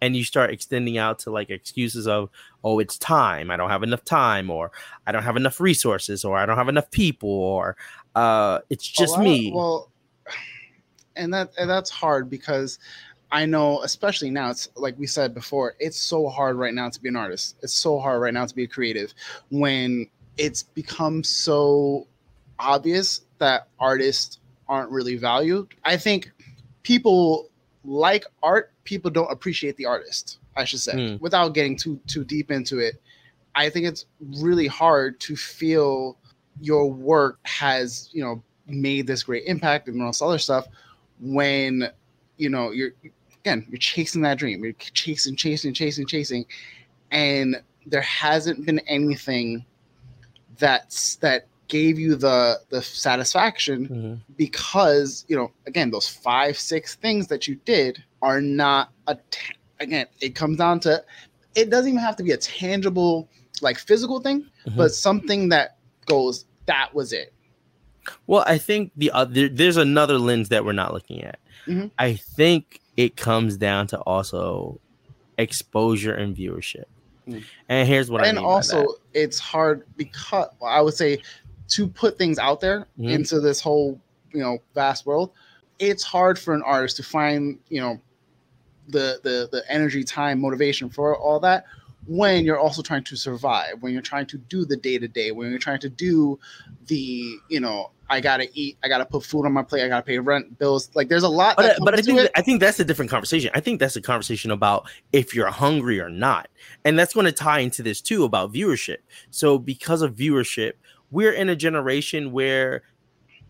And 0.00 0.16
you 0.16 0.22
start 0.24 0.50
extending 0.50 0.96
out 0.96 1.18
to 1.20 1.30
like 1.30 1.50
excuses 1.50 2.06
of, 2.06 2.30
oh, 2.62 2.78
it's 2.78 2.96
time. 2.98 3.50
I 3.50 3.56
don't 3.56 3.70
have 3.70 3.82
enough 3.82 4.04
time, 4.04 4.48
or 4.48 4.70
I 5.06 5.12
don't 5.12 5.24
have 5.24 5.36
enough 5.36 5.60
resources, 5.60 6.24
or 6.24 6.36
I 6.36 6.46
don't 6.46 6.56
have 6.56 6.68
enough 6.68 6.90
people, 6.90 7.30
or 7.30 7.76
uh, 8.14 8.60
it's 8.70 8.86
just 8.86 9.14
lot 9.14 9.24
me. 9.24 9.52
well, 9.52 9.90
and 11.16 11.34
that 11.34 11.50
and 11.58 11.68
that's 11.68 11.90
hard 11.90 12.30
because 12.30 12.78
I 13.30 13.44
know, 13.44 13.82
especially 13.82 14.30
now, 14.30 14.50
it's 14.50 14.68
like 14.76 14.98
we 14.98 15.06
said 15.06 15.34
before, 15.34 15.74
it's 15.78 15.98
so 15.98 16.28
hard 16.28 16.56
right 16.56 16.72
now 16.72 16.88
to 16.88 17.00
be 17.00 17.08
an 17.08 17.16
artist. 17.16 17.56
It's 17.62 17.74
so 17.74 17.98
hard 17.98 18.22
right 18.22 18.32
now 18.32 18.46
to 18.46 18.54
be 18.54 18.64
a 18.64 18.68
creative 18.68 19.12
when 19.50 20.06
it's 20.38 20.62
become 20.62 21.22
so 21.22 22.06
obvious 22.58 23.22
that 23.38 23.68
artists 23.78 24.38
aren't 24.68 24.90
really 24.90 25.16
valued. 25.16 25.74
I 25.84 25.96
think 25.96 26.30
people 26.88 27.50
like 27.84 28.24
art, 28.42 28.72
people 28.84 29.10
don't 29.10 29.30
appreciate 29.30 29.76
the 29.76 29.84
artist. 29.84 30.38
I 30.56 30.64
should 30.64 30.80
say, 30.80 30.92
Hmm. 30.92 31.22
without 31.22 31.50
getting 31.52 31.76
too 31.76 32.00
too 32.06 32.24
deep 32.24 32.50
into 32.50 32.78
it. 32.78 32.94
I 33.54 33.68
think 33.68 33.86
it's 33.86 34.06
really 34.40 34.66
hard 34.66 35.20
to 35.20 35.36
feel 35.36 36.16
your 36.60 36.90
work 36.90 37.38
has, 37.42 38.08
you 38.12 38.22
know, 38.24 38.42
made 38.66 39.06
this 39.06 39.22
great 39.22 39.44
impact 39.46 39.86
and 39.88 40.00
all 40.00 40.08
this 40.08 40.22
other 40.22 40.38
stuff 40.38 40.66
when, 41.20 41.90
you 42.38 42.48
know, 42.48 42.70
you're 42.70 42.92
again, 43.40 43.66
you're 43.68 43.78
chasing 43.78 44.22
that 44.22 44.38
dream. 44.38 44.64
You're 44.64 44.72
chasing, 44.72 45.36
chasing, 45.36 45.74
chasing, 45.74 46.06
chasing, 46.06 46.46
and 47.10 47.62
there 47.86 48.00
hasn't 48.00 48.64
been 48.64 48.78
anything 48.80 49.64
that's 50.56 51.16
that 51.16 51.46
gave 51.68 51.98
you 51.98 52.14
the 52.16 52.60
the 52.70 52.80
satisfaction 52.82 53.88
Mm-hmm. 53.88 54.14
because 54.36 55.24
you 55.28 55.36
know 55.36 55.50
again 55.66 55.90
those 55.90 56.08
five 56.08 56.58
six 56.58 56.94
things 56.96 57.28
that 57.28 57.46
you 57.46 57.56
did 57.64 58.02
are 58.22 58.40
not 58.40 58.90
a 59.06 59.14
ta- 59.30 59.54
again 59.80 60.06
it 60.20 60.34
comes 60.34 60.56
down 60.58 60.80
to 60.80 61.02
it 61.54 61.70
doesn't 61.70 61.88
even 61.90 62.00
have 62.00 62.16
to 62.16 62.22
be 62.22 62.32
a 62.32 62.36
tangible 62.36 63.28
like 63.62 63.78
physical 63.78 64.20
thing 64.20 64.46
Mhm. 64.66 64.76
but 64.76 64.94
something 64.94 65.48
that 65.50 65.76
goes 66.06 66.46
that 66.66 66.94
was 66.94 67.12
it 67.12 67.32
Well, 68.26 68.44
I 68.46 68.56
think 68.58 68.92
the 68.96 69.10
other 69.10 69.48
there's 69.48 69.76
another 69.76 70.18
lens 70.18 70.48
that 70.48 70.64
we're 70.64 70.72
not 70.72 70.94
looking 70.94 71.22
at. 71.22 71.38
Mhm. 71.66 71.90
I 71.98 72.14
think 72.14 72.80
it 72.96 73.16
comes 73.16 73.56
down 73.58 73.86
to 73.88 73.98
also 74.00 74.80
exposure 75.36 76.14
and 76.14 76.34
viewership. 76.34 76.84
Mm. 77.28 77.44
And 77.68 77.86
here's 77.88 78.10
what 78.10 78.22
I 78.24 78.28
and 78.28 78.36
mean 78.38 78.46
by 78.46 78.50
also 78.50 78.86
it's 79.12 79.38
hard 79.38 79.84
because 79.98 80.48
well, 80.60 80.70
i 80.72 80.80
would 80.80 80.94
say 80.94 81.20
to 81.68 81.86
put 81.86 82.18
things 82.18 82.38
out 82.38 82.60
there 82.60 82.86
Mhm. 82.98 83.10
into 83.10 83.40
this 83.40 83.60
whole 83.60 84.00
you 84.32 84.40
know 84.40 84.58
vast 84.74 85.06
world 85.06 85.30
it's 85.78 86.02
hard 86.02 86.38
for 86.38 86.54
an 86.54 86.62
artist 86.62 86.96
to 86.96 87.02
find 87.02 87.58
you 87.68 87.80
know 87.80 88.00
the 88.88 89.20
the 89.22 89.48
the 89.52 89.62
energy 89.68 90.02
time 90.04 90.40
motivation 90.40 90.88
for 90.88 91.16
all 91.16 91.38
that 91.40 91.64
when 92.06 92.44
you're 92.44 92.58
also 92.58 92.80
trying 92.82 93.04
to 93.04 93.16
survive 93.16 93.74
when 93.80 93.92
you're 93.92 94.00
trying 94.02 94.26
to 94.26 94.38
do 94.38 94.64
the 94.64 94.76
day 94.76 94.98
to 94.98 95.08
day 95.08 95.30
when 95.30 95.50
you're 95.50 95.58
trying 95.58 95.78
to 95.80 95.88
do 95.90 96.38
the 96.86 97.36
you 97.48 97.60
know 97.60 97.90
i 98.08 98.18
gotta 98.20 98.48
eat 98.54 98.78
i 98.82 98.88
gotta 98.88 99.04
put 99.04 99.22
food 99.22 99.44
on 99.44 99.52
my 99.52 99.62
plate 99.62 99.84
i 99.84 99.88
gotta 99.88 100.02
pay 100.02 100.18
rent 100.18 100.58
bills 100.58 100.90
like 100.94 101.08
there's 101.08 101.22
a 101.22 101.28
lot 101.28 101.56
But, 101.56 101.72
I- 101.72 101.84
but 101.84 101.94
I 101.98 102.00
think. 102.02 102.30
I 102.34 102.40
think 102.40 102.60
that's 102.60 102.80
a 102.80 102.84
different 102.84 103.10
conversation. 103.10 103.50
I 103.54 103.60
think 103.60 103.78
that's 103.80 103.96
a 103.96 104.00
conversation 104.00 104.50
about 104.50 104.88
if 105.12 105.34
you're 105.34 105.48
hungry 105.50 106.00
or 106.00 106.08
not, 106.08 106.48
and 106.84 106.98
that's 106.98 107.12
going 107.12 107.26
to 107.26 107.32
tie 107.32 107.58
into 107.60 107.82
this 107.82 108.00
too 108.00 108.24
about 108.24 108.52
viewership. 108.54 108.98
So 109.30 109.58
because 109.58 110.00
of 110.00 110.14
viewership, 110.14 110.74
we're 111.10 111.32
in 111.32 111.48
a 111.48 111.56
generation 111.56 112.32
where 112.32 112.82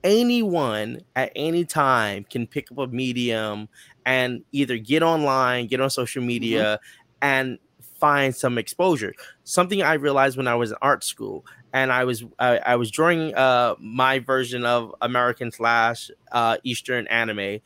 anyone 0.04 1.00
at 1.16 1.32
any 1.34 1.64
time 1.64 2.24
can 2.24 2.46
pick 2.46 2.70
up 2.70 2.78
a 2.78 2.86
medium 2.86 3.68
and 4.06 4.42
either 4.52 4.78
get 4.78 5.02
online, 5.02 5.66
get 5.66 5.80
on 5.80 5.90
social 5.90 6.22
media, 6.22 6.78
and 7.20 7.58
find 7.98 8.34
some 8.34 8.58
exposure. 8.58 9.12
Something 9.44 9.82
I 9.82 9.94
realized 9.94 10.36
when 10.36 10.48
I 10.48 10.54
was 10.54 10.70
in 10.70 10.76
art 10.80 11.04
school, 11.04 11.44
and 11.72 11.92
I 11.92 12.04
was 12.04 12.24
I, 12.38 12.58
I 12.58 12.76
was 12.76 12.90
drawing 12.90 13.34
uh, 13.34 13.74
my 13.78 14.20
version 14.20 14.64
of 14.64 14.94
American 15.00 15.52
slash 15.52 16.10
uh, 16.32 16.56
Eastern 16.64 17.06
anime. 17.08 17.60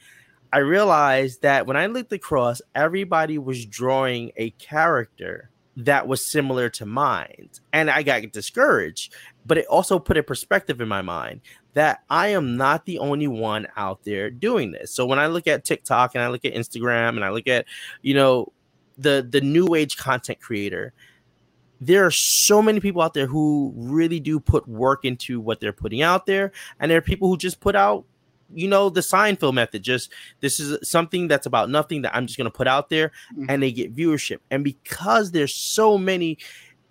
I 0.54 0.58
realized 0.58 1.42
that 1.42 1.66
when 1.66 1.76
I 1.76 1.86
looked 1.86 2.12
across, 2.12 2.60
everybody 2.74 3.38
was 3.38 3.64
drawing 3.64 4.32
a 4.36 4.50
character 4.50 5.50
that 5.76 6.06
was 6.06 6.30
similar 6.30 6.68
to 6.70 6.84
mine, 6.86 7.48
and 7.72 7.90
I 7.90 8.02
got 8.02 8.30
discouraged. 8.32 9.14
But 9.44 9.58
it 9.58 9.66
also 9.66 9.98
put 9.98 10.16
a 10.16 10.22
perspective 10.22 10.80
in 10.80 10.88
my 10.88 11.02
mind 11.02 11.40
that 11.74 12.04
I 12.08 12.28
am 12.28 12.56
not 12.56 12.84
the 12.84 12.98
only 12.98 13.26
one 13.26 13.66
out 13.76 14.04
there 14.04 14.30
doing 14.30 14.70
this. 14.72 14.94
So 14.94 15.04
when 15.04 15.18
I 15.18 15.26
look 15.26 15.46
at 15.46 15.64
TikTok 15.64 16.14
and 16.14 16.22
I 16.22 16.28
look 16.28 16.44
at 16.44 16.54
Instagram 16.54 17.10
and 17.10 17.24
I 17.24 17.30
look 17.30 17.48
at, 17.48 17.66
you 18.02 18.14
know, 18.14 18.52
the 18.98 19.26
the 19.28 19.40
new 19.40 19.74
age 19.74 19.96
content 19.96 20.40
creator, 20.40 20.92
there 21.80 22.06
are 22.06 22.10
so 22.10 22.62
many 22.62 22.78
people 22.78 23.02
out 23.02 23.14
there 23.14 23.26
who 23.26 23.72
really 23.74 24.20
do 24.20 24.38
put 24.38 24.68
work 24.68 25.04
into 25.04 25.40
what 25.40 25.58
they're 25.58 25.72
putting 25.72 26.02
out 26.02 26.26
there, 26.26 26.52
and 26.78 26.90
there 26.90 26.98
are 26.98 27.02
people 27.02 27.28
who 27.28 27.36
just 27.36 27.58
put 27.58 27.74
out, 27.74 28.04
you 28.54 28.68
know, 28.68 28.88
the 28.90 29.00
Seinfeld 29.00 29.54
method. 29.54 29.82
Just 29.82 30.12
this 30.40 30.60
is 30.60 30.78
something 30.88 31.26
that's 31.26 31.46
about 31.46 31.70
nothing 31.70 32.02
that 32.02 32.14
I'm 32.14 32.26
just 32.26 32.36
going 32.36 32.50
to 32.50 32.56
put 32.56 32.68
out 32.68 32.90
there, 32.90 33.10
Mhm. 33.36 33.46
and 33.48 33.62
they 33.62 33.72
get 33.72 33.96
viewership. 33.96 34.38
And 34.50 34.62
because 34.62 35.32
there's 35.32 35.54
so 35.54 35.98
many 35.98 36.38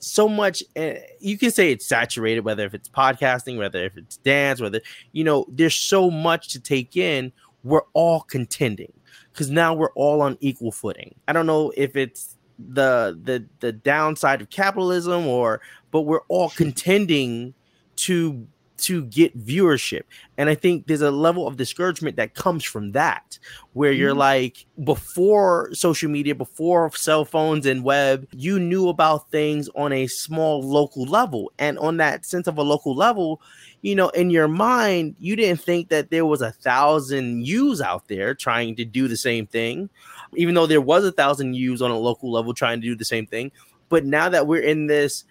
so 0.03 0.27
much 0.27 0.63
uh, 0.75 0.93
you 1.19 1.37
can 1.37 1.51
say 1.51 1.71
it's 1.71 1.85
saturated 1.85 2.41
whether 2.41 2.65
if 2.65 2.73
it's 2.73 2.89
podcasting 2.89 3.57
whether 3.57 3.83
if 3.83 3.95
it's 3.97 4.17
dance 4.17 4.59
whether 4.59 4.81
you 5.11 5.23
know 5.23 5.45
there's 5.47 5.75
so 5.75 6.09
much 6.09 6.49
to 6.49 6.59
take 6.59 6.97
in 6.97 7.31
we're 7.63 7.83
all 7.93 8.21
contending 8.21 8.91
because 9.31 9.49
now 9.49 9.73
we're 9.73 9.91
all 9.93 10.21
on 10.21 10.37
equal 10.39 10.71
footing. 10.71 11.15
I 11.27 11.33
don't 11.33 11.45
know 11.45 11.71
if 11.75 11.95
it's 11.95 12.37
the 12.59 13.19
the 13.23 13.45
the 13.59 13.71
downside 13.71 14.41
of 14.41 14.49
capitalism 14.49 15.25
or 15.25 15.61
but 15.89 16.01
we're 16.01 16.21
all 16.27 16.49
contending 16.51 17.53
to 17.97 18.47
to 18.81 19.03
get 19.05 19.37
viewership. 19.37 20.01
And 20.37 20.49
i 20.49 20.55
think 20.55 20.87
there's 20.87 21.01
a 21.01 21.11
level 21.11 21.47
of 21.47 21.57
discouragement 21.57 22.15
that 22.17 22.33
comes 22.33 22.63
from 22.63 22.91
that 22.93 23.37
where 23.73 23.91
you're 23.91 24.13
Mhm. 24.13 24.17
like 24.17 24.65
before 24.83 25.69
social 25.73 26.09
media 26.09 26.33
before 26.35 26.91
cell 26.95 27.25
phones 27.25 27.65
and 27.65 27.83
web 27.83 28.27
you 28.35 28.59
knew 28.59 28.89
about 28.89 29.29
things 29.31 29.69
on 29.75 29.93
a 29.93 30.07
small 30.07 30.61
local 30.61 31.05
level. 31.05 31.51
And 31.59 31.77
on 31.79 31.97
that 31.97 32.25
sense 32.25 32.47
of 32.47 32.57
a 32.57 32.63
local 32.63 32.95
level 32.95 33.41
you 33.81 33.95
know 33.95 34.09
in 34.09 34.29
your 34.29 34.47
mind 34.47 35.15
you 35.19 35.35
didn't 35.35 35.61
think 35.61 35.89
that 35.89 36.09
there 36.11 36.25
was 36.25 36.41
a 36.41 36.51
thousand 36.51 37.45
yous 37.45 37.81
out 37.81 38.07
there 38.07 38.33
trying 38.35 38.75
to 38.75 38.85
do 38.85 39.07
the 39.07 39.17
same 39.17 39.47
thing 39.47 39.89
even 40.35 40.55
though 40.55 40.65
there 40.67 40.81
was 40.81 41.03
a 41.03 41.11
thousand 41.11 41.55
yous 41.55 41.81
on 41.81 41.91
a 41.91 41.97
local 41.97 42.31
level 42.31 42.53
trying 42.53 42.79
to 42.81 42.87
do 42.87 42.95
the 42.95 43.03
same 43.05 43.25
thing. 43.25 43.51
But 43.89 44.05
now 44.05 44.29
that 44.29 44.47
we're 44.47 44.61
in 44.61 44.87
this 44.87 45.25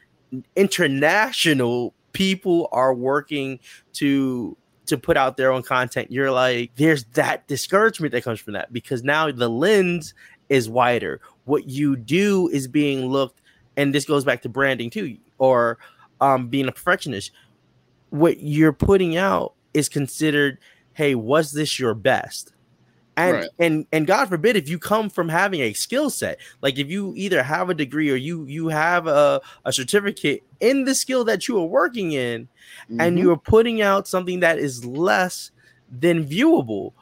international 0.57 1.95
people 2.13 2.69
are 2.73 2.95
working 2.95 3.59
to 3.95 4.57
to 4.87 4.99
put 4.99 5.17
out 5.17 5.37
their 5.37 5.53
own 5.53 5.63
content 5.63 6.11
you're 6.11 6.33
like 6.33 6.73
there's 6.77 7.05
that 7.13 7.47
discouragement 7.47 8.13
that 8.13 8.25
comes 8.25 8.41
from 8.41 8.55
that 8.55 8.73
because 8.73 9.05
now 9.05 9.31
the 9.31 9.49
lens 9.49 10.15
is 10.51 10.69
wider. 10.69 11.21
What 11.45 11.69
you 11.69 11.97
do 11.97 12.49
is 12.49 12.69
being 12.69 13.07
looked 13.07 13.41
and 13.77 13.95
this 13.95 14.05
goes 14.05 14.25
back 14.25 14.43
to 14.43 14.51
branding 14.51 14.91
too 14.91 15.17
or 15.39 15.79
um 16.21 16.49
being 16.49 16.69
a 16.69 16.73
perfectionist. 16.73 17.31
What 18.11 18.41
you're 18.41 18.75
putting 18.75 19.17
out 19.17 19.55
is 19.73 19.89
considered 19.89 20.59
hey 20.93 21.15
was 21.15 21.53
this 21.53 21.79
your 21.79 21.95
best 21.95 22.53
and 23.21 23.35
Right. 23.37 23.49
and 23.59 23.87
and 23.93 24.07
god 24.07 24.29
forbid 24.29 24.57
if 24.57 24.69
you 24.69 24.79
come 24.79 25.11
from 25.11 25.29
having 25.29 25.61
a 25.61 25.73
skill 25.73 26.11
set 26.11 26.39
like 26.63 26.79
if 26.79 26.89
you 26.89 27.13
either 27.17 27.43
have 27.43 27.71
a 27.71 27.75
degree 27.75 28.11
or 28.11 28.17
you 28.17 28.45
you 28.47 28.69
have 28.69 29.07
a, 29.07 29.41
a 29.65 29.73
certificate 29.73 30.43
in 30.61 30.85
the 30.85 30.95
skill 30.95 31.25
that 31.25 31.47
you 31.49 31.59
are 31.59 31.67
working 31.67 32.13
in 32.13 32.49
and 32.99 33.17
Mhm. 33.17 33.21
you 33.21 33.31
are 33.33 33.37
putting 33.39 33.83
out 33.83 34.09
something 34.09 34.41
that 34.41 34.59
is 34.59 34.85
less 34.85 35.51
than 35.91 36.25
viewable 36.25 36.93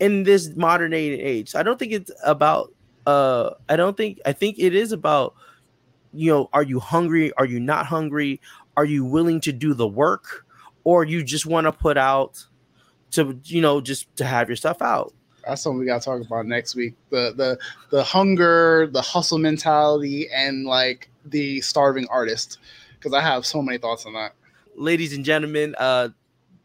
in 0.00 0.24
this 0.24 0.50
modern 0.56 0.90
day 0.90 1.12
and 1.12 1.20
age. 1.20 1.50
So 1.50 1.60
I 1.60 1.62
don't 1.62 1.78
think 1.78 1.92
it's 1.92 2.10
about 2.24 2.72
uh 3.06 3.50
I 3.68 3.76
don't 3.76 3.96
think 3.96 4.20
I 4.26 4.32
think 4.32 4.56
it 4.58 4.74
is 4.74 4.92
about 4.92 5.34
you 6.12 6.30
know, 6.30 6.50
are 6.52 6.62
you 6.62 6.78
hungry? 6.80 7.32
Are 7.38 7.46
you 7.46 7.58
not 7.60 7.86
hungry? 7.86 8.40
Are 8.76 8.84
you 8.84 9.04
willing 9.04 9.40
to 9.42 9.52
do 9.52 9.72
the 9.74 9.86
work? 9.88 10.44
Or 10.84 11.04
you 11.04 11.22
just 11.22 11.46
want 11.46 11.66
to 11.66 11.72
put 11.72 11.96
out 11.96 12.44
to 13.12 13.38
you 13.44 13.60
know 13.60 13.80
just 13.80 14.14
to 14.16 14.24
have 14.24 14.48
your 14.48 14.56
stuff 14.56 14.82
out. 14.82 15.14
That's 15.46 15.62
something 15.62 15.78
we 15.78 15.86
gotta 15.86 16.04
talk 16.04 16.24
about 16.24 16.46
next 16.46 16.74
week. 16.74 16.94
The 17.10 17.32
the 17.36 17.58
the 17.90 18.02
hunger, 18.02 18.88
the 18.90 19.02
hustle 19.02 19.38
mentality, 19.38 20.28
and 20.34 20.64
like 20.66 21.08
the 21.24 21.60
starving 21.60 22.06
artist. 22.10 22.58
Because 22.98 23.12
I 23.14 23.20
have 23.20 23.44
so 23.44 23.60
many 23.60 23.78
thoughts 23.78 24.06
on 24.06 24.12
that. 24.14 24.34
ladies 24.76 25.12
and 25.12 25.24
gentlemen, 25.24 25.74
uh, 25.78 26.08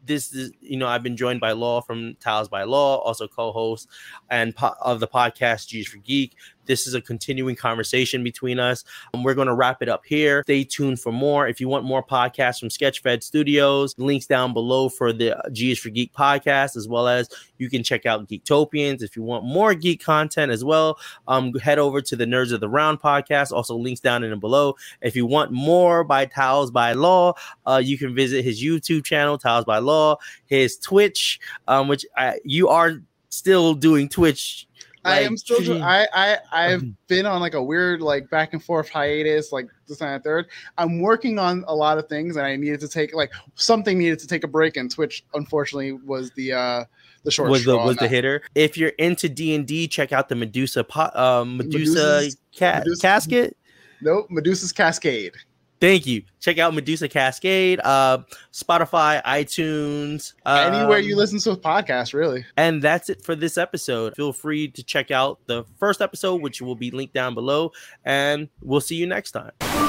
this 0.05 0.33
is 0.33 0.51
you 0.61 0.77
know 0.77 0.87
I've 0.87 1.03
been 1.03 1.17
joined 1.17 1.39
by 1.41 1.51
Law 1.51 1.81
from 1.81 2.15
Taos 2.21 2.47
by 2.47 2.63
Law, 2.63 2.97
also 2.97 3.27
co-host 3.27 3.89
and 4.29 4.55
po- 4.55 4.75
of 4.81 4.99
the 4.99 5.07
podcast 5.07 5.67
G's 5.67 5.87
for 5.87 5.97
Geek. 5.97 6.33
This 6.67 6.87
is 6.87 6.93
a 6.93 7.01
continuing 7.01 7.55
conversation 7.55 8.23
between 8.23 8.59
us. 8.59 8.83
And 9.13 9.25
we're 9.25 9.33
going 9.33 9.47
to 9.47 9.55
wrap 9.55 9.81
it 9.81 9.89
up 9.89 10.05
here. 10.05 10.43
Stay 10.43 10.63
tuned 10.63 10.99
for 10.99 11.11
more. 11.11 11.47
If 11.47 11.59
you 11.59 11.67
want 11.67 11.85
more 11.85 12.03
podcasts 12.03 12.59
from 12.59 12.69
Sketchfed 12.69 13.23
Studios, 13.23 13.95
links 13.97 14.25
down 14.25 14.53
below 14.53 14.89
for 14.89 15.11
the 15.11 15.35
G 15.51 15.71
is 15.71 15.79
for 15.79 15.89
Geek 15.89 16.13
podcast, 16.13 16.77
as 16.77 16.87
well 16.87 17.07
as 17.07 17.29
you 17.57 17.69
can 17.69 17.83
check 17.83 18.05
out 18.05 18.27
Geektopians. 18.27 19.01
If 19.01 19.15
you 19.15 19.23
want 19.23 19.43
more 19.43 19.73
geek 19.73 20.03
content 20.03 20.51
as 20.51 20.63
well, 20.63 20.99
um, 21.27 21.53
head 21.55 21.79
over 21.79 22.01
to 22.01 22.15
the 22.15 22.25
Nerds 22.25 22.53
of 22.53 22.59
the 22.59 22.69
Round 22.69 22.99
podcast. 22.99 23.51
Also, 23.51 23.75
links 23.75 23.99
down 23.99 24.23
in 24.23 24.31
and 24.31 24.41
below. 24.41 24.75
If 25.01 25.15
you 25.15 25.25
want 25.25 25.51
more 25.51 26.03
by 26.03 26.25
Taos 26.25 26.71
by 26.71 26.93
Law, 26.93 27.33
uh, 27.65 27.81
you 27.83 27.97
can 27.97 28.13
visit 28.13 28.43
his 28.43 28.63
YouTube 28.63 29.03
channel, 29.03 29.37
Taos 29.37 29.65
by 29.65 29.79
Law, 29.79 30.17
his 30.45 30.77
Twitch, 30.77 31.39
um, 31.67 31.87
which 31.87 32.05
I, 32.15 32.39
you 32.43 32.69
are 32.69 33.01
still 33.29 33.73
doing 33.73 34.09
Twitch. 34.09 34.67
I 35.07 35.19
am 35.21 35.37
still. 35.37 35.57
treating- 35.57 35.81
I 35.83 36.07
I 36.13 36.37
I've 36.51 36.81
Mhm. 36.81 36.95
been 37.07 37.25
on 37.25 37.41
like 37.41 37.53
a 37.53 37.63
weird 37.63 38.01
like 38.01 38.29
back 38.29 38.53
and 38.53 38.63
forth 38.63 38.89
hiatus, 38.89 39.51
like 39.51 39.67
this 39.87 40.01
and 40.01 40.09
that 40.09 40.23
third. 40.23 40.47
I'm 40.77 40.99
working 41.01 41.39
on 41.39 41.63
a 41.67 41.75
lot 41.75 41.97
of 41.97 42.07
things, 42.07 42.35
and 42.35 42.45
I 42.45 42.55
needed 42.55 42.79
to 42.81 42.87
take 42.87 43.13
like 43.13 43.31
something 43.55 43.97
needed 43.97 44.19
to 44.19 44.27
take 44.27 44.43
a 44.43 44.47
break, 44.47 44.77
and 44.77 44.89
Twitch 44.91 45.23
unfortunately 45.33 45.93
was 45.93 46.31
the 46.31 46.53
uh 46.53 46.83
the 47.23 47.31
short 47.31 47.49
was 47.49 47.65
the 47.65 47.75
was 47.77 47.97
the 47.97 48.07
hitter. 48.07 48.41
If 48.55 48.77
you're 48.77 48.89
into 48.97 49.27
D 49.29 49.53
and 49.55 49.65
D, 49.65 49.87
check 49.87 50.13
out 50.13 50.29
the 50.29 50.35
Medusa 50.35 50.83
po- 50.83 51.11
uh, 51.13 51.43
Medusa 51.45 52.29
ca- 52.57 52.79
Medusa- 52.79 53.01
casket. 53.01 53.57
Nope, 54.01 54.27
Medusa's 54.29 54.71
Cascade. 54.71 55.33
Thank 55.79 56.07
you. 56.07 56.23
Check 56.39 56.57
out 56.57 56.73
Medusa 56.73 57.07
Cascade, 57.07 57.79
uh, 57.83 58.19
Spotify, 58.51 59.23
iTunes, 59.23 60.33
Anywhere 60.45 60.99
you 60.99 61.13
um, 61.13 61.19
listen 61.19 61.39
to 61.39 61.59
podcasts, 61.59 62.13
really. 62.13 62.45
And 62.55 62.81
that's 62.81 63.09
it 63.09 63.23
for 63.23 63.35
this 63.35 63.57
episode. 63.57 64.15
Feel 64.15 64.33
free 64.33 64.69
to 64.69 64.83
check 64.83 65.11
out 65.11 65.39
the 65.45 65.65
first 65.77 66.01
episode, 66.01 66.41
which 66.41 66.61
will 66.61 66.75
be 66.75 66.91
linked 66.91 67.13
down 67.13 67.33
below, 67.33 67.71
and 68.05 68.49
we'll 68.61 68.81
see 68.81 68.95
you 68.95 69.07
next 69.07 69.31
time. 69.31 69.86